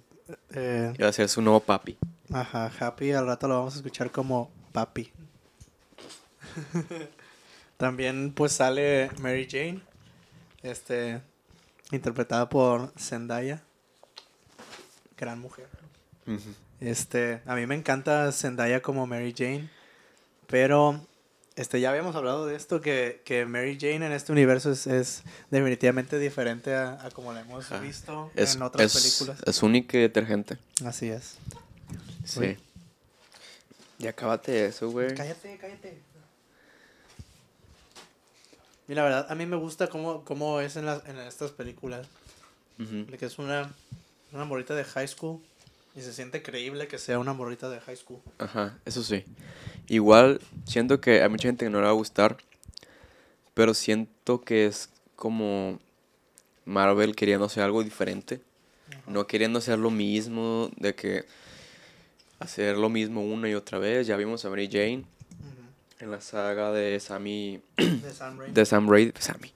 eh, 0.55 0.93
Iba 0.97 1.09
a 1.09 1.13
ser 1.13 1.29
su 1.29 1.43
nuevo 1.43 1.59
papi. 1.59 1.99
Ajá, 2.33 2.71
Happy 2.79 3.11
al 3.11 3.27
rato 3.27 3.49
lo 3.49 3.57
vamos 3.57 3.75
a 3.75 3.79
escuchar 3.79 4.13
como 4.13 4.49
papi. 4.71 5.11
También 7.79 8.33
pues 8.33 8.53
sale 8.53 9.11
Mary 9.19 9.49
Jane, 9.51 9.81
este, 10.63 11.21
interpretada 11.91 12.49
por 12.49 12.93
Zendaya, 12.97 13.65
gran 15.17 15.41
mujer. 15.41 15.67
Este, 16.83 17.41
a 17.47 17.55
mí 17.55 17.65
me 17.67 17.77
encanta 17.77 18.33
Zendaya 18.33 18.83
como 18.83 19.07
Mary 19.07 19.33
Jane, 19.37 19.71
pero 20.49 21.01
este, 21.55 21.81
ya 21.81 21.91
habíamos 21.91 22.17
hablado 22.17 22.45
de 22.47 22.57
esto, 22.57 22.81
que, 22.81 23.23
que 23.25 23.47
Mary 23.47 23.79
Jane 23.81 24.05
en 24.07 24.11
este 24.13 24.33
universo 24.33 24.73
es, 24.73 24.89
es 24.89 25.23
definitivamente 25.51 26.19
diferente 26.19 26.75
a, 26.75 27.05
a 27.07 27.11
como 27.13 27.33
la 27.33 27.43
hemos 27.43 27.71
Ajá. 27.71 27.81
visto 27.81 28.33
Es, 28.35 28.57
en 28.57 28.63
otras 28.63 28.95
es, 28.97 29.01
películas. 29.01 29.43
es 29.47 29.63
única 29.63 29.97
y 29.97 30.01
detergente. 30.01 30.59
Así 30.85 31.09
es. 31.09 31.37
Sí. 32.25 32.41
Uy. 32.41 32.59
Y 34.01 34.09
acábate 34.09 34.67
eso, 34.67 34.91
güey. 34.91 35.15
Cállate, 35.15 35.57
cállate. 35.59 35.99
Y 38.89 38.95
la 38.95 39.05
verdad, 39.05 39.27
a 39.31 39.35
mí 39.37 39.47
me 39.47 39.55
gusta 39.57 39.87
cómo, 39.87 40.25
cómo 40.25 40.61
es 40.61 40.75
en, 40.75 40.87
las, 40.87 41.07
en 41.07 41.17
estas 41.19 41.53
películas. 41.53 42.09
De 42.79 43.17
que 43.17 43.27
es 43.27 43.39
una, 43.39 43.71
una 44.33 44.45
morrita 44.45 44.75
de 44.75 44.83
high 44.83 45.07
school. 45.07 45.41
Y 45.95 46.01
se 46.01 46.13
siente 46.13 46.43
creíble 46.43 46.89
que 46.89 46.99
sea 46.99 47.19
una 47.19 47.33
morrita 47.33 47.69
de 47.69 47.81
high 47.81 47.97
school. 47.97 48.21
Ajá, 48.39 48.79
eso 48.85 49.03
sí. 49.03 49.25
Igual 49.89 50.41
siento 50.65 51.01
que 51.01 51.23
hay 51.23 51.29
mucha 51.29 51.49
gente 51.49 51.67
que 51.67 51.71
no 51.71 51.79
le 51.79 51.85
va 51.85 51.91
a 51.91 51.95
gustar, 51.95 52.39
pero 53.55 53.75
siento 53.75 54.41
que 54.41 54.67
es 54.67 54.89
como 55.17 55.79
Marvel 56.65 57.15
queriendo 57.15 57.47
hacer 57.47 57.63
algo 57.63 57.83
diferente. 57.83 58.41
No 59.07 59.27
queriendo 59.27 59.59
hacer 59.59 59.79
lo 59.79 59.91
mismo, 59.91 60.71
de 60.77 60.95
que 60.95 61.25
hacer 62.39 62.77
lo 62.77 62.89
mismo 62.89 63.23
una 63.23 63.49
y 63.49 63.55
otra 63.55 63.79
vez. 63.79 64.07
Ya 64.07 64.17
vimos 64.17 64.45
a 64.45 64.51
Mary 64.51 64.69
Jane 64.71 65.05
en 66.03 66.11
la 66.11 66.21
saga 66.21 66.73
de 66.73 66.99
Sammy. 66.99 67.61
De 67.77 68.13
Sam 68.13 68.39
Raimi. 68.39 68.53
de 68.55 68.67
Sam 68.67 68.89
Raimi. 68.89 69.13
Sammy. 69.19 69.53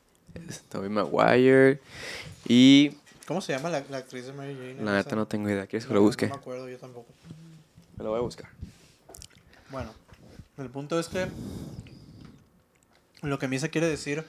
Es 0.49 0.63
Tobey 0.63 0.89
Maguire. 0.89 1.81
Y 2.49 2.93
¿Cómo 3.27 3.41
se 3.41 3.53
llama 3.53 3.69
la, 3.71 3.83
la 3.91 3.99
actriz 3.99 4.27
de 4.27 4.33
Mary 4.33 4.55
Jane? 4.55 4.83
la 4.85 4.95
neta 4.95 5.17
no 5.17 5.27
tengo 5.27 5.49
idea. 5.51 5.67
¿Quieres 5.67 5.87
que 5.87 5.95
lo 5.95 6.01
busque? 6.03 6.27
No 6.29 6.35
me 6.35 6.41
acuerdo, 6.41 6.69
yo 6.69 6.79
tampoco. 6.79 7.09
Me 7.97 8.05
lo 8.05 8.11
voy 8.11 8.19
a 8.19 8.23
buscar. 8.23 8.49
Bueno, 9.71 9.91
el 10.59 10.71
punto 10.71 10.99
es 11.01 11.09
que 11.09 11.27
lo 13.23 13.39
que 13.39 13.49
Misa 13.49 13.69
quiere 13.69 13.89
decir 13.89 14.25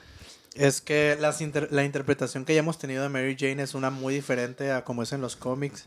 es 0.54 0.80
que 0.80 1.16
las 1.20 1.40
inter- 1.40 1.68
la 1.70 1.84
interpretación 1.84 2.44
que 2.44 2.54
ya 2.54 2.60
hemos 2.60 2.78
tenido 2.78 3.02
de 3.02 3.08
Mary 3.08 3.36
Jane 3.38 3.62
es 3.62 3.74
una 3.74 3.90
muy 3.90 4.14
diferente 4.14 4.72
a 4.72 4.84
como 4.84 5.02
es 5.02 5.12
en 5.12 5.20
los 5.20 5.36
cómics 5.36 5.86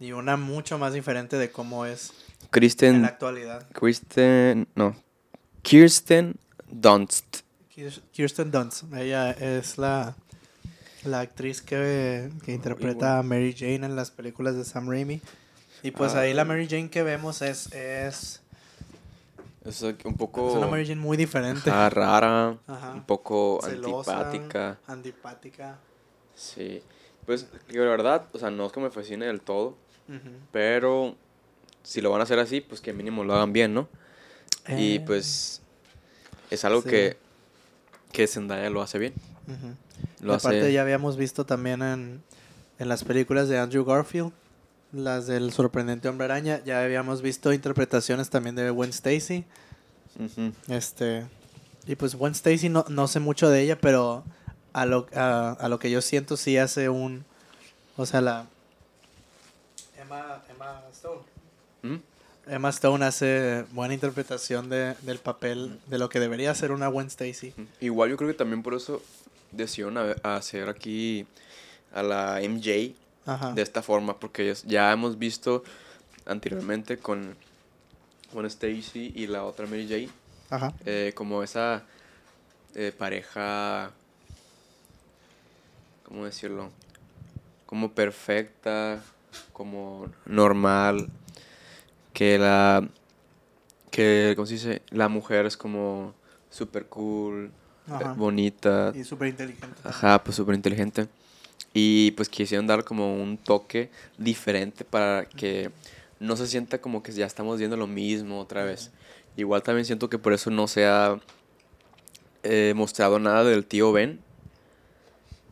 y 0.00 0.12
una 0.12 0.36
mucho 0.36 0.78
más 0.78 0.92
diferente 0.92 1.36
de 1.36 1.50
cómo 1.52 1.86
es 1.86 2.12
en 2.42 2.48
Kristen. 2.50 3.02
la 3.02 3.08
actualidad. 3.08 3.68
Kristen. 3.72 4.66
No. 4.74 4.96
Kirsten 5.62 6.36
Dunst. 6.70 7.38
Kirs- 7.74 8.00
Kirsten 8.12 8.50
Dunst, 8.50 8.84
ella 8.94 9.30
es 9.30 9.78
la, 9.78 10.16
la 11.10 11.20
actriz 11.20 11.62
que, 11.62 12.30
que 12.44 12.52
interpreta 12.52 13.18
a 13.18 13.22
Mary 13.22 13.54
Jane 13.56 13.86
en 13.86 13.96
las 13.96 14.10
películas 14.10 14.56
de 14.56 14.64
Sam 14.64 14.88
Raimi. 14.88 15.20
Y 15.82 15.90
pues 15.92 16.14
ahí 16.14 16.34
la 16.34 16.42
Ah. 16.42 16.44
Mary 16.44 16.66
Jane 16.68 16.90
que 16.90 17.02
vemos 17.02 17.40
es, 17.42 17.72
es, 17.72 18.40
Es 19.64 19.82
un 19.82 19.90
es 19.90 20.14
poco. 20.16 20.52
una 20.54 20.66
Mary 20.66 20.86
Jane 20.86 21.00
muy 21.00 21.16
diferente. 21.16 21.70
ajá, 21.70 21.90
rara. 21.90 22.56
Ajá. 22.66 22.92
Un 22.94 23.04
poco 23.04 23.60
Celosa, 23.62 24.20
antipática. 24.26 24.78
Antipática. 24.86 25.78
Sí. 26.34 26.82
Pues, 27.26 27.46
digo, 27.68 27.84
la 27.84 27.90
verdad, 27.90 28.26
o 28.32 28.38
sea, 28.38 28.50
no 28.50 28.66
es 28.66 28.72
que 28.72 28.80
me 28.80 28.90
fascine 28.90 29.26
del 29.26 29.40
todo. 29.40 29.76
Pero 30.52 31.14
si 31.82 32.00
lo 32.00 32.10
van 32.10 32.20
a 32.20 32.24
hacer 32.24 32.38
así, 32.38 32.60
pues 32.62 32.80
que 32.80 32.92
mínimo 32.94 33.24
lo 33.24 33.34
hagan 33.34 33.52
bien, 33.52 33.74
¿no? 33.74 33.88
Y 34.68 34.96
Eh, 34.96 35.02
pues 35.06 35.60
es 36.50 36.64
algo 36.64 36.80
sí. 36.82 36.88
que, 36.88 37.16
que 38.12 38.26
Zendaya 38.26 38.70
lo 38.70 38.80
hace 38.82 38.98
bien. 38.98 39.12
ujú. 39.46 39.74
Lo 40.20 40.34
aparte 40.34 40.72
ya 40.72 40.82
habíamos 40.82 41.16
visto 41.16 41.46
también 41.46 41.82
en, 41.82 42.22
en 42.78 42.88
las 42.88 43.04
películas 43.04 43.48
de 43.48 43.58
Andrew 43.58 43.84
Garfield, 43.84 44.32
las 44.92 45.26
del 45.26 45.52
sorprendente 45.52 46.08
hombre 46.08 46.24
araña, 46.24 46.62
ya 46.64 46.82
habíamos 46.82 47.22
visto 47.22 47.52
interpretaciones 47.52 48.30
también 48.30 48.56
de 48.56 48.70
Gwen 48.70 48.90
Stacy. 48.90 49.44
Este, 50.68 51.26
y 51.86 51.94
pues 51.94 52.14
Gwen 52.16 52.32
Stacy 52.32 52.68
no, 52.68 52.84
no 52.88 53.06
sé 53.06 53.20
mucho 53.20 53.48
de 53.50 53.62
ella, 53.62 53.78
pero 53.80 54.24
a 54.72 54.86
lo, 54.86 55.06
a, 55.14 55.52
a 55.52 55.68
lo 55.68 55.78
que 55.78 55.90
yo 55.90 56.00
siento 56.00 56.36
sí 56.36 56.56
hace 56.58 56.88
un, 56.88 57.24
o 57.96 58.06
sea, 58.06 58.20
la... 58.20 58.46
Emma, 60.00 60.42
Emma 60.50 60.82
Stone. 60.92 61.20
¿Mm? 61.82 61.96
Emma 62.50 62.70
Stone 62.70 63.04
hace 63.04 63.64
buena 63.72 63.94
interpretación 63.94 64.70
de, 64.70 64.94
del 65.02 65.18
papel, 65.18 65.78
de 65.86 65.98
lo 65.98 66.08
que 66.08 66.18
debería 66.18 66.54
ser 66.54 66.72
una 66.72 66.88
Gwen 66.88 67.08
Stacy. 67.08 67.52
Igual 67.80 68.10
yo 68.10 68.16
creo 68.16 68.30
que 68.30 68.36
también 68.36 68.62
por 68.62 68.74
eso 68.74 69.02
decidieron 69.52 69.98
a- 69.98 70.16
a 70.22 70.36
hacer 70.36 70.68
aquí 70.68 71.26
a 71.92 72.02
la 72.02 72.40
MJ 72.42 72.94
Ajá. 73.26 73.52
de 73.52 73.62
esta 73.62 73.82
forma, 73.82 74.18
porque 74.18 74.46
ya- 74.46 74.60
ya 74.66 74.92
hemos 74.92 75.18
visto 75.18 75.62
anteriormente 76.26 76.98
con, 76.98 77.36
con 78.32 78.44
Stacy 78.46 79.12
y 79.14 79.26
la 79.26 79.44
otra 79.44 79.66
Mary 79.66 79.86
Jane, 79.88 80.10
Ajá. 80.50 80.72
eh, 80.84 81.12
como 81.14 81.42
esa 81.42 81.82
eh, 82.74 82.92
pareja, 82.96 83.90
¿cómo 86.04 86.24
decirlo? 86.26 86.70
Como 87.66 87.92
perfecta, 87.92 89.02
como 89.52 90.08
normal, 90.26 91.08
que 92.12 92.38
la, 92.38 92.86
que, 93.90 94.32
¿cómo 94.36 94.46
se 94.46 94.54
dice? 94.54 94.82
La 94.90 95.08
mujer 95.08 95.46
es 95.46 95.56
como 95.56 96.14
super 96.50 96.86
cool, 96.86 97.50
Ajá. 97.90 98.12
bonita, 98.14 98.92
Y 98.94 99.04
súper 99.04 99.28
inteligente. 99.28 99.80
ajá, 99.84 100.22
pues 100.22 100.36
súper 100.36 100.54
inteligente. 100.54 101.08
Y 101.74 102.12
pues 102.12 102.28
quisieron 102.28 102.66
dar 102.66 102.84
como 102.84 103.14
un 103.14 103.36
toque 103.38 103.90
diferente 104.16 104.84
para 104.84 105.24
que 105.26 105.70
no 106.20 106.36
se 106.36 106.46
sienta 106.46 106.80
como 106.80 107.02
que 107.02 107.12
ya 107.12 107.26
estamos 107.26 107.58
viendo 107.58 107.76
lo 107.76 107.86
mismo 107.86 108.40
otra 108.40 108.64
vez. 108.64 108.90
Igual 109.36 109.62
también 109.62 109.84
siento 109.84 110.08
que 110.10 110.18
por 110.18 110.32
eso 110.32 110.50
no 110.50 110.66
se 110.66 110.86
ha 110.86 111.18
eh, 112.42 112.72
mostrado 112.74 113.18
nada 113.18 113.44
del 113.44 113.64
tío 113.64 113.92
Ben. 113.92 114.20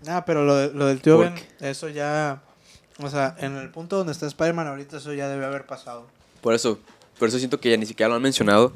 Ah, 0.08 0.24
pero 0.24 0.44
lo, 0.44 0.56
de- 0.56 0.72
lo 0.72 0.86
del 0.86 1.00
tío 1.00 1.16
¿Por 1.16 1.26
Ben, 1.26 1.34
eso 1.60 1.88
ya. 1.88 2.42
O 3.02 3.10
sea, 3.10 3.36
en 3.38 3.56
el 3.56 3.70
punto 3.70 3.96
donde 3.98 4.12
está 4.12 4.26
Spider-Man 4.26 4.66
ahorita, 4.66 4.96
eso 4.96 5.12
ya 5.12 5.28
debe 5.28 5.44
haber 5.44 5.66
pasado. 5.66 6.06
Por 6.40 6.54
eso, 6.54 6.78
por 7.18 7.28
eso 7.28 7.38
siento 7.38 7.60
que 7.60 7.70
ya 7.70 7.76
ni 7.76 7.86
siquiera 7.86 8.08
lo 8.08 8.14
han 8.16 8.22
mencionado. 8.22 8.72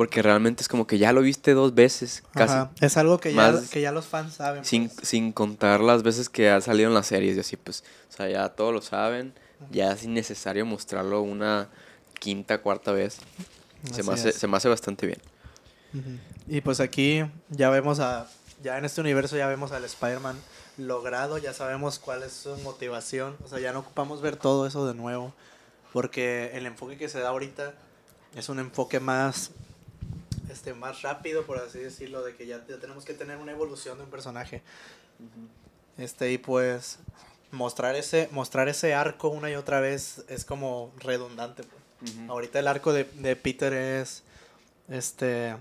Porque 0.00 0.22
realmente 0.22 0.62
es 0.62 0.68
como 0.68 0.86
que 0.86 0.96
ya 0.96 1.12
lo 1.12 1.20
viste 1.20 1.52
dos 1.52 1.74
veces, 1.74 2.22
casi. 2.32 2.54
Ajá. 2.54 2.70
Es 2.80 2.96
algo 2.96 3.20
que 3.20 3.34
ya, 3.34 3.60
que 3.70 3.82
ya 3.82 3.92
los 3.92 4.06
fans 4.06 4.32
saben. 4.32 4.64
Sin, 4.64 4.88
pues. 4.88 5.06
sin 5.06 5.30
contar 5.30 5.82
las 5.82 6.02
veces 6.02 6.30
que 6.30 6.48
ha 6.48 6.58
salido 6.62 6.88
en 6.88 6.94
las 6.94 7.06
series 7.06 7.36
y 7.36 7.40
así, 7.40 7.58
pues. 7.58 7.84
O 8.08 8.16
sea, 8.16 8.26
ya 8.26 8.48
todos 8.48 8.72
lo 8.72 8.80
saben. 8.80 9.34
Ya 9.70 9.92
es 9.92 10.02
innecesario 10.02 10.64
mostrarlo 10.64 11.20
una 11.20 11.68
quinta, 12.18 12.62
cuarta 12.62 12.92
vez. 12.92 13.18
Se 13.92 14.02
me, 14.02 14.14
hace, 14.14 14.32
se 14.32 14.46
me 14.46 14.56
hace 14.56 14.70
bastante 14.70 15.06
bien. 15.06 15.20
Y 16.48 16.62
pues 16.62 16.80
aquí 16.80 17.22
ya 17.50 17.68
vemos 17.68 18.00
a. 18.00 18.26
Ya 18.62 18.78
en 18.78 18.86
este 18.86 19.02
universo 19.02 19.36
ya 19.36 19.48
vemos 19.48 19.70
al 19.70 19.84
Spider-Man 19.84 20.36
logrado, 20.78 21.36
ya 21.36 21.52
sabemos 21.52 21.98
cuál 21.98 22.22
es 22.22 22.32
su 22.32 22.56
motivación. 22.64 23.36
O 23.44 23.48
sea, 23.48 23.60
ya 23.60 23.74
no 23.74 23.80
ocupamos 23.80 24.22
ver 24.22 24.36
todo 24.36 24.66
eso 24.66 24.86
de 24.86 24.94
nuevo. 24.94 25.34
Porque 25.92 26.52
el 26.54 26.64
enfoque 26.64 26.96
que 26.96 27.10
se 27.10 27.20
da 27.20 27.28
ahorita 27.28 27.74
es 28.34 28.48
un 28.48 28.60
enfoque 28.60 28.98
más. 28.98 29.50
Este, 30.50 30.74
más 30.74 31.02
rápido, 31.02 31.44
por 31.44 31.58
así 31.58 31.78
decirlo, 31.78 32.22
de 32.22 32.34
que 32.34 32.46
ya, 32.46 32.64
ya 32.68 32.78
tenemos 32.78 33.04
que 33.04 33.14
tener 33.14 33.36
una 33.38 33.52
evolución 33.52 33.98
de 33.98 34.04
un 34.04 34.10
personaje. 34.10 34.62
Este, 35.96 36.32
y 36.32 36.38
pues 36.38 36.98
mostrar 37.52 37.94
ese, 37.96 38.28
mostrar 38.32 38.68
ese 38.68 38.94
arco 38.94 39.28
una 39.28 39.50
y 39.50 39.54
otra 39.54 39.80
vez 39.80 40.24
es 40.28 40.44
como 40.44 40.92
redundante. 40.98 41.62
pues. 41.62 42.14
Ahorita 42.28 42.58
el 42.58 42.66
arco 42.68 42.92
de, 42.92 43.04
de 43.04 43.36
Peter 43.36 43.72
es 43.72 44.22
este 44.88 45.56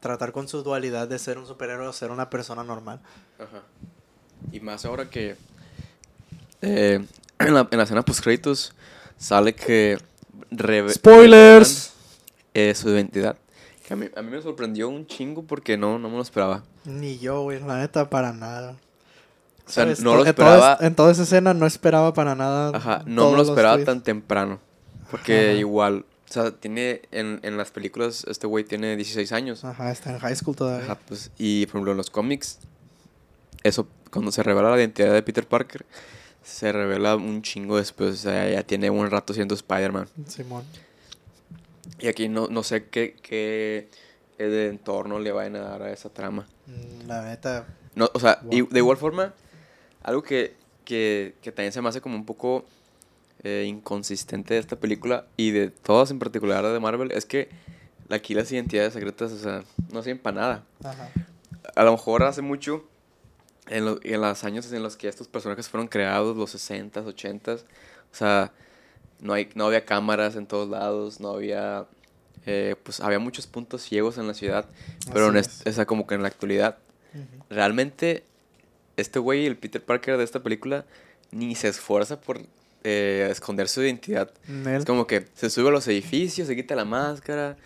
tratar 0.00 0.32
con 0.32 0.48
su 0.48 0.62
dualidad 0.62 1.08
de 1.08 1.18
ser 1.18 1.38
un 1.38 1.46
superhéroe 1.46 1.86
o 1.86 1.92
ser 1.92 2.10
una 2.10 2.28
persona 2.28 2.62
normal. 2.64 3.00
Ajá. 3.38 3.62
Y 4.52 4.60
más 4.60 4.84
ahora 4.84 5.08
que 5.08 5.36
eh, 6.60 7.04
en, 7.38 7.54
la, 7.54 7.68
en 7.70 7.78
la 7.78 7.84
escena 7.84 8.02
post 8.02 8.20
créditos 8.20 8.74
sale 9.16 9.54
que 9.54 9.98
¡Spoilers! 10.90 11.92
eh, 12.52 12.74
su 12.74 12.90
identidad. 12.90 13.36
A 13.94 13.96
mí, 13.96 14.08
a 14.16 14.22
mí 14.22 14.30
me 14.32 14.42
sorprendió 14.42 14.88
un 14.88 15.06
chingo 15.06 15.44
porque 15.44 15.76
no, 15.76 16.00
no 16.00 16.08
me 16.08 16.16
lo 16.16 16.22
esperaba. 16.22 16.64
Ni 16.84 17.16
yo, 17.18 17.42
güey, 17.42 17.60
la 17.60 17.78
neta, 17.78 18.10
para 18.10 18.32
nada. 18.32 18.72
O 19.66 19.70
sea, 19.70 19.84
¿Sabes? 19.84 20.00
no 20.00 20.16
lo 20.16 20.24
esperaba. 20.24 20.76
En 20.80 20.96
toda 20.96 21.12
esa 21.12 21.22
escena 21.22 21.54
no 21.54 21.64
esperaba 21.64 22.12
para 22.12 22.34
nada. 22.34 22.76
Ajá, 22.76 23.02
no 23.06 23.30
me 23.30 23.36
lo 23.36 23.44
esperaba 23.44 23.82
tan 23.84 24.02
temprano. 24.02 24.58
Porque 25.12 25.50
Ajá. 25.50 25.58
igual, 25.60 26.04
o 26.28 26.32
sea, 26.32 26.50
tiene 26.50 27.02
en, 27.12 27.38
en 27.44 27.56
las 27.56 27.70
películas, 27.70 28.26
este 28.28 28.48
güey 28.48 28.64
tiene 28.64 28.96
16 28.96 29.30
años. 29.30 29.64
Ajá, 29.64 29.92
está 29.92 30.10
en 30.10 30.18
high 30.18 30.34
school 30.34 30.56
todavía. 30.56 30.84
Ajá, 30.84 30.98
pues, 31.06 31.30
y 31.38 31.66
por 31.66 31.76
ejemplo 31.76 31.92
en 31.92 31.96
los 31.98 32.10
cómics, 32.10 32.58
eso, 33.62 33.86
cuando 34.10 34.32
se 34.32 34.42
revela 34.42 34.70
la 34.70 34.76
identidad 34.76 35.12
de 35.12 35.22
Peter 35.22 35.46
Parker, 35.46 35.86
se 36.42 36.72
revela 36.72 37.14
un 37.14 37.42
chingo 37.42 37.76
después, 37.76 38.14
o 38.14 38.16
sea, 38.16 38.50
ya 38.50 38.64
tiene 38.64 38.90
un 38.90 39.08
rato 39.08 39.32
siendo 39.32 39.54
Spider-Man. 39.54 40.08
Simón. 40.26 40.64
Y 41.98 42.08
aquí 42.08 42.28
no, 42.28 42.48
no 42.48 42.62
sé 42.62 42.86
qué, 42.88 43.16
qué 43.22 43.88
de 44.38 44.68
entorno 44.68 45.18
le 45.18 45.32
vayan 45.32 45.56
a 45.56 45.60
dar 45.60 45.82
a 45.82 45.92
esa 45.92 46.08
trama. 46.10 46.46
Mm, 46.66 47.06
La 47.08 47.24
neta. 47.24 47.66
No, 47.94 48.10
o 48.12 48.18
sea, 48.20 48.40
y 48.50 48.62
de 48.62 48.78
igual 48.78 48.96
forma, 48.96 49.32
algo 50.02 50.22
que, 50.22 50.54
que, 50.84 51.34
que 51.42 51.52
también 51.52 51.72
se 51.72 51.80
me 51.80 51.88
hace 51.88 52.00
como 52.00 52.16
un 52.16 52.26
poco 52.26 52.64
eh, 53.44 53.64
inconsistente 53.68 54.54
de 54.54 54.60
esta 54.60 54.76
película 54.76 55.26
y 55.36 55.50
de 55.52 55.70
todas 55.70 56.10
en 56.10 56.18
particular 56.18 56.66
de 56.66 56.80
Marvel 56.80 57.12
es 57.12 57.24
que 57.26 57.48
aquí 58.10 58.34
las 58.34 58.50
identidades 58.50 58.92
secretas, 58.94 59.30
o 59.32 59.38
sea, 59.38 59.62
no 59.92 60.02
sirven 60.02 60.18
para 60.18 60.40
nada. 60.40 60.64
Ajá. 60.82 61.08
A 61.76 61.84
lo 61.84 61.92
mejor 61.92 62.22
hace 62.24 62.42
mucho, 62.42 62.84
en, 63.68 63.84
lo- 63.84 64.00
en 64.02 64.20
los 64.20 64.44
años 64.44 64.70
en 64.72 64.82
los 64.82 64.96
que 64.96 65.08
estos 65.08 65.28
personajes 65.28 65.68
fueron 65.68 65.88
creados, 65.88 66.36
los 66.36 66.54
60s, 66.54 67.04
80s, 67.06 67.60
o 68.12 68.14
sea, 68.16 68.52
no, 69.20 69.32
hay, 69.32 69.48
no 69.54 69.66
había 69.66 69.84
cámaras 69.84 70.36
en 70.36 70.46
todos 70.46 70.68
lados, 70.68 71.20
no 71.20 71.30
había, 71.30 71.86
eh, 72.46 72.76
pues 72.82 73.00
había 73.00 73.18
muchos 73.18 73.46
puntos 73.46 73.82
ciegos 73.82 74.18
en 74.18 74.26
la 74.26 74.34
ciudad, 74.34 74.66
pero 75.12 75.28
en 75.28 75.36
o 75.36 75.72
sea, 75.72 75.86
como 75.86 76.06
que 76.06 76.14
en 76.14 76.22
la 76.22 76.28
actualidad, 76.28 76.78
realmente 77.50 78.24
este 78.96 79.18
güey, 79.18 79.46
el 79.46 79.56
Peter 79.56 79.84
Parker 79.84 80.16
de 80.16 80.24
esta 80.24 80.42
película, 80.42 80.84
ni 81.30 81.54
se 81.54 81.68
esfuerza 81.68 82.20
por 82.20 82.40
eh, 82.84 83.28
esconder 83.30 83.68
su 83.68 83.82
identidad. 83.82 84.30
Es 84.66 84.84
como 84.84 85.06
que 85.06 85.26
se 85.34 85.50
sube 85.50 85.68
a 85.68 85.72
los 85.72 85.88
edificios, 85.88 86.48
se 86.48 86.56
quita 86.56 86.76
la 86.76 86.84
máscara, 86.84 87.56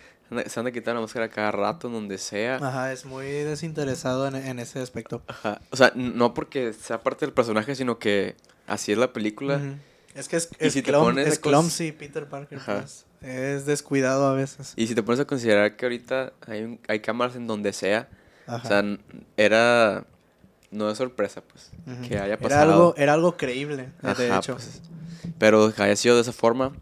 se 0.47 0.59
anda 0.59 0.71
quitando 0.71 0.95
la 0.95 1.01
máscara 1.01 1.29
cada 1.29 1.51
rato, 1.51 1.87
en 1.87 1.93
donde 1.93 2.17
sea. 2.17 2.55
Ajá, 2.57 2.91
es 2.93 3.05
muy 3.05 3.25
desinteresado 3.25 4.27
en, 4.27 4.35
en 4.35 4.59
ese 4.59 4.79
aspecto. 4.79 5.21
Ajá. 5.27 5.61
O 5.71 5.75
sea, 5.75 5.91
no 5.95 6.33
porque 6.33 6.73
sea 6.73 7.01
parte 7.01 7.25
del 7.25 7.33
personaje, 7.33 7.75
sino 7.75 7.99
que 7.99 8.35
así 8.67 8.91
es 8.91 8.97
la 8.97 9.11
película. 9.11 9.57
Ujú. 9.57 9.75
Es 10.19 10.27
que 10.27 10.35
es, 10.37 10.49
es, 10.59 10.73
si 10.73 10.83
clum- 10.83 11.17
es 11.19 11.39
clumsy 11.39 11.91
Peter 11.91 12.27
Parker. 12.27 12.59
Pues. 12.65 13.05
Es 13.21 13.65
descuidado 13.65 14.27
a 14.27 14.33
veces. 14.33 14.73
Y 14.75 14.87
si 14.87 14.95
te 14.95 15.01
pones 15.03 15.19
a 15.19 15.25
considerar 15.25 15.75
que 15.75 15.85
ahorita 15.85 16.33
hay, 16.47 16.63
un- 16.63 16.79
hay 16.87 16.99
cámaras 16.99 17.35
en 17.35 17.47
donde 17.47 17.71
sea, 17.73 18.09
Ajá. 18.47 18.61
o 18.63 18.67
sea, 18.67 18.83
era... 19.37 20.05
No 20.71 20.89
es 20.91 20.97
sorpresa, 20.99 21.41
pues, 21.41 21.71
Ujú. 21.87 22.07
que 22.07 22.15
haya 22.19 22.25
Era 22.33 22.37
pasado. 22.37 22.71
algo, 22.73 22.93
era 22.95 23.13
algo 23.13 23.35
creíble, 23.37 23.89
de 24.03 24.09
Ajá, 24.09 24.37
hecho. 24.37 24.53
pues, 24.53 24.81
pero 25.39 25.73
que 25.73 25.81
haya 25.81 25.95
sido 25.95 26.15
de 26.15 26.21
esa 26.21 26.31
forma, 26.31 26.73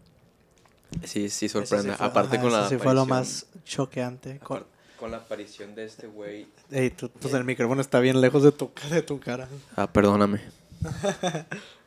sí, 1.04 1.30
sí 1.30 1.48
sorprende. 1.48 1.92
sí 1.92 1.96
fue- 1.96 2.06
Aparte 2.06 2.36
ajá, 2.36 2.42
con 2.42 2.52
la 2.52 2.68
sí 2.68 2.76
fue 2.76 2.92
lo 2.92 3.02
aparición- 3.02 3.08
más 3.08 3.46
choqueante. 3.64 4.38
Con... 4.40 4.64
con 4.98 5.10
la 5.10 5.16
aparición 5.18 5.74
de 5.74 5.86
este 5.86 6.06
güey. 6.06 6.46
Ey, 6.70 6.90
tú, 6.90 7.08
pues 7.08 7.32
el 7.32 7.44
micrófono 7.44 7.80
está 7.80 7.98
bien 8.00 8.20
lejos 8.20 8.42
de 8.42 8.52
tu, 8.52 8.70
de 8.90 9.00
tu 9.00 9.18
cara. 9.20 9.48
Ah, 9.74 9.86
perdóname. 9.90 10.42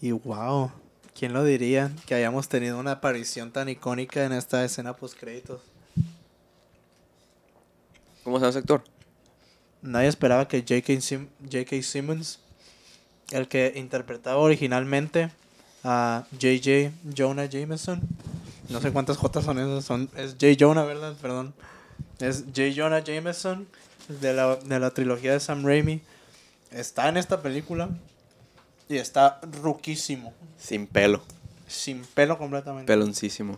Y 0.00 0.12
wow, 0.12 0.70
¿quién 1.18 1.32
lo 1.32 1.42
diría 1.44 1.90
que 2.06 2.14
hayamos 2.14 2.48
tenido 2.48 2.78
una 2.78 2.92
aparición 2.92 3.50
tan 3.50 3.68
icónica 3.68 4.24
en 4.24 4.32
esta 4.32 4.64
escena 4.64 4.94
post 4.94 5.18
créditos? 5.18 5.60
¿Cómo 8.24 8.40
se 8.40 8.48
ese 8.48 8.58
actor? 8.58 8.82
Nadie 9.82 10.08
esperaba 10.08 10.48
que 10.48 10.60
J.K. 10.60 11.00
Sim- 11.00 11.28
J.K. 11.44 11.82
Simmons, 11.82 12.40
el 13.30 13.46
que 13.48 13.72
interpretaba 13.76 14.38
originalmente 14.38 15.30
a 15.84 16.24
J.J. 16.32 16.92
Jonah 17.16 17.46
Jameson, 17.46 18.00
no 18.68 18.80
sé 18.80 18.90
cuántas 18.90 19.16
J 19.16 19.42
son 19.44 19.58
esas, 19.60 19.84
son, 19.84 20.10
es 20.16 20.32
J. 20.40 20.56
Jonah, 20.58 20.82
¿verdad? 20.84 21.14
Perdón. 21.22 21.54
Es 22.18 22.44
J. 22.46 22.72
Jonah 22.74 23.00
Jameson 23.04 23.68
de 24.08 24.34
la, 24.34 24.56
de 24.56 24.80
la 24.80 24.90
trilogía 24.90 25.32
de 25.32 25.40
Sam 25.40 25.64
Raimi. 25.64 26.00
Está 26.72 27.08
en 27.08 27.16
esta 27.16 27.42
película 27.42 27.88
y 28.88 28.96
está 28.96 29.40
ruquísimo, 29.62 30.32
Sin 30.58 30.86
pelo. 30.86 31.22
sin 31.66 32.04
pelo 32.04 32.38
completamente. 32.38 32.86
Peloncísimo. 32.86 33.56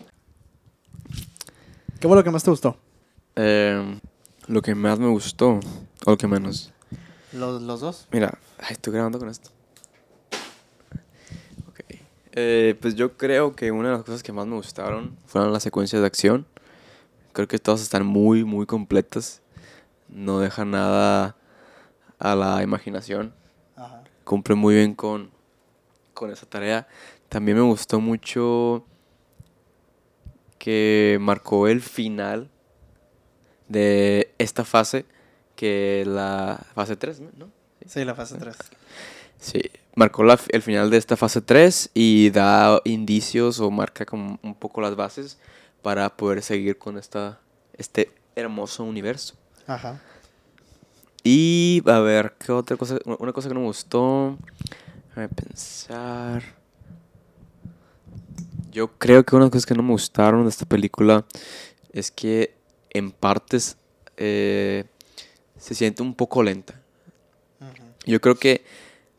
¿Qué 2.01 2.07
fue 2.07 2.17
lo 2.17 2.25
que 2.25 2.31
más 2.31 2.43
te 2.45 2.51
gustó? 2.51 2.77
Eh, 3.37 3.99
lo 4.47 4.63
que 4.63 4.75
más 4.75 4.99
me 4.99 5.09
gustó, 5.09 5.61
o 6.07 6.11
lo 6.11 6.17
que 6.17 6.27
menos. 6.27 6.73
¿Los, 7.33 7.61
los 7.63 7.81
dos? 7.81 8.09
Mira, 8.13 8.39
ay, 8.59 8.73
estoy 8.73 8.93
grabando 8.95 9.19
con 9.19 9.29
esto. 9.29 9.51
Ok. 11.69 11.81
Eh, 12.33 12.77
pues 12.81 12.95
yo 12.95 13.17
creo 13.17 13.55
que 13.55 13.71
una 13.71 13.89
de 13.91 13.95
las 13.97 14.05
cosas 14.05 14.23
que 14.23 14.33
más 14.33 14.47
me 14.47 14.57
gustaron 14.57 15.17
fueron 15.27 15.53
las 15.53 15.63
secuencias 15.63 16.01
de 16.01 16.07
acción. 16.07 16.47
Creo 17.33 17.49
que 17.49 17.59
todas 17.59 17.81
están 17.83 18.07
muy, 18.07 18.45
muy 18.45 18.65
completas. 18.67 19.43
No 20.09 20.41
deja 20.41 20.65
nada 20.65 21.37
a 22.19 22.35
la 22.35 22.63
imaginación. 22.63 23.35
Ajá. 23.77 24.03
Cumple 24.29 24.57
muy 24.57 24.75
bien 24.75 24.95
con, 24.95 25.31
con 26.13 26.31
esa 26.31 26.45
tarea. 26.45 26.87
También 27.31 27.57
me 27.57 27.63
gustó 27.63 27.99
mucho 27.99 28.85
que 30.59 31.17
marcó 31.19 31.67
el 31.67 31.81
final 31.81 32.51
de 33.69 34.35
esta 34.37 34.67
fase, 34.67 35.07
que 35.57 36.05
la 36.07 36.61
fase 36.75 36.95
3, 36.97 37.21
¿no? 37.21 37.49
Sí, 37.87 38.05
la 38.05 38.15
fase 38.15 38.37
3. 38.37 38.55
Sí, 39.39 39.63
marcó 39.95 40.23
la- 40.25 40.39
el 40.51 40.61
final 40.61 40.91
de 40.91 40.99
esta 40.99 41.17
fase 41.17 41.41
3 41.41 41.89
y 41.95 42.29
da 42.29 42.83
indicios 42.85 43.61
o 43.61 43.71
marca 43.71 44.05
como 44.05 44.39
un 44.43 44.55
poco 44.55 44.83
las 44.83 44.95
bases 44.95 45.39
para 45.81 46.15
poder 46.19 46.43
seguir 46.43 46.77
con 46.77 46.99
esta, 46.99 47.41
este 47.79 48.13
hermoso 48.37 48.85
universo. 48.85 49.37
Ajá. 49.67 50.03
Y 51.31 51.83
a 51.85 51.99
ver, 51.99 52.37
¿qué 52.39 52.53
otra 52.53 52.79
cosa? 52.79 52.99
Una 53.05 53.35
cosa 53.35 53.49
que 53.49 53.55
no 53.55 53.61
me 53.61 53.67
gustó. 53.67 54.39
Déjame 55.11 55.29
pensar. 55.29 56.43
Yo 58.73 58.89
creo 58.97 59.23
que 59.27 59.37
una 59.37 59.45
de 59.45 59.49
las 59.49 59.53
cosas 59.53 59.67
que 59.67 59.75
no 59.75 59.83
me 59.83 59.93
gustaron 59.93 60.45
de 60.45 60.49
esta 60.49 60.65
película 60.65 61.27
es 61.93 62.11
que 62.11 62.57
en 62.89 63.11
partes 63.11 63.77
eh, 64.17 64.85
se 65.59 65.75
siente 65.75 66.03
un 66.03 66.15
poco 66.15 66.43
lenta. 66.43 66.81
Yo 68.07 68.23
creo 68.23 68.37
que 68.37 68.65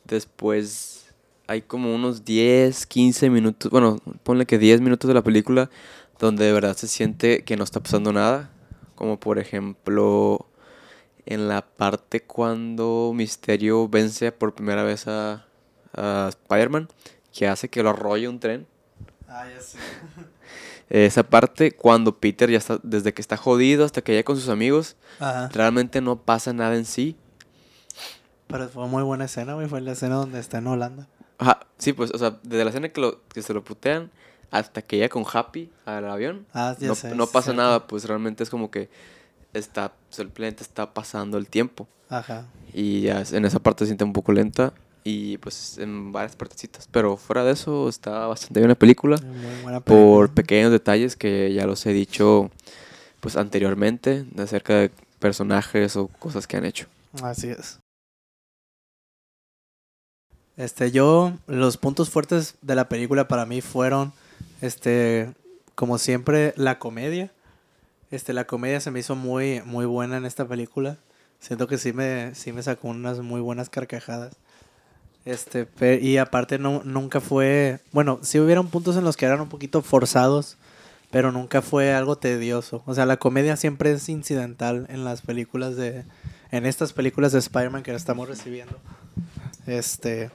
después 0.04 1.12
hay 1.46 1.62
como 1.62 1.94
unos 1.94 2.26
10, 2.26 2.88
15 2.88 3.30
minutos, 3.30 3.70
bueno, 3.70 3.98
ponle 4.24 4.48
que 4.48 4.58
10 4.58 4.82
minutos 4.82 5.08
de 5.08 5.14
la 5.14 5.22
película 5.22 5.70
donde 6.18 6.46
de 6.46 6.54
verdad 6.54 6.76
se 6.76 6.88
siente 6.88 7.44
que 7.44 7.56
no 7.56 7.64
está 7.64 7.80
pasando 7.82 8.12
nada. 8.12 8.50
Como 8.96 9.20
por 9.20 9.38
ejemplo 9.38 10.49
en 11.26 11.48
la 11.48 11.62
parte 11.66 12.22
cuando 12.22 13.12
Misterio 13.16 13.88
vence 13.88 14.32
por 14.32 14.54
primera 14.56 14.84
vez 14.84 15.08
a, 15.08 15.46
a 15.94 16.28
Spider-Man, 16.30 16.88
que 17.34 17.48
hace 17.48 17.70
que 17.70 17.84
lo 17.84 17.90
arrolle 17.92 18.28
un 18.28 18.40
tren. 18.40 18.68
Ah, 19.28 19.46
ya 19.54 19.62
sé. 19.62 19.78
Esa 20.90 21.22
parte 21.24 21.72
cuando 21.72 22.18
Peter 22.18 22.50
ya 22.50 22.58
está, 22.58 22.80
desde 22.82 23.14
que 23.14 23.22
está 23.22 23.38
jodido 23.38 23.86
hasta 23.86 24.02
que 24.02 24.16
ya 24.16 24.24
con 24.24 24.36
sus 24.38 24.50
amigos, 24.50 24.96
Ajá. 25.20 25.48
realmente 25.54 26.02
no 26.02 26.20
pasa 26.24 26.52
nada 26.52 26.76
en 26.76 26.86
sí. 26.86 27.16
Pero 28.48 28.68
fue 28.70 28.88
muy 28.88 29.04
buena 29.04 29.26
escena, 29.26 29.54
güey. 29.54 29.68
Fue 29.68 29.82
la 29.82 29.92
escena 29.92 30.16
donde 30.16 30.40
está 30.40 30.58
en 30.58 30.66
Holanda. 30.68 31.08
Ajá, 31.38 31.60
sí, 31.78 31.94
pues, 31.94 32.12
o 32.12 32.18
sea, 32.18 32.40
desde 32.42 32.64
la 32.64 32.72
escena 32.72 32.90
que, 32.90 33.00
lo, 33.00 33.22
que 33.28 33.44
se 33.44 33.54
lo 33.54 33.64
putean 33.64 34.10
hasta 34.50 34.82
que 34.82 34.96
llega 34.98 35.10
con 35.10 35.24
Happy 35.32 35.70
al 35.86 36.10
avión, 36.10 36.48
Ah, 36.54 36.76
ya 36.80 36.88
no, 36.88 36.96
sé. 36.96 37.14
no 37.14 37.28
pasa 37.28 37.52
cierto. 37.52 37.62
nada, 37.62 37.86
pues 37.86 38.06
realmente 38.06 38.42
es 38.44 38.50
como 38.50 38.72
que 38.72 38.90
está, 39.54 39.94
pues, 40.10 40.20
el 40.20 40.30
planeta 40.30 40.64
está 40.64 40.94
pasando 40.94 41.38
el 41.38 41.48
tiempo. 41.48 41.88
Ajá. 42.10 42.46
Y 42.74 43.02
ya 43.02 43.24
en 43.32 43.46
esa 43.46 43.60
parte 43.60 43.86
se 43.86 43.88
siente 43.90 44.04
un 44.04 44.14
poco 44.14 44.32
lenta 44.32 44.74
y 45.04 45.38
pues 45.38 45.78
en 45.78 46.12
varias 46.12 46.36
partecitas. 46.36 46.88
Pero 46.92 47.18
fuera 47.18 47.44
de 47.44 47.54
eso 47.54 47.90
está 47.90 48.28
bastante 48.28 48.60
bien 48.60 48.70
la 48.70 48.76
película 48.76 49.18
Muy 49.18 49.62
buena 49.64 49.80
por 49.80 50.28
película. 50.28 50.36
pequeños 50.36 50.72
detalles 50.72 51.16
que 51.16 51.54
ya 51.54 51.66
los 51.66 51.86
he 51.86 51.94
dicho 51.94 52.52
pues 53.20 53.36
anteriormente 53.36 54.26
acerca 54.38 54.76
de 54.76 54.92
personajes 55.20 55.96
o 55.96 56.08
cosas 56.08 56.48
que 56.48 56.58
han 56.58 56.66
hecho. 56.66 56.88
Así 57.22 57.50
es. 57.50 57.80
Este, 60.58 60.92
yo, 60.92 61.34
los 61.48 61.78
puntos 61.78 62.10
fuertes 62.10 62.56
de 62.62 62.76
la 62.76 62.90
película 62.90 63.30
para 63.30 63.46
mí 63.46 63.62
fueron, 63.62 64.12
este, 64.62 65.34
como 65.74 65.98
siempre, 65.98 66.54
la 66.58 66.80
comedia. 66.80 67.32
Este, 68.12 68.34
la 68.34 68.46
comedia 68.46 68.80
se 68.80 68.92
me 68.92 69.00
hizo 69.00 69.16
muy, 69.16 69.62
muy 69.66 69.86
buena 69.86 70.18
en 70.18 70.26
esta 70.26 70.48
película. 70.48 70.98
Siento 71.40 71.68
que 71.68 71.78
sí 71.78 71.94
me, 71.94 72.34
sí 72.36 72.52
me 72.52 72.64
sacó 72.64 72.90
unas 72.90 73.20
muy 73.20 73.40
buenas 73.40 73.70
carcajadas. 73.70 74.36
Este, 75.26 75.68
y 76.02 76.18
aparte 76.18 76.58
no, 76.58 76.82
nunca 76.84 77.20
fue, 77.20 77.80
bueno, 77.92 78.20
sí 78.24 78.40
hubieron 78.40 78.70
puntos 78.70 78.96
en 78.98 79.04
los 79.04 79.16
que 79.16 79.26
eran 79.26 79.42
un 79.42 79.50
poquito 79.50 79.82
forzados, 79.82 80.58
pero 81.12 81.32
nunca 81.32 81.62
fue 81.62 81.94
algo 81.94 82.18
tedioso. 82.18 82.82
O 82.86 82.96
sea, 82.96 83.06
la 83.06 83.18
comedia 83.18 83.56
siempre 83.58 83.92
es 83.92 84.10
incidental 84.10 84.88
en 84.90 85.04
las 85.04 85.22
películas 85.22 85.76
de, 85.76 86.04
en 86.52 86.66
estas 86.66 86.94
películas 86.94 87.32
de 87.32 87.40
Spider-Man 87.40 87.84
que 87.84 87.94
estamos 87.94 88.28
recibiendo. 88.28 88.78
Este, 89.68 90.32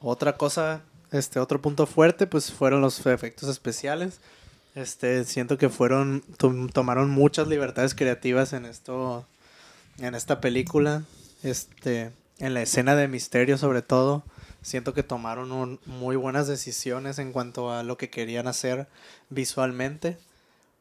otra 0.00 0.36
cosa, 0.36 0.82
este, 1.10 1.40
otro 1.40 1.60
punto 1.60 1.86
fuerte, 1.86 2.26
pues 2.26 2.52
fueron 2.52 2.80
los 2.80 3.04
efectos 3.06 3.48
especiales. 3.48 4.20
Este, 4.74 5.24
siento 5.24 5.56
que 5.58 5.68
fueron, 5.68 6.22
tom- 6.36 6.68
tomaron 6.68 7.10
muchas 7.10 7.46
libertades 7.48 7.94
creativas 7.94 8.52
en 8.52 8.64
esto, 8.64 9.26
en 9.98 10.14
esta 10.14 10.40
película. 10.40 11.04
Este, 11.42 12.10
en 12.38 12.54
la 12.54 12.62
escena 12.62 12.96
de 12.96 13.06
misterio 13.06 13.56
sobre 13.58 13.82
todo, 13.82 14.24
siento 14.62 14.92
que 14.94 15.02
tomaron 15.02 15.52
un- 15.52 15.78
muy 15.86 16.16
buenas 16.16 16.48
decisiones 16.48 17.18
en 17.18 17.32
cuanto 17.32 17.70
a 17.72 17.82
lo 17.82 17.96
que 17.96 18.10
querían 18.10 18.46
hacer 18.48 18.88
visualmente. 19.30 20.16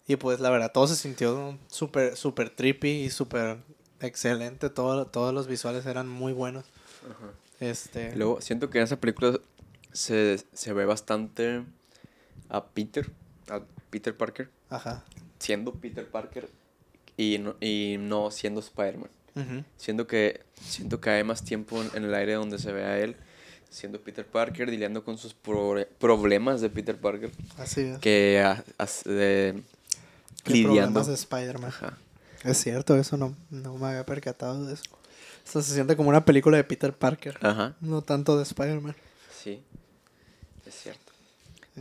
Y 0.08 0.16
pues 0.16 0.40
la 0.40 0.50
verdad, 0.50 0.72
todo 0.74 0.88
se 0.88 0.96
sintió 0.96 1.58
súper, 1.68 2.18
súper 2.18 2.50
trippy 2.50 2.90
y 3.04 3.10
súper 3.10 3.58
excelente. 4.02 4.70
Todo, 4.70 5.06
todos 5.08 5.34
los 5.34 5.48
visuales 5.48 5.86
eran 5.86 6.08
muy 6.10 6.34
buenos. 6.34 6.66
Este, 7.60 8.14
Luego, 8.16 8.42
siento 8.42 8.70
que 8.70 8.80
en 8.80 8.86
esa 8.86 8.98
película 9.00 9.38
se, 9.94 10.44
se 10.52 10.74
ve 10.74 10.86
bastante 10.86 11.64
a 12.50 12.66
Peter, 12.66 13.10
a 13.50 13.62
Peter 13.94 14.18
Parker, 14.18 14.50
ajá. 14.72 15.04
siendo 15.38 15.72
Peter 15.74 16.08
Parker 16.10 16.50
y 17.16 17.38
no, 17.38 17.56
y 17.62 17.98
no 18.00 18.32
siendo 18.32 18.60
Spider-Man. 18.60 19.10
Ujú. 19.36 19.64
Siento 19.78 20.08
que, 20.08 20.42
siento 20.60 21.00
que 21.00 21.12
hay 21.12 21.24
más 21.24 21.44
tiempo 21.44 21.80
en, 21.94 22.04
el 22.04 22.14
aire 22.16 22.34
donde 22.34 22.58
se 22.58 22.72
ve 22.72 22.84
a 22.86 22.98
él 23.00 23.16
siendo 23.70 24.00
Peter 24.02 24.26
Parker, 24.26 24.68
lidiando 24.70 25.04
con 25.04 25.18
sus 25.20 25.34
pro- 25.36 25.86
problemas 26.00 26.62
de 26.62 26.70
Peter 26.72 26.96
Parker, 26.98 27.32
Así 27.58 27.82
es. 27.82 28.00
que 28.00 28.42
a- 28.44 28.64
as- 28.80 29.04
de- 29.04 29.62
¿Qué 30.44 30.54
lidiando. 30.54 30.74
problemas 31.02 31.08
de 31.08 31.14
Spider-Man? 31.14 31.70
Ajá. 31.70 31.98
Es 32.44 32.58
cierto, 32.58 32.98
eso 32.98 33.16
no, 33.18 33.36
no 33.52 33.76
me 33.78 33.88
había 33.88 34.06
percatado 34.06 34.66
de 34.66 34.74
eso. 34.74 34.84
Esto 35.46 35.62
se 35.62 35.74
siente 35.74 35.96
como 35.96 36.10
una 36.10 36.24
película 36.26 36.58
de 36.58 36.64
Peter 36.64 36.94
Parker, 36.94 37.38
Ajá. 37.42 37.76
no 37.82 38.02
tanto 38.02 38.38
de 38.38 38.44
Spider-Man. 38.44 38.96
Sí, 39.44 39.62
es 40.66 40.74
cierto. 40.76 41.12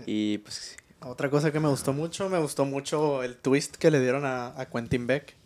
Y 0.07 0.39
pues 0.39 0.77
Otra 1.05 1.31
cosa 1.31 1.51
que 1.51 1.61
me 1.61 1.69
gustó 1.69 1.93
mucho, 1.93 2.29
me 2.29 2.39
gustó 2.39 2.65
mucho 2.65 3.23
el 3.23 3.37
twist 3.37 3.77
que 3.77 3.91
le 3.91 4.01
dieron 4.01 4.25
a, 4.25 4.59
a 4.61 4.67
Quentin 4.67 5.07
Beck. 5.07 5.37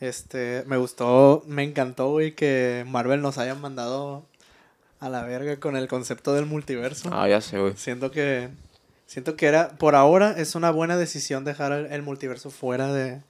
Este, 0.00 0.64
me 0.66 0.76
gustó, 0.76 1.44
me 1.46 1.62
encantó, 1.62 2.10
güey, 2.10 2.34
que 2.34 2.84
Marvel 2.88 3.22
nos 3.22 3.38
hayan 3.38 3.60
mandado 3.60 4.26
a 4.98 5.08
la 5.08 5.22
verga 5.22 5.58
con 5.58 5.76
el 5.76 5.88
concepto 5.88 6.34
del 6.34 6.46
multiverso. 6.46 7.08
Ah, 7.12 7.28
ya 7.28 7.40
sé, 7.40 7.58
güey. 7.58 7.76
Siento 7.76 8.10
que, 8.10 8.48
siento 9.06 9.36
que 9.36 9.46
era, 9.46 9.70
por 9.78 9.94
ahora 9.94 10.32
es 10.36 10.54
una 10.54 10.70
buena 10.70 10.96
decisión 10.96 11.44
dejar 11.44 11.72
el, 11.72 11.86
el 11.86 12.02
multiverso 12.02 12.50
fuera 12.50 12.92
de, 12.92 13.22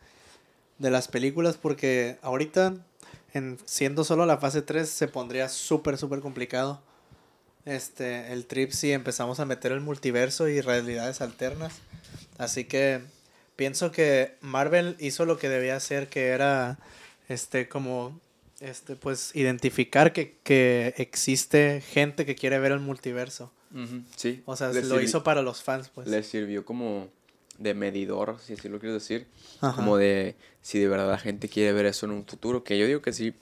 de 0.79 0.91
las 0.91 1.09
películas 1.09 1.57
porque 1.57 2.19
ahorita, 2.23 2.75
en, 3.33 3.59
siendo 3.65 4.05
solo 4.05 4.27
la 4.27 4.39
fase 4.39 4.63
3, 4.63 4.89
se 4.89 5.09
pondría 5.09 5.49
súper, 5.49 5.97
súper 5.97 6.21
complicado. 6.21 6.81
Este, 7.65 8.33
el 8.33 8.47
trip 8.47 8.73
si 8.73 8.93
empezamos 8.93 9.39
a 9.41 9.45
meter 9.45 9.73
el 9.73 9.81
multiverso 9.81 10.49
y 10.49 10.61
realidades 10.61 11.21
alternas. 11.21 11.75
Así 12.39 12.65
que 12.65 13.01
pienso 13.57 13.93
que 13.93 14.35
Marvel 14.41 14.97
hizo 14.99 15.25
lo 15.25 15.39
que 15.39 15.49
debía 15.49 15.77
hacer, 15.77 16.09
que 16.09 16.29
era 16.29 16.79
este 17.29 17.69
como 17.69 18.19
este 18.61 18.97
pues 18.97 19.35
identificar 19.35 20.13
que, 20.13 20.37
que 20.43 20.95
existe 20.97 21.81
gente 21.81 22.27
que 22.27 22.35
quiere 22.35 22.59
ver 22.59 22.73
el 22.73 22.81
multiverso. 22.81 23.53
Sí. 24.17 24.43
O 24.45 24.57
sea, 24.57 24.69
Le 24.69 24.83
lo 24.83 25.01
hizo 25.01 25.23
para 25.23 25.43
los 25.43 25.63
fans, 25.63 25.89
pues. 25.89 26.07
Le 26.09 26.23
sirvió 26.23 26.65
como 26.65 27.09
de 27.59 27.75
medidor, 27.75 28.39
si 28.45 28.55
así 28.55 28.69
lo 28.69 28.79
quieres 28.79 29.01
decir. 29.01 29.27
Ajá. 29.61 29.77
Como 29.77 29.97
de 29.97 30.37
si 30.61 30.79
de 30.79 30.89
verdad 30.89 31.09
la 31.09 31.19
gente 31.19 31.49
quiere 31.49 31.73
ver 31.73 31.87
eso 31.87 32.07
en 32.07 32.13
un 32.13 32.27
futuro. 32.27 32.65
Que 32.65 32.79
yo 32.79 32.87
digo 32.87 33.01
que 33.01 33.13
sí, 33.13 33.35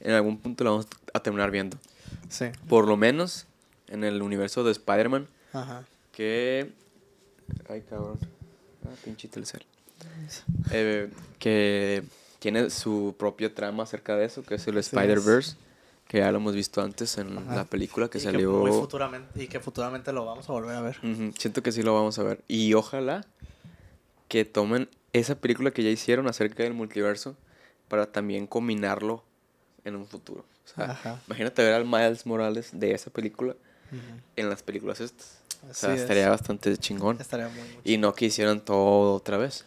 en 0.00 0.12
algún 0.12 0.38
punto 0.38 0.64
lo 0.64 0.70
vamos 0.70 0.88
a 1.12 1.20
terminar 1.20 1.50
viendo. 1.50 1.78
Sí. 2.28 2.46
Por 2.68 2.88
lo 2.88 2.96
menos 2.96 3.46
en 3.88 4.04
el 4.04 4.22
universo 4.22 4.64
de 4.64 4.72
Spider-Man. 4.72 5.26
Ajá. 5.52 5.84
Que. 6.12 6.70
Ay, 7.68 7.82
cabrón. 7.88 8.18
Ah, 8.84 8.94
pinche 9.04 9.28
Telcel. 9.28 9.64
Eh, 10.70 11.10
que 11.38 12.02
tiene 12.38 12.70
su 12.70 13.14
propia 13.18 13.54
trama 13.54 13.82
acerca 13.82 14.16
de 14.16 14.24
eso, 14.26 14.42
que 14.42 14.54
es 14.56 14.66
el 14.68 14.78
es. 14.78 14.86
Spider-Verse. 14.86 15.56
Que 16.06 16.18
ya 16.18 16.32
lo 16.32 16.38
hemos 16.38 16.54
visto 16.54 16.80
antes 16.80 17.18
en 17.18 17.36
Ajá. 17.36 17.54
la 17.56 17.64
película 17.66 18.08
que 18.08 18.16
Y 18.16 18.22
salió. 18.22 18.50
muy 18.52 18.70
futuramente, 18.70 19.42
y 19.42 19.46
que 19.46 19.60
futuramente 19.60 20.10
lo 20.12 20.24
vamos 20.24 20.48
a 20.48 20.52
volver 20.52 20.74
a 20.76 20.80
ver. 20.80 20.96
Ujú, 21.02 21.32
Siento 21.38 21.62
que 21.62 21.70
sí 21.70 21.82
lo 21.82 21.94
vamos 21.94 22.18
a 22.18 22.22
ver. 22.22 22.42
Y 22.48 22.72
ojalá 22.72 23.26
que 24.28 24.44
tomen 24.46 24.88
esa 25.12 25.34
película 25.34 25.70
que 25.70 25.82
ya 25.82 25.90
hicieron 25.90 26.26
acerca 26.26 26.62
del 26.62 26.72
multiverso 26.72 27.36
para 27.88 28.06
también 28.10 28.46
combinarlo 28.46 29.22
en 29.84 29.96
un 29.96 30.06
futuro. 30.06 30.44
O 30.64 30.68
sea, 30.76 30.92
Ajá. 30.92 31.20
imagínate 31.26 31.62
ver 31.62 31.74
al 31.74 31.84
Miles 31.84 32.24
Morales 32.24 32.70
de 32.72 32.92
esa 32.92 33.10
película 33.10 33.54
En 34.36 34.48
las 34.48 34.62
películas 34.62 35.00
estas. 35.00 35.38
O 35.68 35.74
sea, 35.74 35.94
es. 35.94 36.02
estaría 36.02 36.28
bastante 36.28 36.76
chingón. 36.76 37.20
Estaría 37.20 37.48
muy, 37.48 37.60
muy 37.62 37.80
Y 37.84 37.98
no 37.98 38.14
que 38.14 38.26
hicieran 38.26 38.60
todo 38.60 39.14
otra 39.14 39.36
vez. 39.38 39.64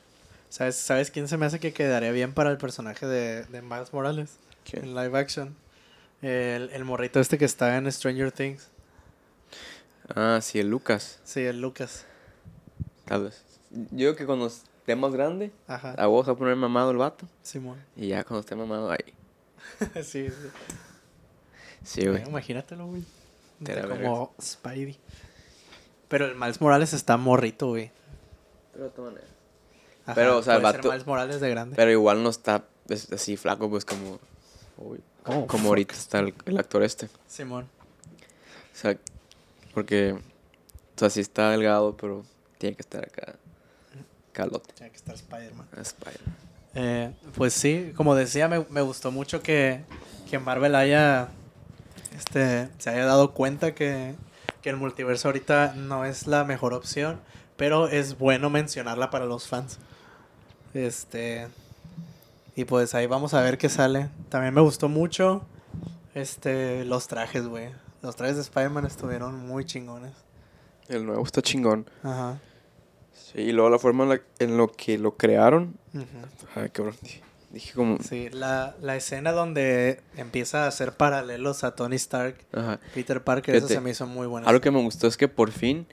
¿Sabes, 0.50 0.76
¿Sabes 0.76 1.12
quién 1.12 1.28
se 1.28 1.38
me 1.38 1.46
hace 1.46 1.60
que 1.60 1.74
quedaría 1.74 2.12
bien 2.12 2.34
para 2.34 2.52
el 2.52 2.58
personaje 2.58 3.06
de, 3.06 3.44
de 3.46 3.62
Miles 3.62 3.94
Morales? 3.94 4.32
¿Quién? 4.70 4.84
En 4.86 4.96
live 4.96 5.18
action. 5.18 5.56
El, 6.22 6.70
el 6.72 6.84
morrito 6.86 7.20
este 7.20 7.38
que 7.38 7.46
está 7.46 7.78
en 7.78 7.92
Stranger 7.92 8.32
Things. 8.32 8.68
Ah, 10.14 10.40
sí, 10.42 10.60
el 10.60 10.70
Lucas, 10.70 11.20
Sí, 11.24 11.40
el 11.42 11.62
Lucas. 11.62 12.06
tal 13.06 13.24
vez. 13.26 13.44
Yo 13.72 13.88
digo 13.92 14.16
que 14.16 14.26
cuando 14.26 14.48
esté 14.48 14.96
más 14.96 15.14
grande, 15.14 15.52
Ajá. 15.68 15.94
a 15.98 16.06
vos 16.08 16.28
a 16.28 16.36
poner 16.36 16.56
mamado 16.58 16.92
el 16.92 16.98
vato. 16.98 17.26
Simón. 17.44 17.82
Y 17.96 18.10
ya 18.10 18.24
cuando 18.26 18.42
esté 18.42 18.56
mamado 18.56 18.92
ahí. 18.92 19.14
sí, 20.04 20.28
sí. 20.30 20.34
Sí, 21.84 22.08
güey. 22.08 22.24
Imagínatelo, 22.28 22.88
güey. 22.88 23.04
Te 23.64 23.76
la 23.76 23.88
Como 23.88 24.34
Spidey. 24.42 24.98
Pero 26.08 26.26
el 26.26 26.36
Miles 26.36 26.60
Morales 26.62 26.94
está 26.94 27.18
morrito, 27.18 27.68
güey. 27.70 27.92
Pero 28.74 28.86
de 28.86 28.90
todas 28.92 29.14
maneras. 29.14 29.32
Ajá, 30.06 30.16
Pero, 30.16 30.38
o 30.38 30.44
sea, 30.44 30.56
el 30.56 30.62
vato- 30.62 30.90
Miles 30.90 31.06
Morales 31.08 31.40
de 31.42 31.50
grande. 31.50 31.76
Pero 31.76 31.92
igual 31.92 32.24
no 32.24 32.30
está 32.30 32.64
es- 32.90 33.12
así 33.12 33.38
flaco, 33.38 33.70
pues 33.70 33.86
como. 33.86 34.20
uy, 34.78 35.00
Oh, 35.26 35.46
como 35.46 35.64
fuck. 35.64 35.66
ahorita 35.68 35.94
está 35.94 36.20
el, 36.20 36.34
el 36.46 36.58
actor 36.58 36.82
este. 36.84 37.08
Simón. 37.28 37.70
O 38.74 38.76
sea, 38.76 38.98
porque. 39.74 40.14
O 40.14 40.20
sea, 41.00 41.10
sí 41.12 41.20
está 41.22 41.52
delgado, 41.52 41.96
pero 41.96 42.24
tiene 42.58 42.76
que 42.76 42.82
estar 42.82 43.04
acá. 43.06 43.36
Calote. 44.34 44.74
Tiene 44.74 44.92
que 44.92 44.98
estar 44.98 45.14
Spider-Man. 45.16 45.68
Spider. 45.82 46.20
Eh, 46.74 47.14
pues 47.36 47.54
sí, 47.54 47.92
como 47.96 48.16
decía, 48.16 48.48
me, 48.48 48.66
me 48.70 48.82
gustó 48.82 49.12
mucho 49.12 49.42
que, 49.44 49.82
que 50.30 50.40
Marvel 50.40 50.74
haya 50.76 51.28
este, 52.16 52.70
se 52.78 52.90
haya 52.90 53.06
dado 53.06 53.32
cuenta 53.34 53.74
que, 53.76 54.16
que 54.62 54.70
el 54.70 54.78
multiverso 54.78 55.28
ahorita 55.28 55.74
no 55.76 56.06
es 56.06 56.28
la 56.28 56.44
mejor 56.44 56.74
opción, 56.74 57.20
pero 57.58 57.88
es 57.88 58.18
bueno 58.18 58.50
mencionarla 58.50 59.10
para 59.10 59.26
los 59.26 59.48
fans. 59.48 59.80
Este 60.74 61.48
y 62.56 62.66
pues 62.66 62.94
ahí 62.96 63.08
vamos 63.08 63.34
a 63.34 63.42
ver 63.42 63.58
qué 63.58 63.70
sale. 63.70 64.10
También 64.30 64.54
me 64.54 64.62
gustó 64.62 64.90
mucho 64.90 65.44
este 66.14 66.86
los 66.86 67.08
trajes, 67.08 67.48
güey. 67.48 67.70
Los 68.02 68.16
trajes 68.16 68.36
de 68.36 68.42
Spider-Man 68.42 68.86
estuvieron 68.86 69.36
muy 69.48 69.66
chingones. 69.66 70.14
El 70.88 71.06
nuevo 71.06 71.24
está 71.24 71.42
chingón. 71.42 71.90
Ajá. 72.04 72.40
Sí, 73.14 73.40
y 73.42 73.52
luego 73.52 73.70
la 73.70 73.80
forma 73.80 74.04
en, 74.04 74.10
la- 74.10 74.22
en 74.40 74.58
lo 74.58 74.72
que 74.72 74.98
lo 74.98 75.16
crearon. 75.16 75.78
Ujú. 75.94 76.06
Ay, 76.60 76.70
cabrón. 76.70 76.96
Dije, 77.52 77.74
como. 77.74 77.98
Sí, 78.02 78.30
la, 78.32 78.76
la 78.82 78.96
escena 78.96 79.32
donde 79.34 80.00
empieza 80.16 80.64
a 80.64 80.68
hacer 80.68 80.94
paralelos 80.94 81.64
a 81.64 81.76
Tony 81.76 81.98
Stark 81.98 82.38
Ajá. 82.54 82.80
Peter 82.94 83.24
Parker, 83.24 83.56
eso 83.56 83.68
Fíjate, 83.68 83.74
se 83.80 83.82
me 83.82 83.90
hizo 83.92 84.08
muy 84.08 84.28
bueno. 84.28 84.48
Algo 84.48 84.62
que 84.62 84.72
me 84.72 84.82
gustó 84.82 85.08
es 85.08 85.18
que 85.18 85.28
por 85.28 85.52
fin. 85.52 85.86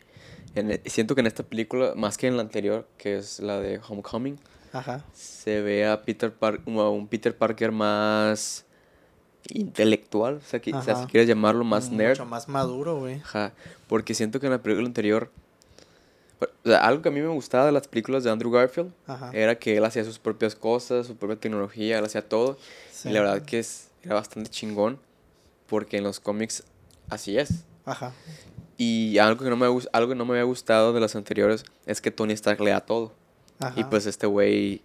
en 0.54 0.70
e- 0.70 0.82
siento 0.86 1.14
que 1.14 1.20
en 1.20 1.26
esta 1.26 1.42
película, 1.42 1.92
más 1.96 2.16
que 2.16 2.26
en 2.28 2.36
la 2.36 2.42
anterior, 2.42 2.86
que 2.96 3.16
es 3.18 3.40
la 3.40 3.59
de 3.61 3.80
Homecoming, 3.88 4.38
Ajá. 4.72 5.04
se 5.14 5.61
ve 5.62 5.86
a 5.86 6.02
Peter 6.02 6.32
Par 6.32 6.61
un, 6.66 6.78
a 6.78 6.88
un 6.88 7.09
Peter 7.09 7.36
Parker 7.36 7.72
más 7.72 8.64
intelectual, 9.50 10.34
o 10.36 10.40
sea, 10.42 10.61
que- 10.61 10.74
o 10.74 10.82
sea, 10.82 10.94
si 10.96 11.06
quieres 11.06 11.28
llamarlo 11.28 11.64
más 11.64 11.90
nerd. 11.90 12.11
Mucho 12.11 12.26
más 12.26 12.48
maduro, 12.48 12.98
güey. 12.98 13.16
Ajá, 13.20 13.52
porque 13.88 14.14
siento 14.14 14.40
que 14.40 14.46
en 14.46 14.52
la 14.52 14.62
película 14.62 14.86
anterior, 14.86 15.30
o 16.41 16.47
sea, 16.68 16.78
algo 16.86 17.03
que 17.03 17.09
a 17.09 17.12
mí 17.12 17.20
me 17.20 17.28
gustaba 17.28 17.66
de 17.66 17.72
las 17.72 17.89
películas 17.89 18.24
de 18.24 18.30
Andrew 18.30 18.51
Garfield 18.51 18.93
Ajá. 19.07 19.30
era 19.32 19.59
que 19.59 19.76
él 19.76 19.84
hacía 19.84 20.05
sus 20.05 20.18
propias 20.18 20.55
cosas, 20.55 21.07
su 21.07 21.16
propia 21.16 21.36
tecnología, 21.36 21.99
él 21.99 22.05
hacía 22.05 22.28
todo. 22.28 22.57
Sí. 22.93 23.09
Y 23.09 23.12
la 23.12 23.20
verdad 23.20 23.43
que 23.43 23.59
es, 23.59 23.89
era 24.03 24.14
bastante 24.14 24.49
chingón, 24.51 24.99
porque 25.66 25.97
en 25.99 26.05
los 26.05 26.20
cómics 26.20 26.64
así 27.09 27.39
es. 27.39 27.64
Ajá. 27.84 28.12
Y 28.76 29.18
algo 29.18 29.43
que 29.43 29.51
no 29.51 29.57
me, 29.57 29.66
algo 29.93 30.09
que 30.09 30.14
no 30.14 30.24
me 30.24 30.32
había 30.32 30.45
gustado 30.45 30.93
de 30.93 31.01
las 31.01 31.16
anteriores 31.16 31.64
es 31.86 32.01
que 32.01 32.11
Tony 32.11 32.34
Stark 32.34 32.61
le 32.61 32.70
da 32.70 32.80
todo. 32.80 33.12
Ajá. 33.59 33.72
Y 33.80 33.84
pues 33.84 34.07
este 34.07 34.26
güey 34.28 34.82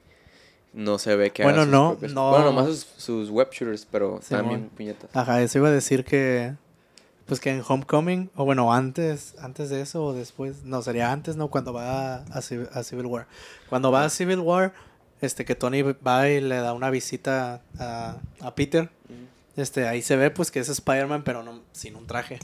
no 0.73 0.97
se 0.97 1.15
ve 1.15 1.29
que 1.29 1.43
Bueno, 1.43 1.61
haga 1.61 1.65
sus 1.65 1.71
no, 1.71 1.91
propias- 1.99 2.13
no. 2.13 2.29
Bueno, 2.31 2.45
nomás 2.45 2.65
sus, 2.65 2.87
sus 2.97 3.29
web 3.29 3.49
shooters, 3.51 3.85
pero 3.91 4.19
Simón. 4.23 4.41
también 4.43 4.69
puñetas. 4.69 5.15
Ajá, 5.15 5.41
eso 5.43 5.59
iba 5.59 5.67
a 5.67 5.71
decir 5.71 6.03
que. 6.03 6.55
Pues 7.25 7.39
que 7.39 7.51
en 7.51 7.63
Homecoming, 7.65 8.29
o 8.35 8.43
bueno, 8.43 8.73
antes, 8.73 9.35
antes 9.39 9.69
de 9.69 9.79
eso 9.81 10.03
o 10.03 10.13
después, 10.13 10.63
no, 10.63 10.81
sería 10.81 11.11
antes, 11.11 11.35
¿no? 11.37 11.47
Cuando 11.49 11.71
va 11.71 12.15
a, 12.17 12.41
Civ- 12.41 12.69
a 12.73 12.83
Civil 12.83 13.05
War. 13.05 13.27
Cuando 13.69 13.91
va 13.91 14.03
a 14.03 14.09
Civil 14.09 14.39
War, 14.39 14.73
este, 15.21 15.45
que 15.45 15.55
Tony 15.55 15.81
va 15.83 16.27
y 16.29 16.41
le 16.41 16.57
da 16.57 16.73
una 16.73 16.89
visita 16.89 17.61
a, 17.79 18.17
a 18.41 18.55
Peter, 18.55 18.89
este, 19.55 19.87
ahí 19.87 20.01
se 20.01 20.17
ve 20.17 20.31
pues 20.31 20.51
que 20.51 20.59
es 20.59 20.67
Spider-Man, 20.67 21.23
pero 21.23 21.43
no, 21.43 21.61
sin 21.71 21.95
un 21.95 22.07
traje. 22.07 22.39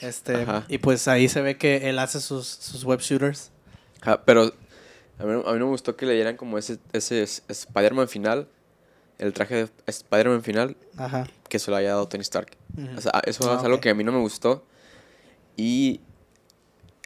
Este, 0.00 0.42
Ajá. 0.42 0.64
y 0.68 0.78
pues 0.78 1.08
ahí 1.08 1.28
se 1.28 1.40
ve 1.40 1.56
que 1.56 1.88
él 1.88 1.98
hace 1.98 2.20
sus, 2.20 2.46
sus 2.46 2.84
web 2.84 3.00
shooters. 3.00 3.50
Ajá, 4.02 4.20
pero 4.24 4.52
a 5.18 5.24
mí, 5.24 5.32
a 5.32 5.52
mí 5.52 5.58
no 5.58 5.64
me 5.64 5.70
gustó 5.70 5.96
que 5.96 6.04
le 6.04 6.12
dieran 6.14 6.36
como 6.36 6.58
ese, 6.58 6.78
ese 6.92 7.22
Spider-Man 7.22 8.08
final, 8.08 8.48
el 9.18 9.32
traje 9.32 9.54
de 9.64 9.68
Spider-Man 9.86 10.42
final, 10.42 10.76
Ajá. 10.98 11.26
que 11.48 11.58
se 11.58 11.70
lo 11.70 11.76
haya 11.78 11.90
dado 11.90 12.06
Tony 12.06 12.20
Stark. 12.22 12.50
O 12.96 13.00
sea, 13.00 13.12
eso 13.24 13.50
Ah, 13.50 13.56
es 13.58 13.64
algo 13.64 13.76
ok. 13.76 13.82
que 13.82 13.90
a 13.90 13.94
mí 13.94 14.04
no 14.04 14.12
me 14.12 14.18
gustó. 14.20 14.64
Y 15.56 16.00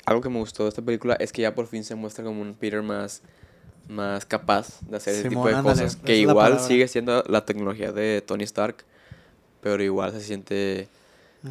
algo 0.05 0.21
que 0.21 0.29
me 0.29 0.39
gustó 0.39 0.65
de 0.65 0.69
esta 0.69 0.83
película 0.83 1.15
es 1.15 1.33
que 1.33 1.43
ya 1.43 1.55
por 1.55 1.67
fin 1.67 1.85
se 1.85 1.95
muestra 1.95 2.25
como 2.25 2.43
un 2.43 2.55
Peter 2.55 2.83
más, 2.83 3.23
más 3.89 4.27
capaz 4.27 4.81
de 4.83 4.97
hacer 4.97 5.15
ese 5.15 5.23
tipo 5.29 5.43
Simón, 5.47 5.53
de 5.53 5.57
ándale, 5.59 5.83
cosas. 5.85 5.97
Que 5.97 6.17
igual 6.17 6.61
sigue 6.61 6.87
siendo 6.89 7.23
la 7.29 7.45
tecnología 7.45 7.93
de 7.93 8.23
Tony 8.27 8.45
Stark, 8.45 8.85
pero 9.63 9.83
igual 9.83 10.13
se 10.13 10.21
siente 10.21 10.89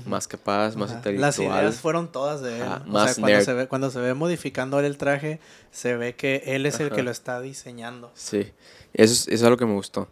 más 0.06 0.28
capaz, 0.28 0.76
más 0.76 0.90
Ajá. 0.92 0.98
intelectual. 1.00 1.22
Las 1.22 1.40
ideas 1.40 1.76
fueron 1.82 2.12
todas 2.12 2.42
de 2.42 2.58
él. 2.58 2.62
Ajá, 2.64 2.84
o 2.88 3.06
sea, 3.08 3.16
cuando 3.16 3.42
se, 3.42 3.54
ve, 3.54 3.68
cuando 3.68 3.90
se 3.92 4.00
ve 4.00 4.14
modificando 4.14 4.80
el 4.80 4.98
traje, 4.98 5.40
se 5.72 5.98
ve 5.98 6.16
que 6.16 6.44
él 6.46 6.66
es 6.66 6.80
el 6.80 6.88
Ajá. 6.88 6.96
que 6.96 7.04
lo 7.04 7.12
está 7.12 7.42
diseñando. 7.42 8.12
Sí, 8.14 8.52
eso 8.94 9.14
es, 9.14 9.22
eso 9.28 9.30
es 9.34 9.44
algo 9.44 9.58
que 9.58 9.66
me 9.66 9.74
gustó. 9.74 10.08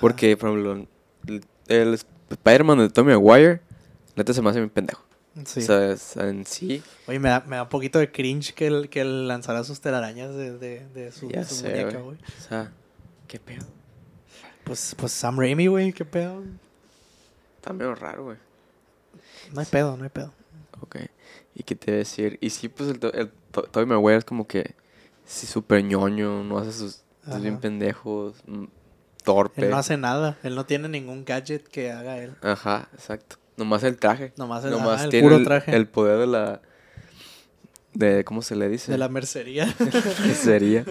Porque, 0.00 0.36
por 0.36 0.48
ejemplo, 0.50 0.86
el, 1.28 1.44
el 1.68 1.98
Spider-Man 2.34 2.78
de 2.78 2.88
Tommy 2.90 3.12
Maguire, 3.12 3.60
neta 4.16 4.32
se 4.32 4.42
me 4.42 4.50
hace 4.50 4.60
mi 4.60 4.68
pendejo. 4.68 5.02
Sí. 5.44 5.60
O 5.60 5.96
sea, 5.96 6.28
en 6.28 6.46
sí, 6.46 6.80
Oye, 7.08 7.18
me 7.18 7.28
da, 7.28 7.44
me 7.46 7.56
da 7.56 7.64
un 7.64 7.68
poquito 7.68 7.98
de 7.98 8.12
cringe 8.12 8.54
que 8.54 8.68
él, 8.68 8.88
que 8.88 9.04
lanzara 9.04 9.64
sus 9.64 9.80
telarañas 9.80 10.32
de, 10.34 10.56
de, 10.58 10.86
de 10.94 11.10
su, 11.10 11.28
ya 11.28 11.44
su 11.44 11.56
sé, 11.56 11.70
muñeca, 11.70 11.98
güey. 11.98 12.16
O 12.16 12.48
sea, 12.48 12.72
qué 13.26 13.40
pedo. 13.40 13.66
Pues, 14.62 14.94
pues 14.96 15.10
Sam 15.10 15.38
Raimi, 15.38 15.66
güey, 15.66 15.92
qué 15.92 16.04
pedo. 16.04 16.42
Está 17.56 17.72
medio 17.72 17.94
raro, 17.96 18.24
güey. 18.24 18.36
No 19.52 19.60
hay 19.60 19.66
pedo, 19.66 19.96
no 19.96 20.04
hay 20.04 20.10
pedo. 20.10 20.32
Ok. 20.80 20.96
¿Y 21.56 21.64
qué 21.64 21.74
te 21.74 21.90
iba 21.90 21.96
a 21.96 21.98
decir? 21.98 22.38
Y 22.40 22.50
sí, 22.50 22.68
pues 22.68 22.90
el, 22.90 23.00
el 23.14 23.30
Tobey 23.50 23.86
Maguire 23.86 24.18
es 24.18 24.24
como 24.24 24.46
que 24.46 24.74
sí 25.26 25.46
súper 25.46 25.82
ñoño, 25.82 26.44
no 26.44 26.58
hace 26.58 26.72
sus, 26.72 27.02
sus 27.24 27.42
bien 27.42 27.58
pendejos, 27.58 28.36
mm, 28.46 28.64
torpe. 29.24 29.62
Él 29.64 29.70
no 29.70 29.78
hace 29.78 29.96
nada. 29.96 30.38
Él 30.44 30.54
no 30.54 30.64
tiene 30.66 30.88
ningún 30.88 31.24
gadget 31.24 31.66
que 31.66 31.90
haga 31.90 32.18
él. 32.18 32.34
Ajá, 32.42 32.88
exacto. 32.94 33.36
Nomás 33.56 33.82
el 33.82 33.96
traje. 33.98 34.32
Nomás 34.36 34.64
el, 34.64 34.70
Nomás 34.70 35.00
ajá, 35.02 35.04
el 35.10 35.20
puro 35.22 35.36
el, 35.36 35.44
traje. 35.44 35.74
el 35.74 35.86
poder 35.88 36.18
de 36.20 36.26
la... 36.26 36.60
De, 37.92 38.24
¿Cómo 38.24 38.42
se 38.42 38.56
le 38.56 38.68
dice? 38.68 38.90
de 38.90 38.98
la 38.98 39.08
mercería. 39.08 39.72
¿Qué 39.78 40.34
sería? 40.34 40.84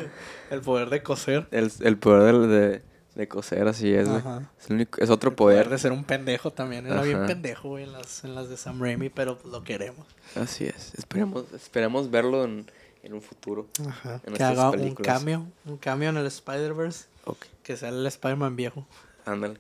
el 0.50 0.62
poder 0.62 0.90
de 0.90 1.04
coser. 1.04 1.48
El, 1.52 1.70
el 1.82 1.98
poder 1.98 2.36
de, 2.38 2.48
de, 2.48 2.82
de 3.16 3.28
coser, 3.28 3.68
así 3.68 3.94
es. 3.94 4.08
Ajá. 4.08 4.50
Es, 4.58 4.70
el 4.70 4.76
único- 4.78 5.02
es 5.02 5.10
otro 5.10 5.32
El 5.32 5.36
poder 5.36 5.58
poder. 5.66 5.70
de 5.70 5.78
ser 5.80 5.92
un 5.92 6.06
pendejo 6.06 6.52
también. 6.52 6.88
Era 6.88 7.02
bien 7.02 7.26
pendejo, 7.26 7.70
güey, 7.70 7.84
en 7.84 7.92
las, 7.92 8.24
en 8.24 8.36
las 8.36 8.48
de 8.48 8.56
Sam 8.56 8.82
Raimi, 8.82 9.10
pero 9.10 9.38
pues 9.38 9.52
lo 9.52 9.64
queremos. 9.66 10.08
Así 10.36 10.64
es. 10.66 10.94
Esperemos, 10.96 11.44
esperemos 11.54 12.10
verlo 12.10 12.46
en, 12.46 12.72
en 13.04 13.14
un 13.14 13.22
futuro. 13.22 13.68
Ajá. 13.88 14.20
En 14.26 14.34
Que 14.34 14.44
haga 14.44 14.70
un 14.72 14.78
películas. 14.80 15.18
cambio. 15.18 15.46
Un 15.66 15.78
cambio 15.78 16.10
en 16.10 16.18
el 16.18 16.26
Spider-Verse. 16.26 17.06
Ok. 17.26 17.46
Que 17.62 17.78
sea 17.78 17.90
el 17.90 18.06
Spider-Man 18.06 18.56
viejo. 18.56 18.86
Ándale. 19.26 19.60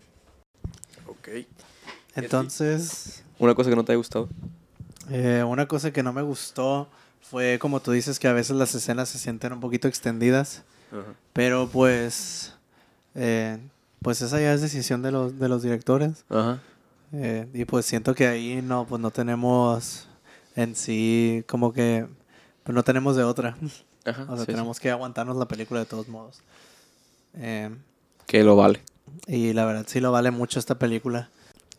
Ok. 1.08 1.30
Entonces, 2.16 3.24
Una 3.39 3.56
cosa 3.56 3.70
que 3.70 3.76
no 3.76 3.84
te 3.84 3.91
haya 3.91 3.98
gustado. 3.98 4.30
eh, 5.10 5.44
una 5.46 5.68
cosa 5.68 5.91
que 5.91 6.04
no 6.04 6.14
me 6.14 6.22
gustó 6.22 6.88
fue, 7.22 7.58
como 7.60 7.80
tú 7.82 7.91
dices, 7.91 8.20
que 8.20 8.28
a 8.28 8.34
veces 8.34 8.56
las 8.56 8.74
escenas 8.76 9.10
se 9.10 9.18
sienten 9.18 9.54
un 9.54 9.60
poquito 9.60 9.88
extendidas. 9.88 10.64
Ajá. 10.91 11.14
Pero 11.34 11.68
pues, 11.72 12.54
eh, 13.16 13.58
pues 14.02 14.22
esa 14.22 14.39
ya 14.39 14.54
es 14.54 14.62
decisión 14.62 15.02
de 15.02 15.12
los, 15.12 15.39
de 15.39 15.50
los 15.50 15.64
directores. 15.64 16.24
Ajá. 16.30 16.60
Eh, 17.14 17.48
y 17.54 17.66
pues 17.66 17.86
siento 17.86 18.14
que 18.16 18.28
ahí 18.28 18.62
no, 18.64 18.86
pues 18.86 19.02
no 19.02 19.12
tenemos 19.12 20.08
en 20.56 20.76
sí 20.76 21.44
como 21.48 21.74
que, 21.74 22.08
pues 22.64 22.74
no 22.76 22.84
tenemos 22.84 23.16
de 23.16 23.24
otra. 23.24 23.57
Ajá. 24.05 24.24
O 24.24 24.36
sea, 24.36 24.38
sí, 24.38 24.41
sí. 24.41 24.45
tenemos 24.47 24.80
que 24.80 24.91
aguantarnos 24.91 25.38
la 25.38 25.47
película 25.47 25.80
de 25.80 25.86
todos 25.86 26.07
modos. 26.07 26.41
Eh, 27.36 27.70
Que 28.28 28.43
lo 28.43 28.55
vale. 28.55 28.82
y 29.28 29.53
la 29.53 29.66
verdad 29.66 29.86
sí 29.88 29.99
lo 29.99 30.11
vale 30.11 30.32
mucho 30.32 30.59
esta 30.59 30.78
película. 30.80 31.30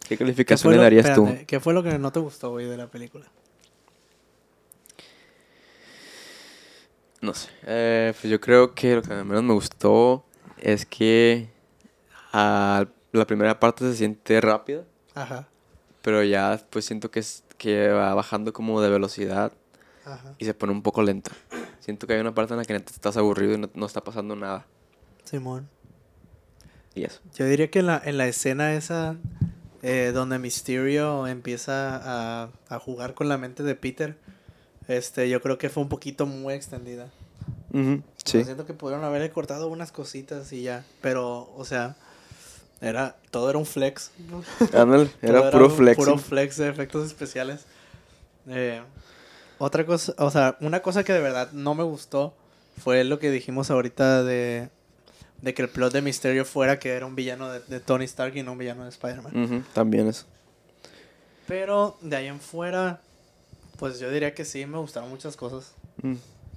¿Qué 0.01 0.09
¿Qué 0.09 0.19
calificación 0.19 0.73
le 0.73 0.77
lo- 0.79 0.83
darías 0.83 1.07
espérate, 1.07 1.47
¿Qué 1.47 1.61
fue 1.61 1.73
lo 1.75 1.83
que 1.83 1.99
no 1.99 2.13
te 2.13 2.21
gustó, 2.21 2.51
güey, 2.51 2.67
de 2.67 2.77
la 2.77 2.87
película? 2.89 3.25
tú? 7.21 7.27
No 7.27 7.35
sé. 7.35 7.49
Eh, 7.67 8.13
pues 8.21 8.31
yo 8.31 8.41
creo 8.41 8.75
que 8.75 8.97
lo 8.97 9.03
que 9.03 9.15
menos 9.15 9.43
me 9.45 9.55
gustó 9.55 10.25
es 10.59 10.85
que 10.85 11.49
ah, 12.33 12.85
la 13.13 13.27
primera 13.27 13.59
parte 13.59 13.85
se 13.91 13.97
siente 13.97 14.41
rápida, 14.41 14.83
Ajá, 15.15 15.49
pero 16.03 16.23
ya 16.23 16.61
pues 16.71 16.85
siento 16.85 17.11
que, 17.11 17.21
es, 17.21 17.45
que 17.57 17.89
va 17.89 18.13
bajando 18.15 18.53
como 18.53 18.81
de 18.83 18.91
velocidad 18.91 19.53
ajá. 20.05 20.35
y 20.39 20.45
se 20.45 20.55
pone 20.55 20.73
un 20.73 20.83
poco 20.83 21.03
lenta. 21.03 21.33
Siento 21.81 22.07
que 22.07 22.15
hay 22.15 22.21
una 22.21 22.35
parte 22.35 22.55
en 22.55 22.59
la 22.59 22.65
que 22.65 22.75
estás 22.77 23.17
aburrido 23.17 23.55
y 23.55 23.59
no, 23.59 23.71
no 23.75 23.87
está 23.87 24.03
pasando 24.03 24.37
nada. 24.37 24.67
Simón. 25.25 25.69
Y 26.95 27.05
eso. 27.05 27.21
Yo 27.35 27.47
diría 27.47 27.71
que 27.71 27.81
en 27.81 27.87
la, 27.87 28.01
en 28.05 28.19
la 28.19 28.27
escena 28.27 28.75
esa 28.75 29.17
eh, 29.83 30.13
donde 30.15 30.39
Mysterio 30.39 31.27
empieza 31.27 31.97
a, 32.45 32.49
a 32.69 32.79
jugar 32.79 33.15
con 33.15 33.29
la 33.29 33.37
mente 33.37 33.63
de 33.63 33.75
Peter, 33.75 34.17
este, 34.89 35.29
yo 35.29 35.41
creo 35.41 35.59
que 35.59 35.69
fue 35.69 35.83
un 35.83 35.89
poquito 35.89 36.27
muy 36.27 36.55
extendida. 36.55 37.11
Sí. 38.25 38.45
siento 38.45 38.67
que 38.67 38.73
pudieron 38.73 39.05
haberle 39.05 39.31
cortado 39.31 39.67
unas 39.69 39.91
cositas 39.91 40.53
y 40.53 40.63
ya. 40.63 40.85
Pero, 41.01 41.53
o 41.57 41.65
sea, 41.65 41.97
era, 42.81 43.17
todo 43.31 43.51
era 43.51 43.59
un 43.59 43.67
flex. 43.67 44.13
Ándale, 44.73 45.11
era 45.23 45.51
puro 45.51 45.67
un 45.67 45.73
flex. 45.73 45.97
Puro 45.97 46.19
flex 46.19 46.57
de 46.57 46.69
efectos 46.69 47.07
especiales. 47.07 47.65
Eh, 48.47 48.81
otra 49.59 49.85
cosa, 49.87 50.15
o 50.19 50.31
sea, 50.31 50.57
una 50.61 50.81
cosa 50.81 51.05
que 51.05 51.13
de 51.13 51.21
verdad 51.21 51.51
no 51.53 51.75
me 51.75 51.83
gustó 51.85 52.35
fue 52.83 53.05
lo 53.05 53.19
que 53.19 53.31
dijimos 53.31 53.71
ahorita 53.71 54.23
de, 54.25 54.69
de 55.43 55.55
que 55.55 55.63
el 55.63 55.69
plot 55.69 55.93
de 55.93 56.03
Mysterio 56.03 56.45
fuera 56.45 56.79
que 56.79 56.91
era 56.93 57.07
un 57.07 57.15
villano 57.15 57.51
de, 57.51 57.61
de 57.61 57.81
Tony 57.81 58.05
Stark 58.05 58.37
y 58.37 58.43
no 58.43 58.53
un 58.53 58.59
villano 58.59 58.83
de 58.85 58.91
Spider-Man. 58.91 59.65
También 59.73 60.09
eso. 60.09 60.25
Pero 61.47 61.97
de 62.01 62.17
ahí 62.17 62.27
en 62.27 62.41
fuera, 62.41 63.01
pues 63.79 63.99
yo 64.01 64.11
diría 64.11 64.35
que 64.35 64.45
sí, 64.45 64.65
me 64.67 64.79
gustaron 64.79 65.09
muchas 65.11 65.37
cosas. 65.37 65.73
Mm. 66.03 66.15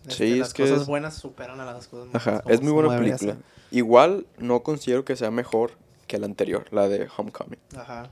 Este, 0.08 0.14
Sí, 0.14 0.36
las 0.40 0.50
es 0.50 0.54
que 0.54 0.64
cosas 0.64 0.82
es- 0.82 0.88
buenas 0.88 1.16
superan 1.16 1.60
a 1.60 1.66
las 1.66 1.88
cosas 1.88 2.08
malas. 2.08 2.28
Ajá, 2.28 2.44
es 2.48 2.62
muy 2.62 2.72
buena 2.72 2.98
película. 2.98 3.36
Igual 3.72 4.26
no 4.38 4.64
considero 4.64 5.04
que 5.04 5.18
sea 5.18 5.30
mejor 5.32 5.72
que 6.08 6.18
la 6.18 6.26
anterior, 6.26 6.66
la 6.72 6.88
de 6.88 7.10
Homecoming. 7.16 7.60
Ajá. 7.76 8.10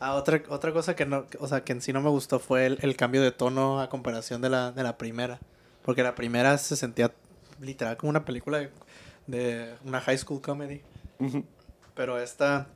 Ah, 0.00 0.14
otra, 0.14 0.42
otra 0.48 0.72
cosa 0.72 0.94
que 0.94 1.06
no, 1.06 1.26
o 1.40 1.48
sea, 1.48 1.64
que 1.64 1.72
en 1.72 1.80
sí 1.82 1.92
no 1.92 2.00
me 2.00 2.10
gustó 2.10 2.38
fue 2.38 2.66
el, 2.66 2.78
el 2.82 2.96
cambio 2.96 3.20
de 3.20 3.32
tono 3.32 3.80
a 3.80 3.88
comparación 3.88 4.40
de 4.40 4.48
la, 4.48 4.70
de 4.70 4.82
la 4.82 4.96
primera. 4.96 5.40
Porque 5.82 6.02
la 6.02 6.14
primera 6.14 6.56
se 6.58 6.76
sentía 6.76 7.12
literal 7.60 7.96
como 7.96 8.10
una 8.10 8.24
película 8.24 8.58
de, 8.58 8.70
de 9.26 9.74
una 9.84 10.00
high 10.00 10.18
school 10.18 10.40
comedy. 10.40 10.82
Pero 11.94 12.20
esta, 12.20 12.68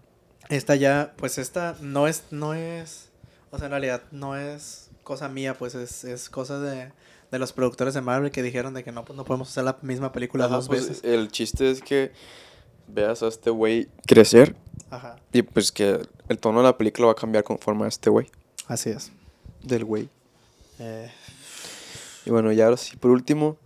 esta 0.49 0.75
ya, 0.75 1.15
pues 1.17 1.39
esta 1.39 1.77
no 1.81 2.09
es, 2.09 2.25
no 2.31 2.55
es, 2.55 3.11
o 3.51 3.59
sea, 3.59 3.67
en 3.67 3.71
realidad 3.73 4.03
no 4.11 4.37
es 4.37 4.91
cosa 5.05 5.29
mía, 5.29 5.55
pues 5.55 5.75
es, 5.75 6.05
es 6.05 6.29
cosa 6.29 6.59
de, 6.59 6.91
de 7.31 7.39
los 7.39 7.53
productores 7.53 7.95
de 7.95 8.01
Marvel 8.01 8.31
que 8.31 8.43
dijeron 8.43 8.75
de 8.75 8.83
que 8.83 8.91
no, 8.91 9.05
pues 9.05 9.17
no 9.17 9.25
podemos 9.25 9.49
hacer 9.49 9.65
la 9.65 9.79
misma 9.83 10.11
película 10.11 10.47
Ajá, 10.47 10.57
dos 10.57 10.67
pues, 10.67 10.89
veces. 10.89 11.05
El 11.05 11.31
chiste 11.31 11.71
es 11.71 11.81
que 11.81 12.13
veas 12.89 13.23
a 13.23 13.29
este 13.29 13.51
güey 13.51 13.89
crecer 14.07 14.57
Ajá, 14.91 15.17
y 15.33 15.43
pues 15.43 15.73
que 15.73 16.01
el 16.29 16.39
tono 16.39 16.59
de 16.59 16.65
la 16.65 16.77
película 16.77 17.07
va 17.07 17.13
a 17.13 17.17
cambiar 17.17 17.45
conforme 17.45 17.85
a 17.85 17.89
este 17.89 18.11
güey. 18.11 18.31
así 18.69 18.91
es. 18.91 19.11
Del 19.63 19.85
güey. 19.85 20.09
Eh, 20.79 21.11
Y 22.27 22.31
bueno, 22.31 22.53
ya 22.53 22.65
ahora 22.67 22.77
sí, 22.77 22.97
por 22.97 23.11
último, 23.11 23.57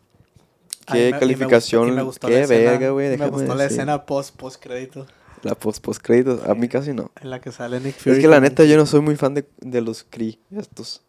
¿qué 0.86 1.06
me- 1.06 1.12
me 1.12 1.18
calificación? 1.18 1.82
gustó- 1.84 1.96
me 1.96 2.02
gustó 2.02 2.28
la 2.28 2.36
qué 2.40 2.46
verga, 2.46 2.90
güey, 2.90 3.16
Me 3.16 3.28
gustó 3.28 3.54
la 3.54 3.64
decir. 3.64 3.78
escena 3.80 4.04
post, 4.06 4.34
post 4.36 4.62
crédito 4.62 5.06
La 5.42 5.54
post 5.54 5.82
post 5.82 6.00
créditos, 6.02 6.42
a 6.48 6.54
mí 6.54 6.68
casi 6.68 6.92
no. 6.94 7.10
en 7.20 7.30
la 7.30 7.40
que 7.40 7.52
sale 7.52 7.78
Nick 7.80 7.96
Fury. 7.98 8.16
Es 8.16 8.22
que 8.22 8.28
la 8.28 8.40
neta 8.40 8.64
yo 8.64 8.76
no 8.76 8.86
soy 8.86 9.00
muy 9.00 9.16
fan 9.16 9.34
de, 9.34 9.46
de 9.60 9.80
los 9.80 10.04
Kree 10.08 10.38
estos. 10.56 11.02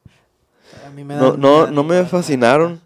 A 0.85 0.89
mí 0.89 1.03
me 1.05 1.15
No, 1.15 1.31
dan- 1.31 1.39
no, 1.41 1.65
dan 1.65 1.73
no 1.75 1.83
me 1.83 2.03
fascinaron 2.05 2.81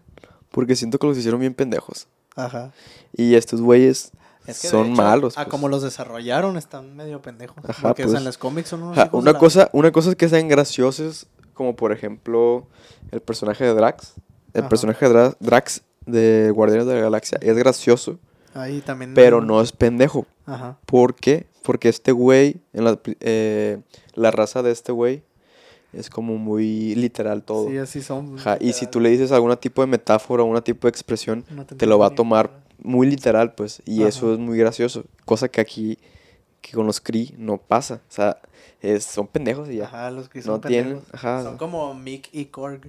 porque 0.50 0.76
siento 0.76 0.98
que 0.98 1.06
los 1.08 1.18
hicieron 1.18 1.40
bien 1.40 1.54
pendejos. 1.54 2.06
Ajá. 2.36 2.72
Y 3.16 3.34
estos 3.34 3.60
güeyes 3.60 4.12
Es 4.46 4.60
que 4.60 4.66
de 4.68 4.70
son 4.72 4.86
hecho, 4.88 4.96
malos. 5.02 5.38
A 5.38 5.42
pues. 5.44 5.50
como 5.50 5.68
los 5.68 5.82
desarrollaron 5.82 6.56
están 6.56 6.96
medio 6.96 7.20
pendejos. 7.22 7.56
Ajá, 7.68 7.88
porque 7.88 8.04
pues. 8.04 8.14
en 8.16 8.24
los 8.24 8.38
cómics 8.38 8.68
son 8.70 8.82
unos 8.82 8.98
Ajá, 8.98 9.06
hijos 9.06 9.12
de 9.12 9.18
una, 9.30 9.32
la- 9.32 9.38
cosa, 9.38 9.70
una 9.72 9.92
cosa 9.92 10.10
es 10.10 10.16
que 10.16 10.28
sean 10.28 10.48
graciosos, 10.48 11.26
como 11.54 11.76
por 11.76 11.92
ejemplo 11.92 12.66
el 13.10 13.20
personaje 13.20 13.64
de 13.64 13.74
Drax. 13.74 14.14
El 14.54 14.60
Ajá. 14.62 14.68
personaje 14.68 15.08
de 15.08 15.14
Dra- 15.14 15.36
Drax 15.40 15.82
de 16.06 16.50
Guardianes 16.54 16.86
de 16.86 16.94
la 16.96 17.00
Galaxia 17.02 17.38
es 17.40 17.56
gracioso, 17.56 18.18
Ahí 18.54 18.80
también. 18.80 19.14
pero 19.14 19.40
no 19.40 19.60
es 19.60 19.72
pendejo. 19.72 20.26
Ajá. 20.46 20.76
¿Por 20.86 21.14
qué? 21.14 21.46
Porque 21.62 21.88
este 21.88 22.10
güey, 22.10 22.56
en 22.72 22.84
la, 22.84 22.98
eh, 23.20 23.78
la 24.14 24.30
raza 24.32 24.62
de 24.62 24.72
este 24.72 24.90
güey, 24.90 25.22
es 25.92 26.08
como 26.10 26.38
muy 26.38 26.94
literal 26.96 27.42
todo. 27.44 27.68
Sí, 27.68 27.76
así 27.78 28.02
son. 28.02 28.38
Ajá, 28.38 28.56
y 28.60 28.72
si 28.72 28.86
tú 28.86 28.98
le 28.98 29.10
dices 29.10 29.30
algún 29.30 29.54
tipo 29.58 29.82
de 29.82 29.86
metáfora, 29.86 30.42
algún 30.42 30.60
tipo 30.62 30.86
de 30.86 30.90
expresión, 30.90 31.44
No 31.50 31.64
te 31.66 31.86
lo 31.86 31.98
va 31.98 32.06
a 32.08 32.14
tomar. 32.14 32.61
Muy 32.82 33.06
literal, 33.08 33.54
pues. 33.54 33.82
Y 33.86 34.00
Ajá. 34.00 34.08
eso 34.08 34.32
es 34.32 34.38
muy 34.38 34.58
gracioso. 34.58 35.04
Cosa 35.24 35.48
que 35.48 35.60
aquí, 35.60 35.98
que 36.60 36.72
con 36.72 36.86
los 36.86 37.00
Kree 37.00 37.34
no 37.38 37.58
pasa. 37.58 37.96
O 38.08 38.12
sea, 38.12 38.38
es- 38.80 39.04
son 39.04 39.26
pendejos 39.26 39.68
y 39.70 39.76
ya. 39.76 39.84
Ajá, 39.84 40.10
los 40.10 40.28
que 40.28 40.38
No 40.40 40.44
son 40.44 40.60
tienen- 40.62 40.94
pendejos. 40.98 41.14
ajá. 41.14 41.42
Son 41.42 41.56
como 41.58 41.94
Mick 41.94 42.28
y 42.32 42.46
Korg 42.46 42.80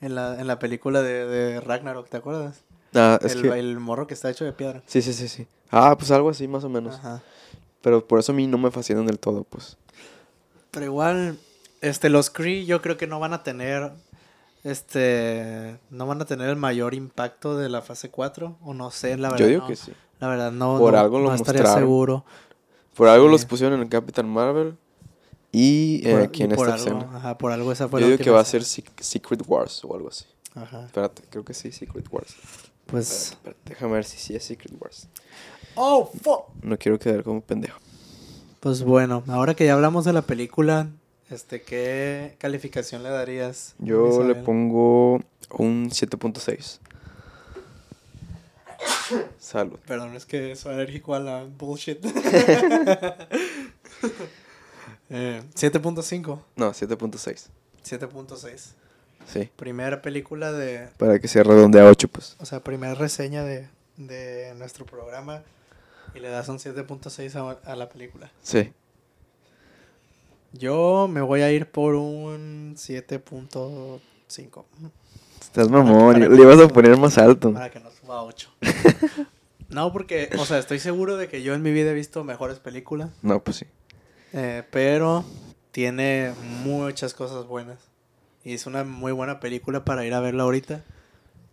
en 0.00 0.14
la, 0.14 0.38
en 0.40 0.46
la 0.46 0.58
película 0.58 1.02
de, 1.02 1.26
de 1.26 1.60
Ragnarok, 1.60 2.08
¿te 2.08 2.16
acuerdas? 2.18 2.60
Ah, 2.94 3.18
es 3.22 3.34
el, 3.34 3.42
que... 3.42 3.48
el 3.58 3.80
morro 3.80 4.06
que 4.06 4.14
está 4.14 4.30
hecho 4.30 4.44
de 4.44 4.52
piedra. 4.52 4.82
Sí, 4.86 5.02
sí, 5.02 5.12
sí, 5.12 5.28
sí. 5.28 5.46
Ah, 5.70 5.96
pues 5.98 6.10
algo 6.10 6.30
así 6.30 6.46
más 6.46 6.62
o 6.64 6.68
menos. 6.68 6.94
Ajá. 6.96 7.22
Pero 7.82 8.06
por 8.06 8.18
eso 8.20 8.32
a 8.32 8.34
mí 8.34 8.46
no 8.46 8.56
me 8.58 8.70
fascinan 8.70 9.06
del 9.06 9.18
todo, 9.18 9.44
pues. 9.44 9.76
Pero 10.70 10.86
igual, 10.86 11.38
este, 11.80 12.08
los 12.08 12.30
Kree 12.30 12.64
yo 12.66 12.80
creo 12.82 12.96
que 12.96 13.06
no 13.06 13.18
van 13.20 13.32
a 13.34 13.42
tener, 13.42 13.90
este, 14.64 15.78
no 15.90 16.06
van 16.06 16.20
a 16.20 16.24
tener 16.24 16.48
el 16.48 16.56
mayor 16.56 16.94
impacto 16.94 17.56
de 17.56 17.68
la 17.68 17.82
fase 17.82 18.10
4, 18.10 18.58
o 18.62 18.74
no 18.74 18.90
sé, 18.90 19.16
la 19.16 19.28
verdad. 19.30 19.44
Yo 19.44 19.48
digo 19.48 19.60
no. 19.62 19.68
que 19.68 19.76
sí. 19.76 19.92
La 20.20 20.28
verdad, 20.28 20.50
no, 20.52 20.78
Por 20.78 20.94
no- 20.94 20.98
algo 20.98 21.18
lo 21.20 21.34
estaría 21.34 21.60
mostraron. 21.62 21.82
seguro. 21.82 22.24
Por 22.94 23.08
algo 23.08 23.28
los 23.28 23.44
pusieron 23.44 23.80
en 23.82 23.88
Capitán 23.88 24.28
Marvel 24.28 24.76
y 25.52 26.00
eh, 26.06 26.12
Por- 26.12 26.20
aquí 26.22 26.42
y 26.42 26.44
en 26.46 26.50
por 26.54 26.68
esta 26.68 26.74
algo, 26.88 26.98
escena. 27.00 27.16
Ajá, 27.16 27.38
por 27.38 27.52
algo 27.52 27.72
esa 27.72 27.88
fue 27.88 28.00
Yo 28.00 28.06
digo 28.08 28.18
que 28.22 28.30
va 28.30 28.40
a 28.40 28.44
ser 28.44 28.62
Sec- 28.62 29.00
Secret 29.00 29.42
Wars 29.46 29.84
o 29.84 29.94
algo 29.94 30.08
así. 30.08 30.24
Ajá. 30.54 30.86
Espérate, 30.86 31.22
creo 31.28 31.44
que 31.44 31.52
sí, 31.54 31.72
Secret 31.72 32.06
Wars. 32.10 32.34
Pues. 32.86 33.10
Espérate, 33.10 33.34
espérate, 33.50 33.70
déjame 33.70 33.92
ver 33.94 34.04
si 34.04 34.18
sí 34.18 34.34
es 34.36 34.44
Secret 34.44 34.72
Wars. 34.80 35.08
¡Oh, 35.74 36.08
fuck! 36.22 36.44
No 36.62 36.78
quiero 36.78 36.98
quedar 36.98 37.24
como 37.24 37.40
pendejo. 37.40 37.78
Pues 38.60 38.82
bueno, 38.84 39.24
ahora 39.26 39.54
que 39.54 39.66
ya 39.66 39.74
hablamos 39.74 40.04
de 40.04 40.12
la 40.12 40.22
película, 40.22 40.88
este, 41.34 41.62
¿qué 41.62 42.36
calificación 42.38 43.02
le 43.02 43.10
darías? 43.10 43.74
Yo 43.78 44.24
le 44.24 44.34
pongo 44.34 45.20
un 45.50 45.90
7.6. 45.90 46.78
Salud. 49.38 49.78
Perdón, 49.86 50.16
es 50.16 50.24
que 50.24 50.56
soy 50.56 50.74
alérgico 50.74 51.14
a 51.14 51.20
la 51.20 51.44
bullshit. 51.44 52.04
eh, 55.10 55.42
7.5. 55.54 56.40
No, 56.56 56.72
7.6. 56.72 57.48
7.6. 57.84 58.72
Sí. 59.26 59.50
Primera 59.56 60.02
película 60.02 60.52
de. 60.52 60.88
Para 60.98 61.18
que 61.18 61.28
se 61.28 61.42
redondee 61.42 61.80
a 61.80 61.86
8, 61.86 62.08
pues. 62.08 62.36
O 62.40 62.46
sea, 62.46 62.60
primera 62.60 62.94
reseña 62.94 63.42
de, 63.42 63.68
de 63.96 64.54
nuestro 64.56 64.86
programa. 64.86 65.42
Y 66.14 66.20
le 66.20 66.28
das 66.28 66.48
un 66.48 66.58
7.6 66.58 67.34
a, 67.34 67.70
a 67.70 67.76
la 67.76 67.88
película. 67.88 68.30
Sí. 68.42 68.72
Yo 70.56 71.08
me 71.10 71.20
voy 71.20 71.42
a 71.42 71.50
ir 71.50 71.66
por 71.70 71.96
un 71.96 72.74
7.5. 72.76 74.64
Estás 75.40 75.68
mamón, 75.68 76.20
le 76.20 76.40
ibas 76.42 76.60
a 76.60 76.68
poner 76.68 76.96
más 76.96 77.18
alto. 77.18 77.52
Para 77.52 77.70
que 77.70 77.80
no 77.80 77.90
suba 77.90 78.18
a 78.18 78.22
8. 78.24 78.50
no, 79.68 79.92
porque, 79.92 80.30
o 80.38 80.44
sea, 80.44 80.58
estoy 80.58 80.78
seguro 80.78 81.16
de 81.16 81.28
que 81.28 81.42
yo 81.42 81.54
en 81.54 81.62
mi 81.62 81.72
vida 81.72 81.90
he 81.90 81.94
visto 81.94 82.22
mejores 82.24 82.60
películas. 82.60 83.10
No, 83.22 83.42
pues 83.42 83.56
sí. 83.58 83.66
eh, 84.32 84.62
pero 84.70 85.24
tiene 85.72 86.32
muchas 86.62 87.14
cosas 87.14 87.46
buenas. 87.46 87.78
Y 88.44 88.54
es 88.54 88.66
una 88.66 88.84
muy 88.84 89.10
buena 89.12 89.40
película 89.40 89.84
para 89.84 90.04
ir 90.06 90.14
a 90.14 90.20
verla 90.20 90.44
ahorita. 90.44 90.84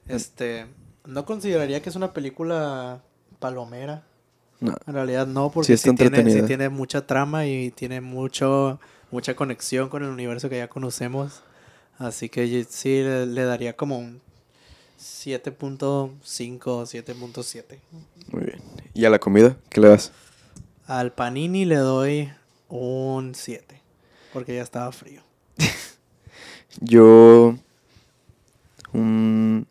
Este, 0.08 0.68
no 1.06 1.26
consideraría 1.26 1.82
que 1.82 1.89
es 1.89 1.95
una 1.95 2.14
película 2.14 3.02
palomera. 3.39 4.04
No. 4.62 4.78
En 4.88 4.93
realidad 4.93 5.28
no, 5.28 5.51
porque 5.51 5.76
Sí 5.76 5.93
tiene, 5.95 6.32
sí 6.32 6.43
tiene 6.43 6.70
mucha 6.70 7.05
trama 7.05 7.45
y 7.47 7.72
tiene 7.72 7.99
mucho, 7.99 8.80
mucha 9.09 9.36
conexión 9.36 9.89
con 9.89 10.03
el 10.03 10.09
universo 10.09 10.47
que 10.49 10.57
ya 10.57 10.70
conocemos. 10.70 11.41
Así 11.97 12.30
que 12.30 12.66
sí 12.70 13.01
le, 13.01 13.26
le 13.26 13.43
daría 13.43 13.76
como 13.76 13.99
un 13.99 14.22
7.5, 14.99 16.20
7.7. 16.22 17.80
Muy 18.32 18.43
bien. 18.43 18.62
¿Y 18.93 19.05
a 19.05 19.09
la 19.09 19.18
comida? 19.18 19.57
¿Qué 19.70 19.82
le 19.82 19.88
das? 19.89 20.12
Al 20.86 21.12
panini 21.12 21.66
le 21.66 21.78
doy 21.78 22.32
un 22.70 23.34
7, 23.34 23.82
porque 24.32 24.53
ya 24.55 24.62
estaba 24.62 24.91
frío. 24.91 25.24
Yo. 26.80 27.55
Un 28.93 29.66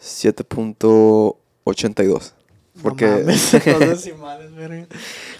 7.82. 0.00 2.37
Porque, 2.82 3.06
No 3.06 3.18
mames, 3.18 3.52
dos 3.64 3.78
decimales, 3.80 4.54
verga. 4.54 4.86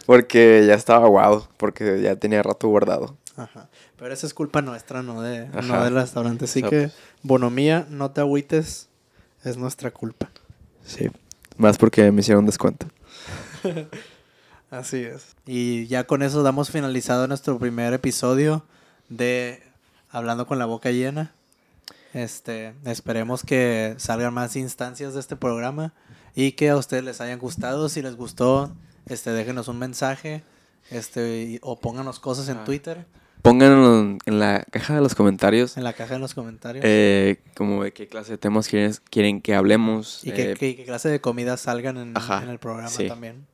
porque 0.06 0.64
ya 0.66 0.74
estaba 0.74 1.04
aguado. 1.06 1.48
Porque 1.56 2.00
ya 2.02 2.16
tenía 2.16 2.42
rato 2.42 2.68
guardado. 2.68 3.16
Ajá. 3.36 3.68
Pero 3.96 4.12
esa 4.12 4.26
es 4.26 4.34
culpa 4.34 4.62
nuestra, 4.62 5.02
no, 5.02 5.22
de, 5.22 5.46
no 5.48 5.84
del 5.84 5.94
restaurante. 5.94 6.44
Así 6.46 6.62
que, 6.62 6.68
pues- 6.88 6.94
bonomía, 7.22 7.86
no 7.90 8.10
te 8.10 8.20
agüites, 8.20 8.88
es 9.44 9.56
nuestra 9.56 9.90
culpa. 9.90 10.28
Sí. 10.84 11.10
Más 11.56 11.78
porque 11.78 12.10
me 12.12 12.20
hicieron 12.20 12.46
descuento. 12.46 12.86
Así 14.70 14.98
es. 15.02 15.34
Y 15.46 15.86
ya 15.86 16.04
con 16.06 16.22
eso 16.22 16.42
damos 16.42 16.70
finalizado 16.70 17.26
nuestro 17.26 17.58
primer 17.58 17.92
episodio 17.94 18.64
de 19.08 19.62
Hablando 20.10 20.46
con 20.46 20.58
la 20.58 20.66
boca 20.66 20.90
llena. 20.90 21.32
Este, 22.14 22.74
esperemos 22.84 23.42
que 23.44 23.94
salgan 23.98 24.32
más 24.32 24.56
instancias 24.56 25.12
de 25.14 25.20
este 25.20 25.36
programa 25.36 25.92
y 26.40 26.52
que 26.52 26.68
a 26.70 26.76
ustedes 26.76 27.02
les 27.02 27.20
hayan 27.20 27.40
gustado. 27.40 27.88
Si 27.88 28.00
les 28.00 28.14
gustó, 28.16 28.70
este, 29.06 29.30
déjenos 29.32 29.66
un 29.66 29.78
mensaje, 29.80 30.44
este, 30.90 31.42
y- 31.42 31.58
o 31.62 31.80
pónganos 31.80 32.20
cosas 32.20 32.48
en 32.48 32.58
Ah. 32.58 32.64
Twitter, 32.64 33.06
Pónganlo 33.42 34.18
en- 34.24 34.38
la 34.38 34.64
caja 34.70 34.94
de 34.94 35.00
los 35.00 35.14
comentarios. 35.14 35.76
en 35.76 35.84
la 35.84 35.92
caja 35.94 36.14
de 36.14 36.20
los 36.20 36.34
comentarios. 36.34 36.84
eh, 36.86 37.40
como 37.56 37.82
de 37.84 37.92
qué 37.92 38.06
clase 38.08 38.32
de 38.32 38.38
temas 38.38 38.68
quieren, 38.68 38.94
quieren 39.10 39.40
que 39.40 39.54
hablemos. 39.54 40.20
y 40.24 40.30
qué, 40.32 40.52
eh, 40.52 40.54
qué- 40.54 40.84
clase 40.84 41.08
de 41.08 41.20
comidas 41.20 41.60
salgan 41.62 41.96
en, 41.96 42.16
Ajá, 42.16 42.42
en 42.42 42.50
el 42.50 42.58
programa 42.58 42.88
sí. 42.88 43.08
también. 43.08 43.46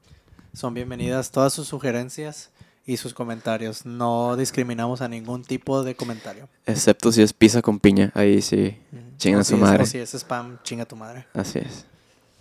Son 0.52 0.72
bienvenidas 0.74 1.30
todas 1.30 1.52
sus 1.52 1.66
sugerencias 1.68 2.50
y 2.86 2.96
sus 2.98 3.12
comentarios. 3.14 3.84
No 3.86 4.36
discriminamos 4.36 5.00
a 5.00 5.08
ningún 5.08 5.42
tipo 5.42 5.82
de 5.82 5.94
comentario. 5.94 6.48
Excepto 6.66 7.12
si 7.12 7.22
es 7.22 7.32
pizza 7.32 7.60
con 7.62 7.78
piña. 7.80 8.10
Ahí 8.14 8.40
sí. 8.42 8.78
Ujú. 8.92 9.02
Chinga 9.16 9.42
su 9.44 9.48
si 9.50 9.54
es- 9.54 9.60
madre. 9.60 9.82
o 9.82 9.86
si 9.86 9.98
es 9.98 10.14
spam, 10.14 10.58
chinga 10.62 10.84
tu 10.86 10.96
madre. 10.96 11.26
Así 11.34 11.58
es. 11.60 11.86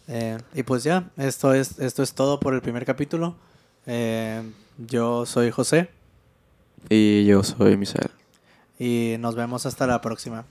Eh, 0.07 0.37
y 0.53 0.63
pues 0.63 0.83
ya, 0.83 1.09
esto 1.17 1.53
es, 1.53 1.79
esto 1.79 2.03
es 2.03 2.13
todo 2.13 2.39
por 2.39 2.53
el 2.53 2.61
primer 2.61 2.85
capítulo. 2.85 3.35
Eh, 3.85 4.41
yo 4.77 5.25
soy 5.25 5.51
José 5.51 5.89
Y 6.89 7.25
yo 7.25 7.43
soy 7.43 7.77
Misael. 7.77 8.09
y 8.79 9.15
nos 9.19 9.35
vemos 9.35 9.65
hasta 9.65 9.87
la 9.87 10.01
próxima. 10.01 10.45